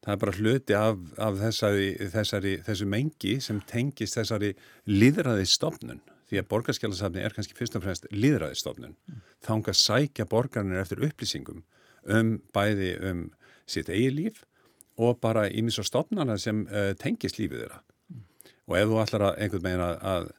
það 0.04 0.12
er 0.12 0.20
bara 0.22 0.34
hluti 0.36 0.76
af, 0.78 1.00
af 1.18 1.40
þessari, 1.40 1.88
þessari, 2.12 2.52
þessu 2.66 2.86
mengi 2.86 3.32
sem 3.42 3.58
tengist 3.66 4.20
þessari 4.20 4.52
líðræðistofnun 4.86 6.04
því 6.28 6.42
að 6.42 6.48
borgarskjálasafni 6.52 7.24
er 7.24 7.34
kannski 7.34 7.56
fyrst 7.56 7.76
og 7.78 7.84
fremst 7.86 8.06
líðræðistofnun. 8.12 8.94
Mm. 9.08 9.20
Þá 9.44 9.50
enga 9.56 9.74
sækja 9.80 10.28
borgarnir 10.28 10.82
eftir 10.82 11.02
upplýsingum 11.08 11.64
um 12.08 12.34
bæði 12.54 12.92
um 13.10 13.26
sitt 13.68 13.90
eigi 13.90 14.12
líf 14.14 14.42
og 14.98 15.18
bara 15.22 15.48
ímis 15.48 15.80
og 15.80 15.88
stofnana 15.88 16.38
sem 16.38 16.66
uh, 16.68 16.92
tengist 17.00 17.40
lífið 17.40 17.64
þeirra. 17.64 17.82
Mm. 18.12 18.24
Og 18.68 18.78
ef 18.78 18.90
þú 18.92 19.02
ætlar 19.02 19.26
að 19.30 19.42
einhvern 19.42 19.66
veginn 19.66 19.86
að, 19.88 19.98
að, 20.12 20.30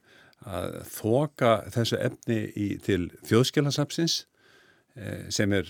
að 0.55 0.79
þoka 0.95 1.53
þessu 1.75 2.01
efni 2.07 2.41
í, 2.53 2.69
til 2.85 3.01
þjóðskilasapsins 3.27 4.21
uh, 4.23 4.28
sem 5.29 5.53
er 5.55 5.69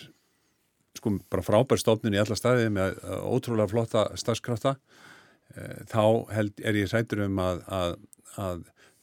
sko 0.97 1.13
bara 1.29 1.45
frábær 1.45 1.79
stofnun 1.79 2.15
í 2.15 2.19
alla 2.21 2.37
staði 2.37 2.69
með 2.73 2.97
uh, 3.03 3.19
ótrúlega 3.29 3.69
flotta 3.71 4.07
starfskrafta, 4.19 4.75
þá 5.89 6.03
held, 6.29 6.59
er 6.61 6.77
ég 6.77 6.91
hrættur 6.91 7.23
um 7.25 7.39
að, 7.41 7.63
að 8.37 8.59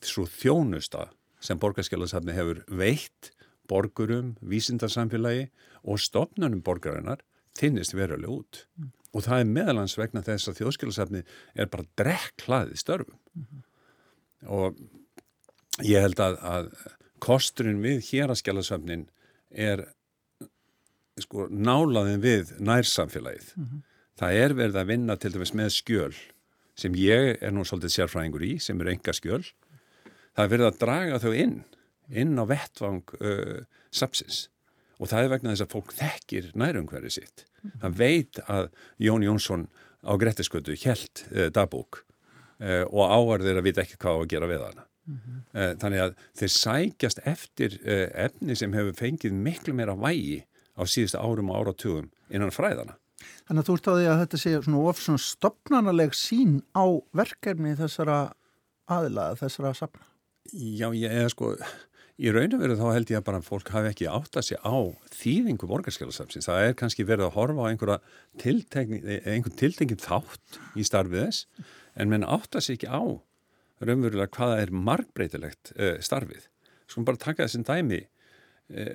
svo 0.07 0.27
þjónusta 0.31 1.09
sem 1.43 1.59
borgarskilasapni 1.59 2.37
hefur 2.37 2.61
veitt 2.70 3.33
borgurum, 3.66 4.37
vísindarsamfélagi 4.47 5.49
og 5.87 6.01
stopnunum 6.03 6.62
borgarinnar 6.62 7.22
finnist 7.57 7.97
veruleg 7.97 8.31
út. 8.31 8.62
Mm. 8.77 8.93
Og 9.16 9.24
það 9.24 9.43
er 9.43 9.51
meðalans 9.51 9.97
vegna 9.99 10.22
þess 10.24 10.51
að 10.51 10.61
þjóðskilasafni 10.61 11.22
er 11.57 11.70
bara 11.72 11.89
drekklaðið 11.99 12.81
störfum. 12.83 13.18
Mm 13.35 13.47
-hmm. 13.47 13.62
Og 14.47 15.85
ég 15.85 16.05
held 16.05 16.20
að, 16.20 16.39
að 16.43 16.70
kosturinn 17.18 17.81
við 17.83 18.03
héraskjálasafnin 18.11 19.09
er 19.51 19.87
sko, 21.23 21.47
nálaðin 21.51 22.23
við 22.25 22.57
nærsamfélagið. 22.61 23.53
Mm 23.57 23.69
-hmm. 23.69 23.85
Það 24.17 24.41
er 24.43 24.55
verið 24.55 24.77
að 24.81 24.91
vinna 24.91 25.17
til 25.17 25.33
dæmis 25.33 25.55
með 25.55 25.71
skjöl 25.73 26.17
sem 26.77 26.93
ég 26.95 27.39
er 27.41 27.53
nú 27.53 27.64
svolítið 27.64 27.95
sérfræðingur 27.95 28.45
í, 28.45 28.59
sem 28.61 28.81
eru 28.81 28.91
enga 28.91 29.12
skjöl. 29.12 29.45
Það 30.37 30.45
er 30.45 30.53
verið 30.53 30.67
að 30.67 30.79
draga 30.79 31.19
þau 31.19 31.33
inn 31.35 31.64
inn 32.09 32.39
á 32.39 32.45
vettvang 32.47 33.03
uh, 33.21 33.64
sapsins 33.91 34.49
og 35.01 35.09
það 35.09 35.25
er 35.25 35.29
vegna 35.29 35.51
þess 35.53 35.64
að 35.64 35.73
fólk 35.73 35.93
þekkir 35.93 36.51
nærumhverfið 36.55 37.12
sitt. 37.12 37.45
Mm. 37.62 37.71
Það 37.83 37.97
veit 37.99 38.39
að 38.47 38.69
Jón 38.99 39.25
Jónsson 39.27 39.69
á 40.07 40.12
Grettiskötu 40.17 40.77
held 40.85 41.25
uh, 41.33 41.49
dagbúk 41.51 42.05
uh, 42.61 42.85
og 42.93 43.11
áarðir 43.11 43.59
að 43.59 43.67
vita 43.67 43.83
ekki 43.83 43.99
hvað 43.99 44.23
að 44.23 44.29
gera 44.29 44.47
við 44.47 44.62
hana. 44.69 44.87
Mm 45.07 45.19
-hmm. 45.23 45.79
þannig 45.79 46.01
að 46.03 46.14
þeir 46.35 46.51
sækjast 46.51 47.19
eftir 47.25 47.77
uh, 47.87 48.09
efni 48.27 48.57
sem 48.57 48.73
hefur 48.73 48.93
fengið 48.93 49.33
miklu 49.33 49.75
meira 49.75 49.95
vægi 49.95 50.45
á 50.77 50.83
síðustu 50.85 51.20
árum 51.20 51.51
og 51.53 51.62
áratugum 51.62 52.11
innan 52.31 52.55
fræðana. 52.55 52.99
Þannig 53.49 53.62
að 53.62 53.68
þú 53.68 53.77
ert 53.77 53.89
á 53.89 53.93
því 53.97 54.07
að 54.07 54.20
þetta 54.22 54.41
sé 54.43 54.55
svona 54.61 54.85
of 54.91 55.03
svona 55.03 55.24
stopnarnaleg 55.24 56.14
sín 56.16 56.61
á 56.77 56.85
verkefni 57.16 57.74
þessara 57.79 58.18
aðlaða, 58.87 59.41
þessara 59.41 59.74
sapna. 59.74 60.07
Já, 60.53 60.93
ég 60.95 61.11
er 61.11 61.33
sko 61.33 61.55
Í 62.16 62.31
raun 62.33 62.55
og 62.57 62.62
veru 62.62 62.77
þá 62.79 62.87
held 62.95 63.11
ég 63.12 63.18
að 63.18 63.24
bara 63.27 63.43
fólk 63.45 63.70
hafi 63.74 63.91
ekki 63.91 64.07
átt 64.09 64.39
að 64.41 64.45
sé 64.47 64.57
á 64.57 64.77
þýðingu 65.12 65.68
borgarskjálasafsins. 65.68 66.47
Það 66.49 66.62
er 66.64 66.77
kannski 66.81 67.05
verið 67.05 67.27
að 67.27 67.35
horfa 67.35 67.66
á 67.66 67.68
einhverja 67.68 67.99
tiltengin 69.61 70.01
þátt 70.01 70.57
í 70.81 70.87
starfið 70.89 71.27
þess 71.27 71.66
en 72.01 72.09
menn 72.09 72.24
átt 72.24 72.57
að 72.57 72.64
sé 72.64 72.77
ekki 72.79 72.89
á 72.89 73.05
raunverulega 73.85 74.33
hvaða 74.33 74.62
er 74.62 74.72
margbreytilegt 74.72 75.74
uh, 75.77 75.99
starfið. 76.01 76.49
Sko 76.89 77.05
bara 77.05 77.20
taka 77.20 77.45
þessin 77.45 77.68
dæmi 77.68 78.01
uh, 78.07 78.95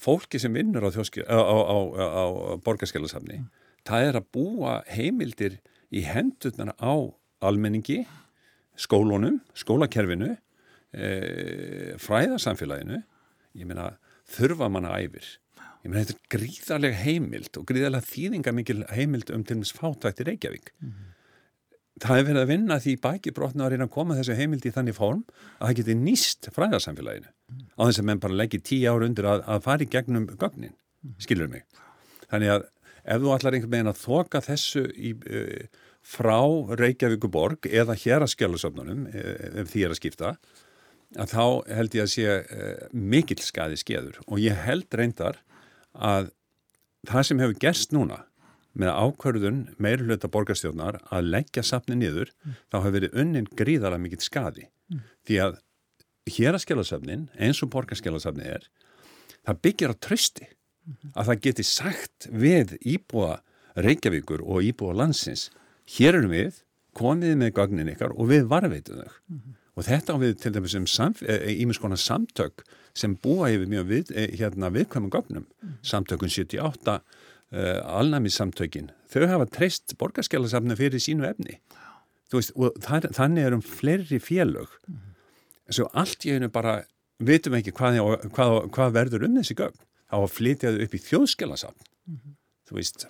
fólki 0.00 0.40
sem 0.42 0.54
vinnur 0.56 0.86
á, 0.88 0.90
á, 0.90 1.36
á, 1.36 1.76
á 2.00 2.24
borgarskjálasafni 2.64 3.40
mm. 3.40 3.48
það 3.88 4.06
er 4.08 4.20
að 4.20 4.30
búa 4.36 4.76
heimildir 4.90 5.58
í 5.90 6.04
hendurnar 6.06 6.74
á 6.78 6.94
almenningi, 7.40 8.04
skólunum, 8.78 9.40
skólakerfinu 9.56 10.34
e, 10.92 11.06
fræðarsamfélaginu 12.00 13.00
ég 13.58 13.68
meina 13.68 13.94
þurfa 14.30 14.68
manna 14.72 14.96
æfir 15.00 15.26
ég 15.84 15.88
meina 15.88 16.04
þetta 16.04 16.16
er 16.16 16.34
gríðarlega 16.36 17.00
heimild 17.04 17.60
og 17.60 17.66
gríðarlega 17.70 18.10
þýðingamikil 18.10 18.82
heimild 18.92 19.32
um 19.34 19.44
til 19.44 19.56
og 19.56 19.62
meins 19.62 19.74
fátvættir 19.76 20.30
Reykjavík 20.30 20.72
mm. 20.78 21.08
Það 22.00 22.16
hefur 22.16 22.28
verið 22.30 22.42
að 22.42 22.50
vinna 22.50 22.78
því 22.80 22.94
bæki 23.04 23.32
brotna 23.36 23.66
að 23.66 23.74
reyna 23.74 23.86
að 23.88 23.94
koma 23.96 24.16
þessu 24.18 24.36
heimild 24.38 24.66
í 24.66 24.72
þannig 24.74 24.96
form 24.96 25.22
að 25.58 25.66
það 25.66 25.76
geti 25.80 25.96
nýst 26.00 26.50
fræðarsamfélaginu 26.56 27.28
mm 27.28 27.66
á 27.76 27.82
þess 27.82 28.00
að 28.02 28.06
menn 28.06 28.22
bara 28.22 28.36
leggir 28.38 28.62
tíu 28.62 28.92
ár 28.92 29.04
undir 29.06 29.26
að, 29.26 29.42
að 29.48 29.62
fara 29.64 29.84
í 29.84 29.90
gegnum 29.90 30.26
gögnin, 30.38 30.74
mm 31.02 31.14
skilur 31.24 31.50
mig. 31.50 31.64
Þannig 32.30 32.54
að 32.54 32.66
ef 33.04 33.22
þú 33.22 33.34
ætlar 33.34 33.56
einhvern 33.56 33.74
veginn 33.74 33.90
að 33.90 34.02
þoka 34.04 34.42
þessu 34.44 34.82
í, 34.94 35.12
uh, 35.16 35.86
frá 36.00 36.40
Reykjavíkuborg 36.80 37.68
eða 37.68 37.96
hér 37.98 38.24
að 38.24 38.32
skjálusöfnunum 38.34 39.06
ef 39.10 39.72
því 39.72 39.84
er 39.84 39.94
að 39.94 40.00
skipta 40.00 40.34
að 41.18 41.32
þá 41.34 41.44
held 41.74 41.96
ég 41.98 42.06
að 42.06 42.12
sé 42.12 42.36
uh, 42.38 42.84
mikill 42.92 43.40
skaði 43.42 43.80
skeður. 43.80 44.20
Og 44.28 44.40
ég 44.44 44.60
held 44.66 44.88
reyndar 44.94 45.40
að 45.92 46.30
það 47.08 47.26
sem 47.28 47.42
hefur 47.42 47.62
gerst 47.64 47.96
núna 47.96 48.22
með 48.78 48.92
ákverðun 48.94 49.60
meirulöta 49.82 50.30
borgarstjónar 50.30 51.00
að 51.10 51.32
leggja 51.34 51.64
sapni 51.66 51.98
niður 51.98 52.30
mm. 52.30 52.56
þá 52.70 52.76
hefur 52.78 52.96
verið 52.98 53.18
unnin 53.22 53.50
gríðara 53.58 53.98
mikill 53.98 54.22
skaði 54.22 54.68
mm. 54.90 55.02
því 55.26 55.40
að 55.46 55.58
hér 56.30 56.54
að 56.54 56.64
skjálasafnin 56.64 57.28
eins 57.40 57.62
og 57.64 57.72
borgarskjálasafni 57.74 58.46
er 58.46 58.66
það 59.46 59.62
byggjar 59.66 59.94
á 59.94 60.02
trösti 60.06 60.48
mm 60.50 60.56
að 61.14 61.28
það 61.28 61.40
geti 61.44 61.64
sagt 61.66 62.26
við 62.32 62.72
íbúa 62.88 63.34
Reykjavíkur 63.78 64.40
og 64.42 64.64
íbúa 64.66 64.94
landsins 64.96 65.50
hér 65.94 66.16
erum 66.18 66.32
við, 66.32 66.56
komið 66.96 67.36
með 67.38 67.52
gagnin 67.54 67.90
ykkar 67.92 68.14
og 68.16 68.30
við 68.32 68.48
varveitum 68.50 69.02
þau 69.02 69.10
-hmm. 69.12 69.58
Og 69.78 69.86
þetta 69.86 70.12
á 70.12 70.16
við 70.20 70.32
til 70.42 70.52
dæmis 70.52 70.74
um 70.76 70.86
ímis 71.62 71.78
konar 71.80 71.96
samtök 71.96 72.64
sem 72.94 73.14
búa 73.16 73.48
yfir 73.48 73.68
mjög 73.70 73.86
við, 73.86 74.10
eh, 74.16 74.30
hérna, 74.36 74.68
viðkvæmum 74.74 75.10
gögnum. 75.10 75.46
Mm. 75.62 75.78
Samtökun 75.82 76.28
78, 76.28 76.94
uh, 76.94 77.00
alnæmissamtökin, 77.50 78.90
þau 79.10 79.26
hafa 79.30 79.48
treyst 79.50 79.96
borgarskjálasafna 79.98 80.76
fyrir 80.78 81.02
sínu 81.02 81.26
efni. 81.28 81.58
Veist, 82.30 82.54
og 82.54 82.76
það, 82.78 83.10
þannig 83.16 83.48
erum 83.48 83.62
fleiri 83.66 84.20
félög. 84.22 84.74
Mm. 84.86 85.06
Svo 85.74 85.88
allt 85.98 86.26
í 86.26 86.34
einu 86.36 86.50
bara 86.52 86.80
vitum 87.18 87.56
ekki 87.58 87.74
hvað, 87.74 87.98
hvað, 88.36 88.58
hvað 88.74 88.92
verður 88.94 89.26
um 89.26 89.40
þessi 89.40 89.58
gögn. 89.58 89.80
Þá 90.10 90.18
flytjaðu 90.30 90.84
upp 90.84 90.94
í 90.94 91.02
þjóðskjálasafn. 91.06 91.88
Mm. 92.10 92.36
Þú 92.70 92.78
veist, 92.78 93.08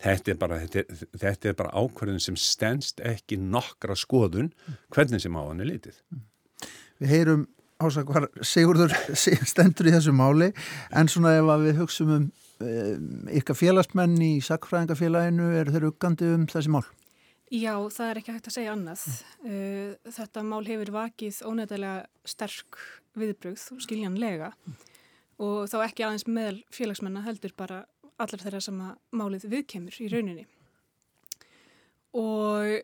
Þetta 0.00 0.32
er 0.32 0.36
bara, 0.40 0.58
þetta 0.64 1.50
er 1.50 1.56
bara 1.58 1.72
ákverðin 1.76 2.22
sem 2.24 2.36
stendst 2.40 3.02
ekki 3.04 3.36
nokkra 3.36 3.92
skoðun 3.98 4.48
hvernig 4.94 5.20
sem 5.20 5.34
á 5.36 5.42
hann 5.44 5.60
er 5.60 5.68
litið. 5.68 5.98
Við 7.00 7.12
heyrum 7.12 7.42
ásakvar 7.80 8.30
Sigurður 8.40 8.94
stendur 9.52 9.90
í 9.90 9.92
þessu 9.92 10.14
máli 10.16 10.50
en 10.96 11.10
svona 11.12 11.34
ef 11.36 11.50
við 11.66 11.82
hugsaum 11.82 12.14
um 12.16 12.30
ykkar 12.60 13.56
félagsmenn 13.56 14.18
í 14.20 14.32
Sackfræðingafélaginu 14.44 15.50
eru 15.60 15.74
þeir 15.74 15.86
uggandi 15.90 16.32
um 16.34 16.46
þessi 16.50 16.72
mál? 16.72 16.84
Já, 17.50 17.72
það 17.90 18.06
er 18.06 18.20
ekki 18.20 18.34
hægt 18.36 18.48
að 18.50 18.54
segja 18.54 18.74
annað. 18.76 19.04
Mm. 19.42 19.94
Þetta 20.14 20.42
mál 20.46 20.62
hefur 20.68 20.92
vakið 20.94 21.40
ónættilega 21.50 22.28
sterk 22.28 22.78
viðbröð 23.18 23.64
skiljanlega 23.82 24.52
mm. 24.54 24.76
og 25.42 25.64
þá 25.72 25.78
ekki 25.88 26.06
aðeins 26.06 26.28
meðal 26.30 26.60
félagsmenna 26.70 27.24
heldur 27.24 27.56
bara 27.58 27.82
allar 28.20 28.44
þeirra 28.44 28.60
sem 28.62 28.78
að 28.84 28.94
málið 29.16 29.48
viðkemur 29.50 29.98
í 29.98 30.08
rauninni. 30.12 30.46
Og 32.20 32.78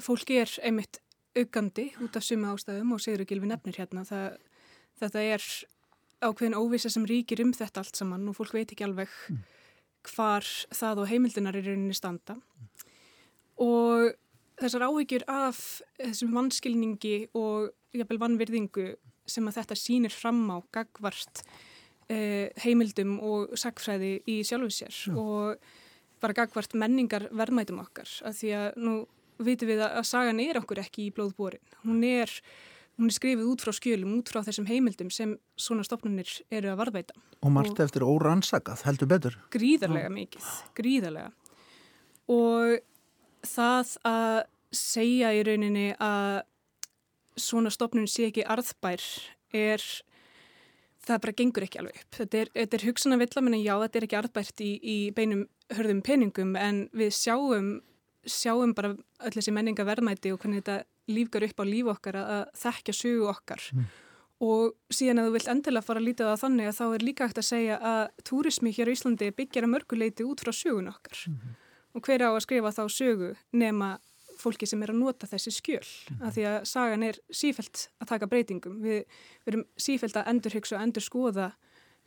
fólki 0.00 0.40
er 0.40 0.54
einmitt 0.64 1.02
augandi 1.36 1.90
út 2.00 2.16
af 2.16 2.24
suma 2.24 2.54
ástæðum 2.54 2.94
og 2.94 3.02
segur 3.02 3.24
ekki 3.24 3.38
við 3.40 3.52
nefnir 3.52 3.82
hérna. 3.82 4.06
Það, 4.08 4.38
þetta 5.02 5.26
er 5.34 5.46
ákveðin 6.20 6.58
óvisa 6.58 6.90
sem 6.92 7.06
ríkir 7.08 7.42
um 7.44 7.52
þetta 7.56 7.82
allt 7.82 7.98
saman 7.98 8.28
og 8.30 8.36
fólk 8.38 8.54
veit 8.56 8.72
ekki 8.72 8.86
alveg 8.86 9.12
mm. 9.30 9.42
hvar 10.12 10.46
það 10.76 11.04
og 11.04 11.10
heimildinar 11.10 11.58
í 11.58 11.64
rauninni 11.64 11.96
standa. 11.96 12.36
Og 13.60 14.12
þessar 14.60 14.86
áhyggjur 14.88 15.26
af 15.30 15.60
þessum 15.98 16.36
vannskilningi 16.36 17.16
og 17.38 17.70
jafnvel 17.96 18.20
vannvirðingu 18.22 18.86
sem 19.30 19.46
að 19.48 19.60
þetta 19.60 19.78
sínir 19.78 20.14
fram 20.14 20.42
á 20.52 20.58
gagvart 20.74 21.42
eh, 22.10 22.50
heimildum 22.64 23.16
og 23.24 23.54
sagfræði 23.58 24.18
í 24.30 24.40
sjálfu 24.46 24.72
sér 24.74 24.96
Já. 25.06 25.14
og 25.14 26.20
bara 26.20 26.36
gagvart 26.36 26.76
menningar 26.78 27.28
verðmætum 27.32 27.80
okkar 27.82 28.10
af 28.28 28.36
því 28.40 28.52
að 28.58 28.80
nú 28.84 28.94
vitum 29.40 29.70
við 29.70 29.84
að 29.86 30.02
sagan 30.08 30.42
er 30.42 30.60
okkur 30.60 30.82
ekki 30.82 31.08
í 31.08 31.14
blóðbórin 31.16 31.76
hún 31.84 32.02
er, 32.04 32.32
hún 33.00 33.10
er 33.10 33.16
skrifið 33.16 33.48
út 33.48 33.64
frá 33.64 33.72
skjölum 33.74 34.12
út 34.18 34.30
frá 34.30 34.42
þessum 34.44 34.68
heimildum 34.68 35.10
sem 35.14 35.34
svona 35.58 35.84
stopnunir 35.86 36.30
eru 36.52 36.70
að 36.72 36.78
varðveita. 36.82 37.16
Og 37.40 37.54
margt 37.54 37.78
og 37.78 37.84
eftir 37.86 38.04
órannsakað, 38.04 38.84
heldur 38.88 39.10
betur. 39.10 39.38
Gríðarlega 39.54 40.12
mikið, 40.12 40.48
gríðarlega. 40.76 41.32
Og 42.30 42.78
það 43.48 43.96
að 44.06 44.38
segja 44.76 45.32
í 45.34 45.42
rauninni 45.46 45.88
að 45.98 46.42
svona 47.40 47.72
stopnun 47.72 48.08
sé 48.10 48.28
ekki 48.28 48.44
arðbær 48.44 49.02
er 49.56 49.82
það 51.06 51.22
bara 51.24 51.36
gengur 51.38 51.66
ekki 51.66 51.80
alveg 51.80 52.02
upp. 52.02 52.10
Þetta 52.18 52.40
er, 52.42 52.50
þetta 52.54 52.78
er 52.78 52.86
hugsan 52.90 53.16
að 53.16 53.22
vilja, 53.24 53.42
menn 53.44 53.58
já, 53.60 53.74
þetta 53.82 53.98
er 53.98 54.06
ekki 54.06 54.18
arðbært 54.20 54.62
í, 54.64 54.70
í 54.78 54.98
beinum 55.16 55.46
hörðum 55.74 56.02
peningum 56.06 56.56
en 56.60 56.84
við 56.96 57.14
sjáum, 57.16 57.70
sjáum 58.28 58.74
bara 58.76 58.92
öll 58.94 59.34
þessi 59.34 59.54
menningaverðmæti 59.56 60.34
og 60.34 60.42
hvernig 60.42 60.62
þetta 60.62 60.84
lífgar 61.10 61.46
upp 61.46 61.62
á 61.62 61.64
líf 61.66 61.90
okkar 61.94 62.20
að, 62.20 62.30
að 62.36 62.44
þekkja 62.62 62.96
sögu 62.96 63.30
okkar 63.30 63.64
mm. 63.74 63.88
og 64.50 64.76
síðan 64.92 65.22
að 65.22 65.30
þú 65.30 65.34
vilt 65.36 65.50
endilega 65.54 65.86
fara 65.86 66.02
að 66.02 66.08
lítið 66.08 66.28
á 66.28 66.30
það 66.32 66.42
þannig 66.44 66.70
að 66.70 66.78
þá 66.80 66.84
er 66.88 67.06
líka 67.06 67.28
hægt 67.28 67.40
að 67.42 67.48
segja 67.48 67.80
að 67.92 68.02
túrismi 68.30 68.74
hér 68.76 68.92
á 68.92 68.94
Íslandi 68.94 69.32
byggjar 69.40 69.66
að 69.66 69.74
mörguleiti 69.74 70.28
út 70.28 70.44
frá 70.44 70.52
sögun 70.54 70.92
okkar 70.92 71.24
mm. 71.30 71.56
og 71.96 72.06
hver 72.06 72.26
á 72.26 72.30
að 72.30 72.44
skrifa 72.46 72.74
þá 72.76 72.84
sögu 72.92 73.32
nema 73.52 73.96
fólki 74.40 74.68
sem 74.68 74.80
er 74.84 74.92
að 74.94 75.00
nota 75.02 75.28
þessi 75.28 75.52
skjöl 75.54 75.82
mm. 75.84 76.20
af 76.26 76.36
því 76.36 76.46
að 76.50 76.60
sagan 76.70 77.06
er 77.06 77.18
sífælt 77.28 77.88
að 78.00 78.12
taka 78.14 78.30
breytingum 78.30 78.78
við, 78.84 79.02
við 79.44 79.52
erum 79.54 79.66
sífælt 79.80 80.20
að 80.20 80.30
endurhyggsa 80.34 80.78
og 80.78 80.86
endur 80.86 81.04
skoða 81.04 81.50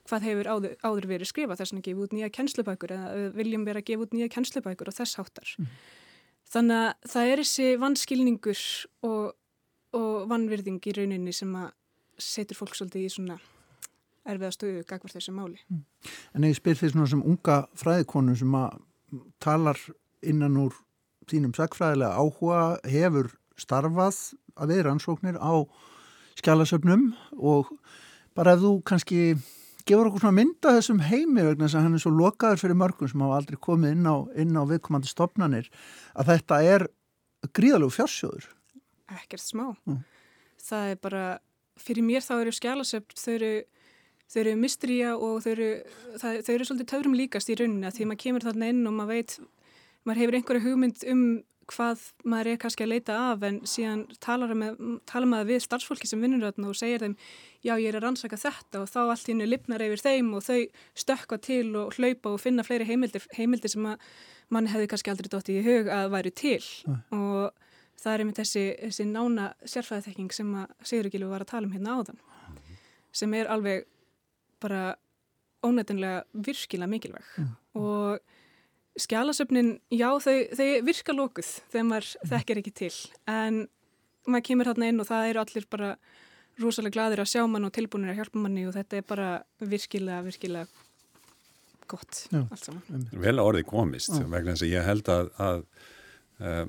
hvað 0.09 0.25
hefur 0.27 0.49
áður, 0.51 0.73
áður 0.83 1.09
verið 1.13 1.29
skrifa 1.29 1.57
þess 1.59 1.75
að 1.75 1.83
gefa 1.85 2.05
út 2.05 2.15
nýja 2.15 2.31
kennslubækur 2.33 2.95
eða 2.95 3.27
viljum 3.37 3.67
vera 3.67 3.83
að 3.83 3.89
gefa 3.91 4.07
út 4.07 4.15
nýja 4.15 4.31
kennslubækur 4.33 4.91
og 4.91 4.97
þess 4.97 5.19
háttar 5.19 5.53
mm. 5.59 5.69
Þannig 6.53 6.81
að 6.83 7.09
það 7.13 7.31
er 7.31 7.41
þessi 7.43 7.69
vannskilningur 7.81 8.61
og, 9.09 9.33
og 9.97 10.13
vannvirðing 10.29 10.83
í 10.89 10.95
rauninni 10.97 11.33
sem 11.35 11.51
að 11.57 11.71
setur 12.21 12.59
fólk 12.59 12.77
svolítið 12.77 13.07
í 13.07 13.11
svona 13.11 13.39
erfiða 14.23 14.53
stöðu 14.55 14.83
gagvar 14.87 15.13
þessu 15.15 15.33
máli 15.35 15.59
mm. 15.67 15.83
En 16.35 16.47
ég 16.47 16.57
spyr 16.57 16.77
því 16.79 16.93
svona 16.93 17.09
sem 17.11 17.23
unga 17.23 17.63
fræðikonu 17.79 18.35
sem 18.39 18.57
að 18.57 18.77
talar 19.43 19.79
innan 20.23 20.59
úr 20.61 20.77
þínum 21.29 21.55
sagfræðilega 21.55 22.19
áhuga 22.19 22.61
hefur 22.89 23.31
starfað 23.59 24.19
að 24.59 24.73
við 24.73 24.85
rannsóknir 24.87 25.37
á 25.39 25.53
skjálasöfnum 26.39 27.11
og 27.37 27.69
bara 28.37 28.55
ef 28.55 28.63
þú 28.63 28.73
kannski 28.87 29.19
gefur 29.89 30.09
okkur 30.09 30.23
svona 30.23 30.37
mynda 30.39 30.73
þessum 30.77 31.01
heimi 31.03 31.45
vegna 31.45 31.67
þess 31.67 31.77
að 31.79 31.85
hann 31.87 31.97
er 31.97 32.03
svo 32.03 32.13
lokaður 32.15 32.61
fyrir 32.63 32.79
mörgum 32.79 33.11
sem 33.11 33.23
hafa 33.25 33.39
aldrei 33.41 33.59
komið 33.67 33.95
inn 33.97 34.09
á, 34.09 34.15
inn 34.39 34.57
á 34.59 34.63
viðkomandi 34.69 35.11
stopnanir 35.11 35.69
að 36.13 36.33
þetta 36.33 36.59
er 36.63 36.87
gríðalegu 37.55 37.95
fjársjóður. 37.97 38.47
Ekkert 39.13 39.43
smá. 39.43 39.65
Mm. 39.89 40.01
Það 40.63 40.91
er 40.93 40.99
bara, 41.03 41.23
fyrir 41.79 42.07
mér 42.07 42.23
þá 42.23 42.33
eru 42.39 42.55
skjálasöfn, 42.55 43.17
þau 43.19 43.33
eru 43.35 43.53
þau 44.33 44.39
eru 44.41 44.53
mistrýja 44.57 45.15
og 45.17 45.41
þau 45.43 45.51
eru, 45.53 45.69
það, 46.17 46.37
þau 46.45 46.53
eru 46.55 46.67
svolítið 46.67 46.89
töfrum 46.89 47.17
líkast 47.17 47.51
í 47.51 47.57
rauninni 47.59 47.89
að 47.89 47.97
því 47.97 48.07
maður 48.09 48.21
kemur 48.23 48.45
þarna 48.47 48.69
inn 48.71 48.87
og 48.89 48.95
maður 48.97 49.11
veit 49.13 49.35
maður 50.03 50.21
hefur 50.21 50.37
einhverju 50.39 50.63
hugmynd 50.63 51.03
um 51.11 51.23
hvað 51.71 52.01
maður 52.27 52.49
er 52.51 52.59
kannski 52.61 52.85
að 52.85 52.91
leita 52.91 53.15
af 53.31 53.43
en 53.47 53.59
síðan 53.67 54.03
talar 54.23 54.53
maður 54.55 55.49
við 55.49 55.63
starfsfólki 55.65 56.09
sem 56.09 56.21
vinnur 56.23 56.43
þarna 56.43 56.71
og 56.71 56.77
segir 56.77 57.03
þeim 57.03 57.15
já 57.63 57.73
ég 57.73 57.87
er 57.89 57.97
að 57.99 58.05
rannsaka 58.07 58.39
þetta 58.39 58.83
og 58.83 58.91
þá 58.91 58.99
allt 59.03 59.29
hennu 59.31 59.47
lipnar 59.47 59.83
yfir 59.85 60.03
þeim 60.03 60.33
og 60.37 60.45
þau 60.45 60.59
stökka 61.03 61.39
til 61.43 61.67
og 61.79 61.97
hlaupa 61.97 62.33
og 62.33 62.41
finna 62.43 62.65
fleiri 62.67 62.87
heimildir, 62.89 63.25
heimildir 63.37 63.71
sem 63.71 63.87
að 63.87 64.03
mann 64.53 64.69
hefði 64.71 64.89
kannski 64.91 65.13
aldrei 65.13 65.31
dótt 65.31 65.51
í 65.53 65.61
hug 65.65 65.89
að 65.91 66.09
væri 66.13 66.33
til 66.35 66.59
Æ. 66.59 66.91
og 67.15 67.63
það 68.03 68.11
er 68.13 68.23
einmitt 68.25 68.41
þessi, 68.41 68.65
þessi 68.81 69.07
nána 69.09 69.49
sérfæðiþekking 69.63 70.35
sem 70.35 70.51
að 70.59 70.75
Sigurgilu 70.83 71.31
var 71.31 71.45
að 71.45 71.53
tala 71.53 71.69
um 71.69 71.75
hérna 71.75 71.97
áðan 71.99 72.21
sem 73.13 73.33
er 73.37 73.49
alveg 73.53 73.87
bara 74.63 74.95
ónættinlega 75.63 76.23
virkilega 76.33 76.91
mikilvæg 76.91 77.35
mm. 77.37 77.51
og 77.79 78.32
Skjálasöfnin, 78.99 79.79
já 79.89 80.09
þau, 80.21 80.35
þau 80.53 80.67
virka 80.85 81.15
lókuð 81.15 81.47
þegar 81.71 81.87
maður 81.89 82.09
mm. 82.09 82.29
þekkir 82.33 82.59
ekki 82.61 82.73
til 82.77 82.93
en 83.31 83.63
maður 84.29 84.45
kemur 84.49 84.69
hérna 84.69 84.89
inn 84.91 85.01
og 85.01 85.09
það 85.09 85.29
eru 85.31 85.41
allir 85.41 85.65
bara 85.71 85.89
rosalega 86.61 86.93
gladir 86.93 87.23
að 87.23 87.31
sjá 87.31 87.41
mann 87.49 87.65
og 87.65 87.73
tilbúinir 87.73 88.13
að 88.13 88.21
hjálpa 88.21 88.43
manni 88.43 88.67
og 88.69 88.75
þetta 88.75 88.99
er 88.99 89.07
bara 89.09 89.29
virkilega, 89.63 90.21
virkilega 90.27 90.67
gott 91.89 92.27
já. 92.29 92.43
allt 92.43 92.63
saman. 92.63 93.07
Vel 93.11 93.35
að 93.35 93.49
orðið 93.49 93.67
komist 93.71 94.13
já. 94.13 94.23
vegna 94.29 94.53
þess 94.53 94.67
að 94.67 94.73
ég 94.75 94.87
held 94.87 95.11
að, 95.13 95.31
að 95.47 95.63
uh, 96.43 96.65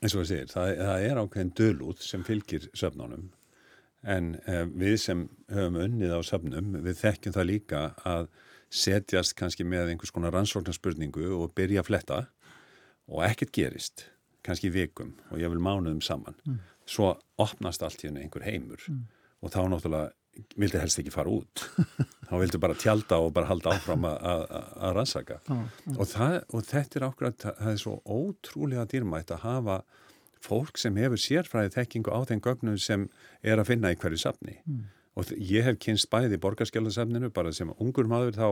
eins 0.00 0.14
og 0.14 0.22
það 0.22 0.30
segir, 0.32 0.52
það, 0.54 0.72
það 0.80 1.06
er 1.10 1.20
ákveðin 1.20 1.54
dölúð 1.60 2.04
sem 2.04 2.24
fylgir 2.26 2.68
söfnunum 2.72 3.28
en 4.08 4.32
uh, 4.48 4.64
við 4.72 4.96
sem 5.04 5.26
höfum 5.52 5.80
unnið 5.84 6.16
á 6.16 6.20
söfnum, 6.24 6.72
við 6.80 7.02
þekkjum 7.02 7.36
það 7.36 7.50
líka 7.52 7.82
að 8.08 8.30
setjast 8.70 9.34
kannski 9.38 9.66
með 9.66 9.92
einhvers 9.92 10.12
konar 10.14 10.34
rannsóknarspurningu 10.36 11.26
og 11.36 11.54
byrja 11.58 11.82
að 11.82 11.90
fletta 11.90 12.20
og 13.10 13.24
ekkert 13.26 13.52
gerist, 13.56 14.06
kannski 14.46 14.70
vikum 14.72 15.16
og 15.30 15.42
ég 15.42 15.50
vil 15.50 15.62
mánuðum 15.62 16.02
saman. 16.04 16.38
Mm. 16.46 16.60
Svo 16.90 17.12
opnast 17.40 17.82
allt 17.86 18.02
í 18.04 18.08
henni 18.08 18.24
einhver 18.24 18.46
heimur 18.46 18.82
mm. 18.86 19.04
og 19.42 19.54
þá 19.54 19.60
náttúrulega 19.72 20.10
vildi 20.56 20.78
helst 20.80 21.00
ekki 21.02 21.12
fara 21.12 21.32
út. 21.32 21.64
þá 22.28 22.34
vildi 22.38 22.60
bara 22.62 22.78
tjálta 22.78 23.18
og 23.18 23.32
bara 23.34 23.50
halda 23.50 23.74
áfram 23.74 24.06
að 24.06 24.92
rannsaka. 24.94 25.40
Mm. 25.50 25.66
Og, 25.96 26.04
það, 26.12 26.36
og 26.54 26.68
þetta 26.70 27.00
er 27.00 27.08
ákveðat, 27.08 27.48
það 27.58 27.72
er 27.72 27.82
svo 27.82 27.96
ótrúlega 28.06 28.86
dýrmætt 28.90 29.34
að 29.34 29.44
hafa 29.48 29.80
fólk 30.40 30.78
sem 30.80 30.96
hefur 30.96 31.20
sérfræðið 31.20 31.76
þekkingu 31.76 32.14
á 32.14 32.18
þeim 32.30 32.40
gögnum 32.46 32.78
sem 32.80 33.10
er 33.42 33.60
að 33.60 33.74
finna 33.74 33.92
í 33.92 33.98
hverju 34.00 34.22
safni. 34.22 34.60
Og 35.18 35.30
ég 35.34 35.66
hef 35.66 35.78
kynst 35.82 36.10
bæði 36.12 36.38
í 36.38 36.42
borgarskjálasefninu 36.42 37.32
bara 37.34 37.52
sem 37.54 37.70
ungur 37.82 38.08
maður 38.10 38.36
þá 38.36 38.46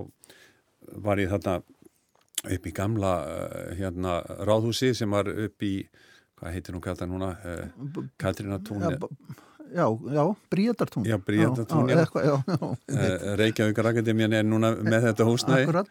var 1.04 1.20
ég 1.22 1.30
þarna 1.30 1.60
upp 2.48 2.66
í 2.66 2.72
gamla 2.74 3.12
uh, 3.26 3.74
hérna 3.78 4.20
ráðhúsi 4.46 4.92
sem 4.96 5.10
var 5.10 5.30
upp 5.30 5.66
í 5.66 5.74
hvað 6.38 6.54
heitir 6.54 6.76
hún 6.76 6.84
kallta 6.84 7.06
núna? 7.10 7.34
Uh, 7.42 8.02
Katrinatúni 8.20 8.94
Já, 9.68 9.84
já, 9.84 10.22
Bríðartún 10.48 11.04
Já, 11.04 11.18
Bríðartún 11.20 11.90
uh, 11.92 12.76
Reykjavík 13.36 13.80
Akademían 13.82 14.36
er 14.38 14.46
núna 14.46 14.72
með 14.80 15.10
þetta 15.10 15.26
húsnæði. 15.28 15.84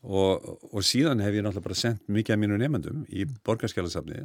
Og, 0.00 0.46
og 0.72 0.84
síðan 0.86 1.20
hef 1.20 1.36
ég 1.36 1.44
náttúrulega 1.44 1.66
bara 1.68 1.76
sendt 1.76 2.06
mikið 2.08 2.34
af 2.34 2.40
mínu 2.40 2.56
nefnendum 2.58 3.02
í 3.12 3.26
borgarskjálasefnið 3.46 4.24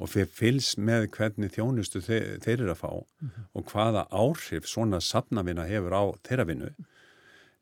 og 0.00 0.08
fyrir 0.08 0.30
fylgs 0.32 0.74
með 0.80 1.08
hvernig 1.16 1.52
þjónustu 1.54 2.00
þeir, 2.04 2.38
þeir 2.44 2.54
eru 2.56 2.72
að 2.72 2.80
fá 2.80 2.92
mm 2.92 3.28
-hmm. 3.28 3.48
og 3.54 3.72
hvaða 3.72 4.06
áhrif 4.10 4.68
svona 4.68 5.00
sapnavina 5.00 5.66
hefur 5.68 5.92
á 5.92 6.04
þeirra 6.26 6.46
vinnu. 6.48 6.70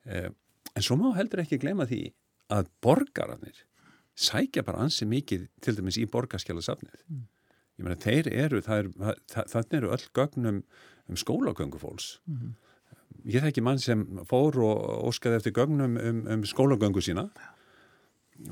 Eh, 0.06 0.30
en 0.74 0.82
svo 0.82 0.96
má 0.96 1.16
heldur 1.16 1.42
ekki 1.42 1.58
glema 1.58 1.86
því 1.86 2.12
að 2.48 2.70
borgarannir 2.80 3.64
sækja 4.14 4.62
bara 4.62 4.84
ansi 4.86 5.06
mikið 5.06 5.48
til 5.60 5.76
dæmis 5.76 5.98
í 5.98 6.06
borgarskjálasafnið. 6.06 7.02
Mm. 7.08 7.26
Ég 7.78 7.84
meina, 7.84 7.96
þeir 7.96 8.32
eru, 8.32 8.60
það 8.60 8.78
er, 8.78 9.18
það 9.46 9.74
eru 9.74 9.90
öll 9.90 10.06
gögnum 10.14 10.62
um 11.08 11.16
skólagöngufólks. 11.16 12.18
Mm 12.26 12.36
-hmm. 12.36 12.54
Ég 13.24 13.42
þekki 13.42 13.62
mann 13.62 13.78
sem 13.78 14.18
fór 14.26 14.56
og 14.58 15.06
óskaði 15.08 15.36
eftir 15.36 15.52
gögnum 15.52 15.96
um, 15.96 16.26
um 16.26 16.44
skólagöngu 16.44 17.00
sína. 17.00 17.30
Ja 17.36 17.57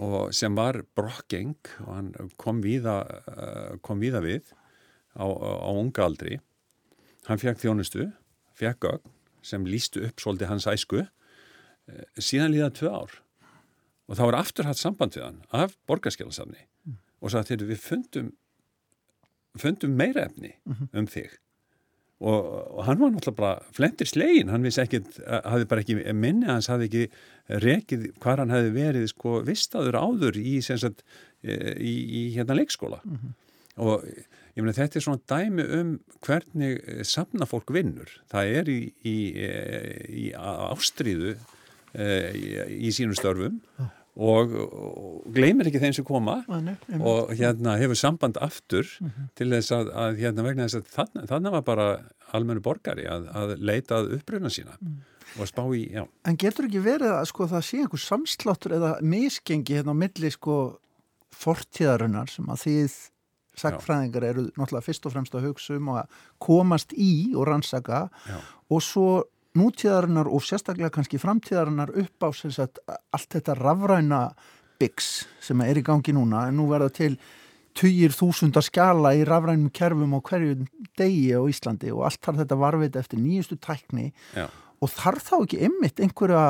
og 0.03 0.33
sem 0.35 0.57
var 0.59 0.81
brokkeng 0.99 1.55
og 1.87 1.91
hann 1.95 2.09
kom 2.43 2.63
víða, 2.65 2.97
eh, 3.31 3.77
kom 3.87 4.01
víða 4.03 4.23
við 4.25 4.51
á, 5.15 5.25
á 5.27 5.71
unga 5.71 6.05
aldri 6.09 6.41
hann 7.29 7.39
fekk 7.43 7.63
þjónustu 7.63 8.09
fekk 8.59 8.81
gögn 8.87 9.13
sem 9.47 9.65
lístu 9.69 10.03
upp 10.09 10.19
svolítið 10.23 10.51
hans 10.51 10.67
æsku 10.67 11.05
eh, 11.05 12.05
síðan 12.19 12.53
líða 12.55 12.73
tvö 12.75 12.91
ár 12.91 13.15
og 14.09 14.19
þá 14.19 14.25
er 14.27 14.39
aftur 14.41 14.67
hatt 14.69 14.79
samband 14.81 15.15
við 15.17 15.25
hann 15.29 15.41
af 15.55 15.77
borgarskjálasafni 15.87 16.67
mm. 16.87 16.99
og 17.23 17.31
sagði 17.33 17.55
þegar 17.55 17.71
við 17.71 17.83
fundum 17.87 18.33
fundum 19.57 19.95
meira 19.97 20.27
efni 20.27 20.53
Mhm. 20.67 20.89
um 20.93 21.07
þig 21.07 21.39
og, 22.21 22.45
og 22.79 22.85
hann 22.87 23.01
var 23.01 23.13
náttúrulega 23.13 23.37
bara 23.37 23.75
flendir 23.77 24.09
slegin, 24.09 24.53
hann 24.53 24.65
vissi 24.65 24.81
ekkit 24.81 25.19
hafði 25.27 25.69
bara 25.69 25.83
ekki 25.85 25.97
minni, 26.17 26.49
hans 26.49 26.71
hafði 26.73 26.89
ekki 26.89 27.59
rekið 27.65 28.07
hvar 28.23 28.41
hann 28.43 28.55
hefði 28.55 28.73
verið 28.77 29.11
sko 29.13 29.41
vistaður 29.47 29.99
áður 30.01 30.39
í, 30.41 30.57
sagt, 30.65 31.05
í, 31.45 31.93
í 31.93 32.23
hérna 32.37 32.57
leikskóla. 32.57 33.03
Mhm. 33.05 33.35
og 33.77 34.07
ég 34.57 34.65
meina 34.65 34.73
þetta 34.73 34.97
er 34.97 35.05
svona 35.05 35.21
dæmi 35.29 35.65
um 35.77 35.91
hvernig 36.25 36.79
samna 37.05 37.45
fólk 37.45 37.75
vinnur. 37.77 38.09
Það 38.33 38.53
er 38.61 38.71
í, 38.73 38.79
í, 39.05 39.17
í 40.09 40.25
ástríðu 40.33 41.35
í, 41.93 42.47
í 42.89 42.93
sínum 42.97 43.17
störfum 43.19 43.61
og, 44.17 44.55
og 44.57 45.27
gleymir 45.35 45.69
ekki 45.69 45.81
þeim 45.83 45.97
sem 45.99 46.07
koma 46.07 46.39
einmitt. 46.49 46.87
og 46.97 47.33
hérna 47.37 47.77
hefur 47.81 47.99
samband 48.01 48.39
aftur 48.41 48.89
til 49.37 49.51
þess 49.53 49.75
að, 49.77 49.91
að 49.93 50.23
hérna 50.23 50.47
vegna 50.47 50.69
þess 50.69 50.81
að 50.81 50.95
þannig, 50.95 51.29
þannig 51.33 51.57
var 51.57 51.67
bara 51.67 51.89
almennu 52.37 52.65
borgari 52.65 53.05
að, 53.11 53.29
að 53.37 53.53
leita 53.61 54.01
að 54.01 54.17
uppruna 54.19 54.53
sína 54.53 54.79
og 55.37 55.43
að 55.45 55.51
spá 55.51 55.63
í, 55.77 55.83
já. 55.93 56.07
En 56.25 56.39
getur 56.41 56.69
ekki 56.69 56.81
verið 56.85 57.13
að 57.13 57.29
sko 57.29 57.49
það 57.51 57.67
sé 57.69 57.83
einhver 57.83 58.03
samsláttur 58.03 58.77
eða 58.79 58.95
misgengi 59.05 59.77
hérna 59.77 59.93
á 59.93 60.01
milli 60.01 60.31
sko 60.33 60.57
fortíðarinnar 61.37 62.31
sem 62.33 62.49
að 62.49 62.63
þið 62.65 62.97
sagfræðingar 63.57 64.27
eru 64.29 64.45
náttúrulega 64.57 64.85
fyrst 64.85 65.07
og 65.09 65.15
fremst 65.15 65.37
að 65.37 65.49
hugsa 65.49 65.77
um 65.79 65.93
að 65.95 66.19
komast 66.43 66.93
í 66.93 67.33
og 67.37 67.47
rannsaka 67.49 68.07
Já. 68.29 68.37
og 68.73 68.85
svo 68.85 69.09
nútíðarinnar 69.59 70.29
og 70.31 70.45
sérstaklega 70.45 70.93
kannski 70.95 71.21
framtíðarinnar 71.23 71.93
upp 72.03 72.27
á 72.27 72.29
sagt, 72.35 72.81
allt 72.87 73.33
þetta 73.33 73.57
rafræna 73.59 74.21
byggs 74.81 75.27
sem 75.43 75.61
er 75.65 75.81
í 75.81 75.85
gangi 75.87 76.15
núna. 76.17 76.47
En 76.49 76.59
nú 76.61 76.69
verða 76.71 76.93
til 76.93 77.17
tugir 77.77 78.15
þúsundar 78.17 78.65
skjala 78.65 79.13
í 79.17 79.25
rafrænum 79.29 79.73
kerfum 79.75 80.17
á 80.17 80.21
hverju 80.25 80.63
degi 80.99 81.35
á 81.37 81.41
Íslandi 81.45 81.93
og 81.93 82.07
allt 82.09 82.23
þarf 82.25 82.43
þetta 82.45 82.61
varfið 82.61 83.01
eftir 83.03 83.21
nýjustu 83.21 83.59
tækni. 83.61 84.13
Já. 84.37 84.49
og 84.81 84.93
þarf 84.93 85.25
þá 85.25 85.37
ekki 85.41 85.61
ymmit 85.71 86.01
einhverja 86.05 86.47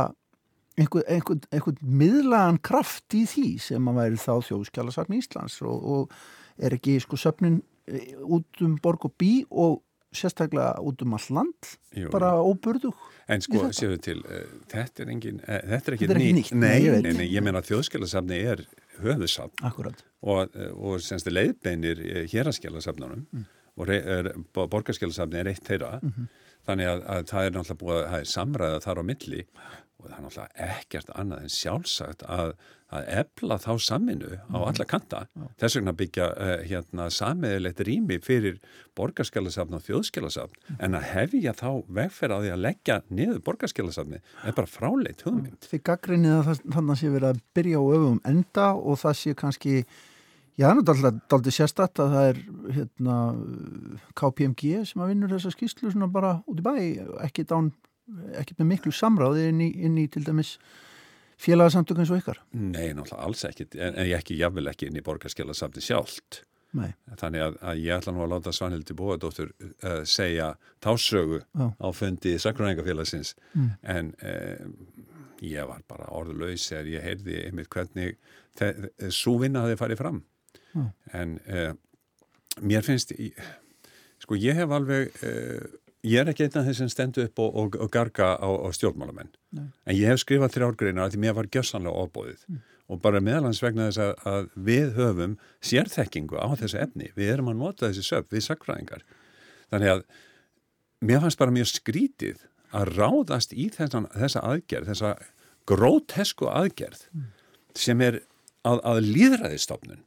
einhver, 0.76 1.04
einhver, 1.08 1.40
einhver 1.54 1.76
miðlagan 1.80 2.58
kraft 2.64 3.14
í 3.16 3.24
því 3.28 3.48
sem 3.62 3.90
að 3.90 4.00
væri 4.00 4.20
þá 4.20 4.32
þjóðskjálasafn 4.48 5.16
Íslands? 5.16 5.58
Og, 5.64 5.86
og 5.94 6.62
er 6.62 6.76
ekki 6.76 6.98
sko 7.02 7.18
söfnin 7.20 7.60
eh, 7.88 8.14
út 8.22 8.64
um 8.64 8.76
borg 8.82 9.08
og 9.08 9.14
bí 9.20 9.32
og 9.50 9.80
sérstaklega 10.16 10.72
út 10.82 11.02
um 11.04 11.14
all 11.18 11.28
land 11.38 11.70
Jú. 11.96 12.10
bara 12.14 12.32
óburðug 12.40 12.96
En 13.28 13.42
sko, 13.42 13.64
séu 13.74 13.96
til, 13.98 14.20
uh, 14.24 14.44
þetta 14.70 15.02
er 15.02 15.08
engin, 15.10 15.40
uh, 15.42 15.58
þetta 15.66 15.90
er 15.90 15.96
ekki, 15.96 16.06
Þetta 16.06 16.14
er 16.14 16.20
ekki 16.22 16.34
nýtt, 16.38 16.52
nei, 16.54 16.80
Nei, 17.02 17.12
nei, 17.18 17.26
ég 17.32 17.42
meina 17.42 17.58
að 17.62 17.72
þjóðskjálasafni 17.72 18.36
er 18.52 18.62
höfuðsafn. 19.02 19.64
Akkurat 19.66 20.04
og, 20.22 20.54
uh, 20.54 20.70
og 20.78 21.00
semst 21.04 21.26
leiðbeinir 21.30 22.00
héraskjálasafnunum 22.32 23.26
Mm. 23.32 23.46
og 23.76 24.70
borgarskjálasafni 24.72 25.36
er 25.42 25.50
eitt 25.52 25.64
þeirra. 25.66 25.98
Mhm. 26.02 26.28
þannig 26.66 26.86
að, 26.90 27.02
að 27.06 27.26
það 27.30 27.44
er 27.46 27.52
náttúrulega 27.54 27.82
búið 27.82 27.98
að 28.00 28.06
það 28.10 28.20
er 28.20 28.30
samræða 28.32 28.78
þar 28.82 28.98
á 28.98 29.02
milli. 29.06 29.42
Og 30.00 30.06
það 30.08 30.16
er 30.16 30.24
náttúrulega 30.24 30.70
ekkert 30.80 31.10
annað 31.14 31.42
en 31.44 31.52
sjálfsagt 31.54 32.24
að, 32.26 32.54
að 32.92 33.06
efla 33.20 33.56
þá 33.58 33.72
saminu 33.82 34.28
á 34.38 34.56
Mhm. 34.56 34.66
alla 34.70 34.84
kanta. 34.86 35.26
Þess 35.58 35.74
vegna 35.80 35.92
byggja 35.92 36.26
uh, 36.38 36.62
hérna 36.62 37.08
samiðilegt 37.10 37.80
rými 37.82 38.18
fyrir 38.22 38.60
borgarskjálasafn 38.96 39.74
og 39.74 39.82
þjóðskjálasafn 39.82 40.54
Mhm. 40.70 40.76
en 40.80 40.92
að 40.94 41.02
hefja 41.12 41.52
þá 41.52 41.84
vegferð 41.90 42.32
á 42.32 42.38
því 42.42 42.50
að 42.54 42.62
leggja 42.62 43.02
niður 43.10 43.40
borgarskjálasafni 43.42 44.20
er 44.44 44.52
bara 44.52 44.66
fráleit 44.70 45.22
hugmynd. 45.26 45.58
Þið 45.66 45.82
gaggrinnið 45.82 46.36
að 46.46 46.60
þannig 46.70 46.96
sé 47.02 47.10
verið 47.10 47.30
að 47.34 47.40
byrja 47.54 47.78
á 47.78 47.84
öfum 47.96 48.20
enda 48.24 48.66
og 48.74 48.98
það 48.98 49.14
sé 49.22 49.34
kannski 49.34 49.84
Já, 50.56 50.70
það 50.72 50.72
er 50.72 50.80
náttúrulega 50.80 51.20
daldið 51.28 51.52
sérstatt 51.52 51.98
að 52.00 52.12
það 52.14 52.28
er 52.30 52.38
hérna, 52.72 53.16
KPMG 54.16 54.86
sem 54.88 55.02
að 55.04 55.10
vinnur 55.12 55.28
þessa 55.34 55.52
skýslu 55.52 56.08
bara 56.12 56.30
út 56.48 56.62
í 56.62 56.64
bæ, 56.64 56.72
ekki 57.26 57.44
dán, 57.44 57.72
ekki 58.40 58.54
með 58.56 58.70
miklu 58.70 58.92
samráði 58.94 59.48
inn 59.50 59.60
í, 59.60 59.68
inn 59.84 59.98
í 60.00 60.06
til 60.08 60.22
dæmis 60.24 60.54
félagsamtök 61.36 61.98
eins 62.02 62.10
og 62.10 62.20
ykkar. 62.22 62.38
Nei, 62.52 62.92
náttúrulega 62.96 63.24
alls 63.26 63.44
ekkit 63.48 63.74
en, 63.76 63.94
en 63.94 64.06
ég 64.08 64.16
ekki 64.18 64.38
jafnvel 64.40 64.70
ekki 64.72 64.88
inn 64.90 64.96
í 65.00 65.04
borgarskjálasafni 65.06 65.82
sjálft 65.84 66.42
Nei, 66.76 66.90
Þannig 67.16 67.40
að, 67.40 67.54
að 67.70 67.78
ég 67.80 67.94
ætla 67.94 68.12
nú 68.12 68.20
að 68.24 68.32
láta 68.34 68.52
Svanhildi 68.52 68.92
Bóadóttur 68.98 69.52
uh, 69.62 70.00
segja 70.04 70.48
tásögu 70.84 71.38
Já. 71.56 71.66
á 71.72 71.88
fundi 71.96 72.34
Sakræðingafélagsins 72.42 73.34
Mm. 73.54 73.70
en 73.82 74.10
uh, 74.20 74.66
ég 75.40 75.64
var 75.68 75.80
bara 75.88 76.08
orðlaus 76.12 76.66
þegar 76.68 76.90
ég 76.90 77.06
heyrði 77.06 77.38
einmitt 77.46 77.70
hvernig 77.72 78.16
svo 79.12 79.36
vinna 79.40 79.62
hafi 79.64 79.78
farið 79.80 80.00
fram 80.02 80.20
Já. 80.74 80.84
en 81.16 81.38
uh, 81.48 81.72
mér 82.60 82.84
finnst 82.84 83.12
sko 84.20 84.36
ég 84.40 84.56
hef 84.60 84.70
alveg 84.76 85.12
ég 86.06 86.22
er 86.22 86.30
ekki 86.30 86.46
einn 86.46 86.60
af 86.60 86.68
þeir 86.68 86.78
sem 86.78 86.90
stendu 86.92 87.24
upp 87.26 87.42
og, 87.42 87.58
og, 87.60 87.76
og 87.82 87.90
garga 87.92 88.32
á, 88.38 88.48
á 88.48 88.68
stjórnmálamenn. 88.74 89.32
Nei. 89.56 89.68
en 89.86 89.96
ég 89.96 90.10
hef 90.10 90.22
skrifað 90.22 90.56
þrjárgreinar 90.56 91.06
að 91.06 91.14
því 91.14 91.22
mér 91.22 91.36
var 91.36 91.50
gjössanlega 91.52 92.06
ofbóðið 92.06 92.42
og 92.86 93.00
bara 93.02 93.22
meðalans 93.24 93.62
vegna 93.64 93.88
þess 93.88 94.02
að, 94.04 94.12
að 94.30 94.50
við 94.68 94.90
höfum 94.98 95.38
sérþekkingu 95.64 96.38
á 96.38 96.48
þessu 96.60 96.80
efni. 96.82 97.10
Við 97.16 97.32
erum 97.34 97.50
að 97.50 97.62
nota 97.62 97.88
þessi 97.88 98.04
söp, 98.06 98.28
við 98.30 98.44
sakfræðingar 98.46 99.06
þannig 99.72 99.94
að 99.94 100.04
mér 101.06 101.24
fannst 101.24 101.40
bara 101.40 101.54
mjög 101.54 101.72
skrítið 101.72 102.44
að 102.76 102.92
ráðast 102.98 103.54
í 103.56 103.68
þessan, 103.74 104.08
þessa 104.14 104.44
aðgerð 104.46 104.92
þessa 104.92 105.12
grótesku 105.66 106.48
aðgerð 106.50 107.06
sem 107.76 108.00
er 108.04 108.20
að, 108.66 108.82
að 108.90 109.00
líðræðistofnun 109.06 110.02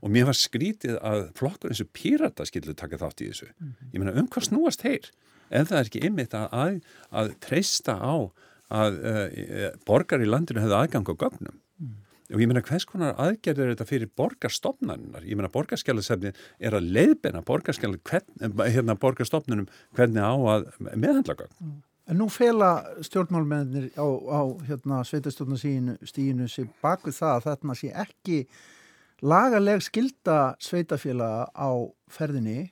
og 0.00 0.12
mér 0.12 0.28
var 0.28 0.38
skrítið 0.38 0.96
að 1.00 1.26
flokkur 1.38 1.72
eins 1.72 1.82
og 1.84 1.90
pírata 1.96 2.46
skildu 2.48 2.74
taka 2.78 3.00
þátt 3.00 3.24
í 3.24 3.30
þessu. 3.32 3.50
Ég 3.92 4.00
meina 4.00 4.14
um 4.20 4.28
hvað 4.30 4.48
snúast 4.48 4.84
þeir? 4.84 5.10
Ef 5.50 5.68
það 5.70 5.78
er 5.80 5.90
ekki 5.90 6.06
ymmit 6.08 6.34
að, 6.36 6.46
að, 6.56 6.78
að 7.20 7.34
treysta 7.44 7.98
á 8.00 8.14
að 8.74 8.96
uh, 9.04 9.68
borgar 9.86 10.24
í 10.24 10.28
landinu 10.28 10.62
hefðu 10.64 10.78
aðgang 10.78 11.10
á 11.10 11.14
gögnum. 11.14 11.60
Og 12.32 12.40
ég 12.40 12.48
meina 12.48 12.62
hvers 12.64 12.86
konar 12.88 13.18
aðgerð 13.20 13.60
er 13.60 13.74
þetta 13.74 13.86
fyrir 13.86 14.10
borgarstofnarinnar 14.16 15.26
ég 15.28 15.36
meina 15.36 15.50
borgarskjálasefni 15.52 16.32
er 16.32 16.76
að 16.78 16.86
leiðbena 16.96 17.42
borgarskjála 17.44 18.00
hérna 18.64 18.96
borgarstofnunum 18.96 19.68
hvernig 19.94 20.24
á 20.24 20.32
að 20.32 20.64
meðhandla 20.80 21.36
gögn 21.42 21.74
En 22.04 22.18
nú 22.20 22.28
fela 22.28 22.84
stjórnmálmennir 23.00 23.90
á, 23.96 24.04
á 24.04 24.40
hérna, 24.68 25.00
sveitastjórnarstíginu 25.08 26.48
sig 26.52 26.68
bak 26.84 27.06
við 27.06 27.16
það 27.16 27.36
að 27.36 27.46
þarna 27.46 27.76
sé 27.80 27.92
ekki 27.96 28.40
lagaleg 29.24 29.80
skilda 29.84 30.40
sveitafélaga 30.60 31.46
á 31.56 31.70
ferðinni 32.12 32.66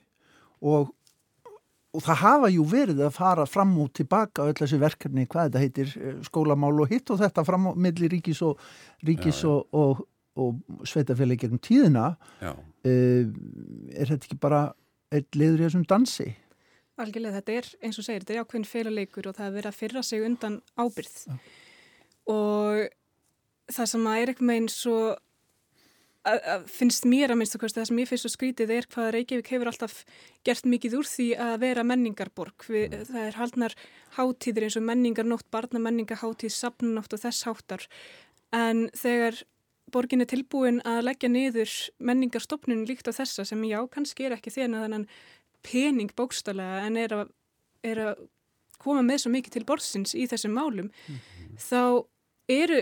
og, 0.61 0.91
og 1.97 2.05
það 2.05 2.21
hafa 2.21 2.51
jú 2.53 2.67
verið 2.69 3.01
að 3.07 3.15
fara 3.17 3.47
fram 3.49 3.73
og 3.81 3.89
tilbaka 3.97 4.45
öll 4.51 4.57
þessi 4.59 4.79
verkefni, 4.81 5.25
hvað 5.25 5.49
þetta 5.49 5.63
heitir, 5.63 5.95
eh, 5.97 6.21
skólamál 6.29 6.75
og 6.85 6.93
hitt 6.93 7.09
og 7.09 7.21
þetta 7.23 7.45
fram 7.47 7.69
á 7.69 7.71
milli 7.73 8.11
ríkis 8.13 8.43
og, 8.45 8.61
ríkis 9.01 9.41
Já, 9.41 9.49
já. 9.49 9.49
og, 9.49 9.73
og, 9.73 10.05
og 10.37 10.87
sveitafélagi 10.89 11.45
gegnum 11.47 11.61
tíðina. 11.61 12.13
Uh, 12.83 13.29
er 13.93 14.09
þetta 14.09 14.27
ekki 14.27 14.39
bara 14.41 14.63
eitt 15.13 15.37
liður 15.37 15.61
í 15.61 15.67
þessum 15.67 15.85
dansi? 15.87 16.33
Algjörlega, 17.01 17.39
þetta 17.39 17.53
er, 17.57 17.69
eins 17.81 17.97
og 17.97 18.05
segir, 18.05 18.21
þetta 18.21 18.35
er 18.35 18.43
ákveðin 18.43 18.69
félaleikur 18.69 19.29
og 19.29 19.37
það 19.37 19.47
er 19.47 19.55
verið 19.57 19.69
að 19.71 19.77
fyrra 19.79 20.03
sig 20.05 20.25
undan 20.25 20.59
ábyrð. 20.77 21.15
Og 22.29 22.81
það 23.73 23.89
sem 23.93 24.09
að 24.09 24.17
er 24.19 24.31
eitthvað 24.31 24.49
meginn 24.49 24.69
svo, 24.69 24.97
að, 26.29 26.43
að 26.53 26.67
finnst 26.75 27.07
mér 27.09 27.33
að 27.33 27.39
minnst 27.41 27.57
okkur, 27.57 27.73
það 27.73 27.89
sem 27.89 28.01
ég 28.03 28.11
finnst 28.11 28.27
svo 28.27 28.33
skrítið 28.35 28.75
er 28.77 28.89
hvað 28.93 29.09
Reykjavík 29.17 29.51
hefur 29.55 29.71
alltaf 29.71 29.97
gert 30.45 30.69
mikið 30.69 30.97
úr 30.99 31.09
því 31.09 31.27
að 31.47 31.55
vera 31.65 31.87
menningarborg. 31.87 32.67
Við, 32.69 32.97
það 33.09 33.25
er 33.25 33.39
haldnar 33.41 33.77
hátíðir 34.19 34.67
eins 34.67 34.77
og 34.79 34.87
menningarnótt, 34.91 35.49
barnamenningarhátíð, 35.55 36.53
safnunótt 36.53 37.17
og 37.17 37.25
þess 37.25 37.49
háttar. 37.49 37.87
En 38.53 38.85
þegar 38.93 39.41
borgin 39.93 40.23
er 40.23 40.29
tilbúin 40.29 40.81
að 40.87 41.03
leggja 41.09 41.29
niður 41.29 41.71
menningarstopnun 42.01 42.85
líkt 42.89 43.09
á 43.09 43.13
þessa 43.13 43.45
sem 43.45 43.65
já, 43.67 43.79
kannski 43.91 44.27
er 44.27 44.37
ekki 44.37 44.53
þérna 44.53 44.85
þannig 44.85 45.23
pening 45.63 46.11
bókstallega 46.17 46.83
en 46.87 46.97
er 46.99 47.15
að, 47.17 47.31
er 47.83 48.03
að 48.07 48.25
koma 48.83 49.03
með 49.05 49.23
svo 49.23 49.31
mikið 49.33 49.57
til 49.57 49.65
borðsins 49.67 50.15
í 50.17 50.27
þessum 50.29 50.55
málum 50.57 50.89
þá 51.61 52.03
eru 52.51 52.81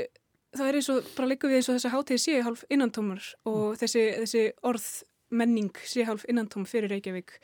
þá 0.51 0.63
er 0.67 0.79
eins 0.79 0.89
og, 0.91 1.05
bara 1.15 1.29
líka 1.31 1.49
við 1.49 1.61
eins 1.61 1.69
og 1.69 1.77
þessa 1.77 1.93
hátíði 1.93 2.23
sé 2.25 2.41
hálf 2.45 2.65
innantómar 2.73 3.27
og 3.47 3.77
þessi, 3.79 4.05
þessi 4.23 4.45
orð 4.67 4.87
menning 5.31 5.71
sé 5.87 6.03
hálf 6.07 6.25
innantóm 6.27 6.65
fyrir 6.67 6.91
Reykjavík 6.91 7.37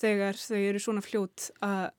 þegar 0.00 0.36
þau 0.36 0.58
eru 0.58 0.82
svona 0.82 1.04
fljót 1.04 1.48
að 1.64 1.90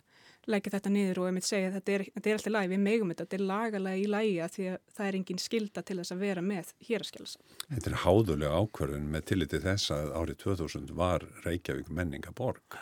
leggja 0.49 0.73
þetta 0.75 0.91
niður 0.93 1.21
og 1.21 1.27
einmitt 1.29 1.45
segja 1.47 1.69
að 1.69 1.75
þetta 1.77 1.93
er, 1.93 2.03
þetta 2.15 2.29
er 2.29 2.37
alltaf 2.37 2.55
lægi, 2.55 2.71
við 2.71 2.81
megum 2.85 3.11
þetta, 3.11 3.25
þetta 3.27 3.37
er 3.37 3.45
lagalega 3.51 4.01
í 4.01 4.07
lægi 4.09 4.39
að 4.41 4.55
því 4.55 4.65
að 4.71 4.79
það 4.95 5.09
er 5.09 5.19
engin 5.19 5.41
skilda 5.43 5.83
til 5.85 5.97
þess 5.99 6.15
að 6.15 6.23
vera 6.25 6.45
með 6.45 6.71
héraskjáls. 6.87 7.35
þetta 7.67 7.91
er 7.91 7.99
háðulega 8.05 8.63
ákvörðun 8.63 9.11
með 9.13 9.27
tilliti 9.31 9.61
þess 9.61 9.93
að 9.97 10.11
árið 10.17 10.41
2000 10.45 10.97
var 10.97 11.27
Reykjavík 11.45 11.93
menningaborg 11.93 12.81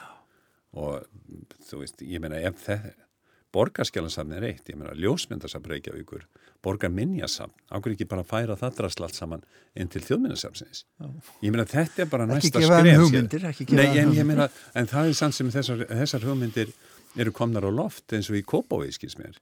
og 0.80 1.06
þú 1.68 1.84
veist, 1.84 2.04
ég 2.06 2.24
meina 2.24 2.40
ef 2.40 2.64
það 2.64 2.92
borgarskjálansafn 3.56 4.36
er 4.38 4.46
eitt, 4.52 4.68
ég 4.70 4.78
meina 4.78 4.94
ljósmyndarsafn 4.94 5.66
Reykjavíkur, 5.72 6.26
borgarminjasafn 6.66 7.56
ákveður 7.72 7.96
ekki 7.96 8.08
bara 8.12 8.22
að 8.22 8.30
færa 8.30 8.58
það 8.60 8.76
drasl 8.78 9.06
allt 9.08 9.18
saman 9.18 9.46
inn 9.80 9.90
til 9.90 10.04
þjóðminnasafnsins 10.06 10.84
ég 11.42 11.50
meina 11.50 11.66
þetta 11.70 12.04
er 12.06 12.12
bara 12.12 12.28
næsta 12.30 12.62
skref 12.62 13.02
hugmyndir, 13.02 13.48
Nei, 13.74 13.88
en, 14.04 14.14
meina, 14.28 14.50
en 14.78 14.90
það 14.92 15.10
er 15.10 15.18
sann 15.18 15.34
sem 15.34 15.50
þessar, 15.54 15.82
þessar 15.90 16.28
hugmyndir 16.30 16.74
eru 17.18 17.34
komnar 17.36 17.66
á 17.66 17.72
loft 17.74 18.14
eins 18.14 18.30
og 18.30 18.38
í 18.40 18.46
Kópaví 18.46 18.92
skils 18.94 19.18
mér 19.20 19.40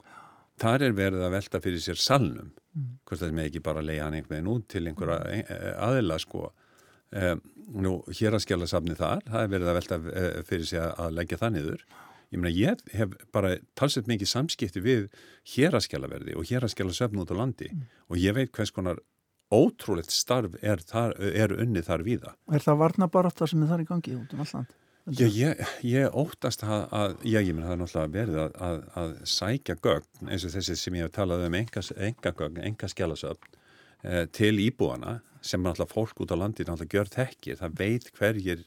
þar 0.61 0.87
er 0.87 0.97
verið 0.97 1.25
að 1.25 1.35
velta 1.35 1.61
fyrir 1.63 1.83
sér 1.83 1.99
salnum 2.01 2.51
mm. 2.51 2.87
hvort 3.05 3.21
það 3.21 3.35
með 3.37 3.51
ekki 3.51 3.63
bara 3.65 3.83
leiða 3.85 4.07
hann 4.07 4.17
einhvern 4.19 4.35
veginn 4.37 4.53
út 4.53 4.67
til 4.71 4.83
einhverja 4.87 5.19
e, 5.33 5.43
e, 5.43 5.73
aðila 5.87 6.19
sko 6.23 6.47
um, 6.47 7.43
nú 7.83 7.93
hér 8.15 8.37
að 8.37 8.45
skjála 8.45 8.69
safni 8.69 8.95
þar, 8.97 9.25
það 9.27 9.43
er 9.43 9.53
verið 9.53 9.71
að 9.71 9.79
velta 9.81 9.99
e, 9.99 10.27
fyrir 10.47 10.69
sér 10.69 10.93
að 10.95 11.17
leggja 11.19 11.41
það 11.43 11.55
niður 11.57 11.83
ég 12.27 12.41
meina 12.41 12.53
ég 12.55 12.81
hef 12.97 13.13
bara 13.35 13.53
talsett 13.79 14.09
mikið 14.09 14.31
samskipti 14.31 14.83
við 14.83 15.05
héraskjalaverði 15.53 16.35
og 16.39 16.49
héraskjala 16.49 16.95
söfn 16.95 17.21
út 17.23 17.31
á 17.31 17.39
landi 17.39 17.69
mm. 17.71 17.85
og 18.11 18.19
ég 18.19 18.35
veit 18.35 18.51
hvers 18.55 18.73
konar 18.75 19.03
ótrúlegt 19.53 20.11
starf 20.11 20.57
er, 20.61 20.81
þar, 20.83 21.15
er 21.23 21.53
unni 21.55 21.83
þar 21.85 22.03
viða. 22.03 22.33
Er 22.51 22.63
það 22.63 22.81
varna 22.81 23.07
bara 23.11 23.31
það 23.31 23.53
sem 23.53 23.63
er 23.63 23.71
þar 23.71 23.83
í 23.83 23.87
gangi 23.87 24.15
út 24.17 24.33
um 24.35 24.43
alland? 24.43 24.73
Já, 25.07 25.27
ég, 25.31 25.61
ég 25.87 26.15
óttast 26.19 26.65
að, 26.67 26.81
að 26.91 27.13
já, 27.23 27.39
ég 27.39 27.53
menn 27.55 27.63
það 27.63 27.75
er 27.75 27.81
náttúrulega 27.81 28.13
verið 28.17 28.39
að, 28.43 28.57
að, 28.67 28.79
að 29.01 29.13
sækja 29.31 29.77
gögn 29.85 30.31
eins 30.31 30.43
og 30.43 30.55
þessi 30.57 30.75
sem 30.75 30.97
ég 30.99 31.07
hef 31.07 31.15
talað 31.15 31.45
um 31.47 31.55
enga, 31.55 32.33
gögn, 32.41 32.61
enga 32.67 32.89
skjálasöfn 32.91 33.55
eh, 34.03 34.25
til 34.35 34.55
íbúana 34.65 35.19
sem 35.39 35.63
náttúrulega 35.63 35.93
fólk 35.93 36.25
út 36.25 36.33
á 36.35 36.37
landi 36.37 36.67
náttúrulega 36.67 36.99
gjör 36.99 37.13
þekkir, 37.15 37.59
það 37.61 37.77
veit 37.79 38.09
hverjir 38.19 38.65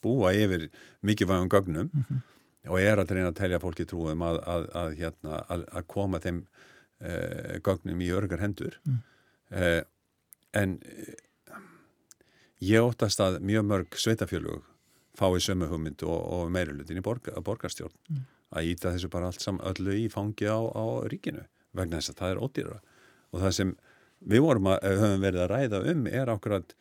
búa 0.00 0.30
yfir 0.32 0.68
mikið 1.02 1.32
vægum 1.32 1.50
gögnum 1.50 1.90
mm 1.90 2.04
-hmm 2.06 2.26
og 2.68 2.80
er 2.80 3.00
að 3.00 3.14
reyna 3.14 3.30
að 3.30 3.38
telja 3.38 3.60
fólki 3.62 3.86
trúum 3.88 4.24
að, 4.24 4.40
að, 4.52 4.66
að, 4.76 4.96
hérna, 4.98 5.40
að 5.56 5.86
koma 5.88 6.20
þeim 6.20 6.42
eh, 7.00 7.56
gögnum 7.64 8.02
í 8.04 8.10
örgar 8.12 8.42
hendur. 8.44 8.76
Mm. 8.84 8.98
eh, 9.56 9.80
en 10.60 10.76
eh, 10.84 11.60
ég 12.66 12.84
óttast 12.84 13.22
að 13.24 13.40
mjög 13.46 13.68
mörg 13.70 13.96
sveitafjölug 14.02 14.66
fái 15.20 15.40
sömu 15.44 15.68
hugmynd 15.70 16.02
og, 16.08 16.20
og 16.34 16.52
meirilutin 16.54 17.00
í 17.00 17.04
borg, 17.04 17.28
borgarstjórn. 17.44 17.96
Mm. 18.10 18.28
að 18.50 18.68
íta 18.72 18.90
þessu 18.90 19.10
bara 19.12 19.28
allt 19.30 19.44
saman 19.44 19.66
öllu 19.70 19.92
í 19.94 20.08
fangi 20.10 20.48
á, 20.50 20.58
á 20.58 21.06
ríkinu 21.06 21.44
vegna 21.76 22.00
þess 22.00 22.10
að 22.10 22.20
það 22.20 22.32
er 22.32 22.40
ódýra 22.42 22.78
og 23.30 23.42
það 23.44 23.52
sem 23.54 23.74
við 24.32 24.42
vorum 24.42 24.70
að 24.72 24.86
höfum 24.90 25.22
verið 25.22 25.44
að 25.44 25.52
ræða 25.52 25.82
um 25.92 26.06
er 26.10 26.32
ákveðat 26.34 26.74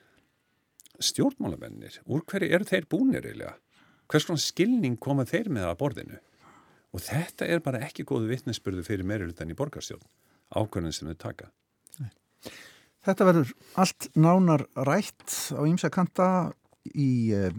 stjórnmálamennir. 0.99 1.99
Úr 2.09 2.23
hverju 2.27 2.49
eru 2.55 2.67
þeir 2.67 2.87
búinir 2.89 3.27
eiginlega? 3.27 3.53
Hvers 4.09 4.25
konar 4.27 4.41
skilning 4.43 4.97
koma 4.99 5.27
þeir 5.29 5.51
með 5.53 5.69
að 5.69 5.77
borðinu? 5.83 6.17
Og 6.89 7.03
þetta 7.05 7.45
er 7.45 7.61
bara 7.63 7.83
ekki 7.85 8.03
góðu 8.09 8.31
vittnesbyrðu 8.31 8.83
fyrir 8.87 9.07
meirilutan 9.07 9.53
í 9.53 9.57
borgarstjórn 9.57 10.09
ákvörðin 10.49 10.95
sem 10.95 11.09
þau 11.11 11.19
taka. 11.21 11.51
Nei. 12.01 12.09
Þetta 13.05 13.27
verður 13.29 13.51
allt 13.79 14.09
nánar 14.17 14.65
rætt 14.89 15.35
á 15.53 15.61
ímsakanta 15.69 16.29
í 16.97 17.31
e, 17.37 17.51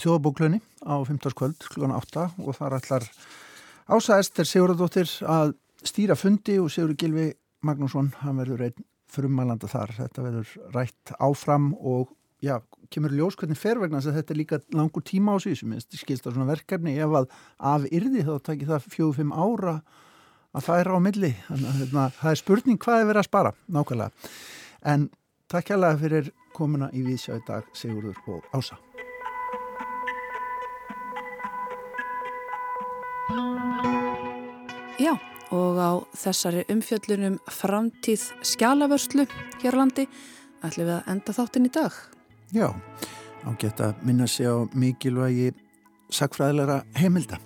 þjóðabóklunni 0.00 0.60
á 0.84 0.94
15. 1.06 1.34
kvöld 1.36 1.68
kl. 1.70 1.86
8 1.90 2.26
og 2.42 2.56
þar 2.58 2.78
ætlar 2.80 3.08
Ása 3.84 4.18
Ester 4.18 4.48
Sigurðardóttir 4.48 5.10
að 5.28 5.54
stýra 5.84 6.16
fundi 6.16 6.56
og 6.60 6.70
Sigur 6.72 6.94
Gilvi 6.96 7.30
Magnússon, 7.64 8.12
hann 8.22 8.38
verður 8.40 8.66
einn 8.68 8.86
frumælanda 9.12 9.68
þar. 9.70 9.92
Þetta 9.98 10.24
verður 10.24 10.54
rætt 10.74 11.12
áfram 11.22 11.72
og 11.76 12.14
já, 12.44 12.58
kemur 12.92 13.14
ljós 13.14 13.36
hvernig 13.38 13.58
fer 13.58 13.80
vegna 13.80 14.00
þess 14.00 14.12
að 14.12 14.18
þetta 14.20 14.34
er 14.34 14.40
líka 14.40 14.60
langur 14.76 15.04
tíma 15.06 15.36
á 15.36 15.36
sig 15.42 15.58
sem 15.58 15.74
skilst 15.94 16.26
á 16.28 16.32
svona 16.32 16.48
verkefni 16.50 16.96
ef 17.00 17.18
að 17.20 17.28
af 17.58 17.86
yrði 17.90 18.24
þá 18.26 18.34
takir 18.44 18.70
það 18.70 18.88
fjóðu-fimm 18.94 19.34
ára 19.34 19.76
að 20.54 20.66
færa 20.68 20.98
á 20.98 21.00
milli 21.02 21.32
þannig 21.48 21.68
að 21.70 21.78
hérna, 21.82 22.08
það 22.20 22.32
er 22.32 22.42
spurning 22.42 22.82
hvað 22.84 23.00
er 23.00 23.10
verið 23.10 23.22
að 23.24 23.30
spara 23.30 23.54
nákvæmlega 23.76 24.32
en 24.94 25.08
takk 25.50 25.70
kærlega 25.72 26.02
fyrir 26.02 26.34
komuna 26.54 26.90
í 26.94 27.06
Vísjá 27.06 27.38
í 27.38 27.46
dag 27.48 27.70
Sigurður 27.74 28.20
og 28.36 28.50
Ása 28.54 28.78
Já 35.00 35.14
og 35.54 35.78
á 35.78 35.92
þessari 36.18 36.64
umfjöllunum 36.72 37.38
framtíð 37.52 38.26
skjálavörslu 38.44 39.28
hér 39.62 39.76
á 39.76 39.80
landi 39.80 40.08
ætlum 40.64 40.88
við 40.88 40.96
að 40.96 41.08
enda 41.14 41.36
þáttinn 41.36 41.68
í 41.68 41.72
dag 41.72 41.94
Já, 42.54 42.70
á 43.42 43.50
geta 43.58 43.94
minna 44.02 44.26
sig 44.26 44.46
á 44.46 44.62
mikilvægi 44.74 45.50
sakfræðilega 46.12 46.84
heimilda. 46.94 47.40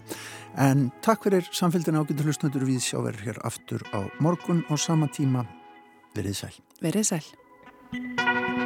En 0.59 0.91
takk 1.01 1.25
fyrir 1.25 1.49
samfélgina 1.55 2.03
ágættu 2.03 2.27
hlustundur 2.27 2.67
við 2.69 2.83
sjáverður 2.85 3.25
hér 3.31 3.43
aftur 3.47 3.87
á 3.95 4.05
morgun 4.21 4.65
og 4.69 4.79
sama 4.83 5.09
tíma 5.09 5.47
verið 6.19 6.43
sæl. 6.43 6.55
Verið 6.83 7.13
sæl. 7.15 8.58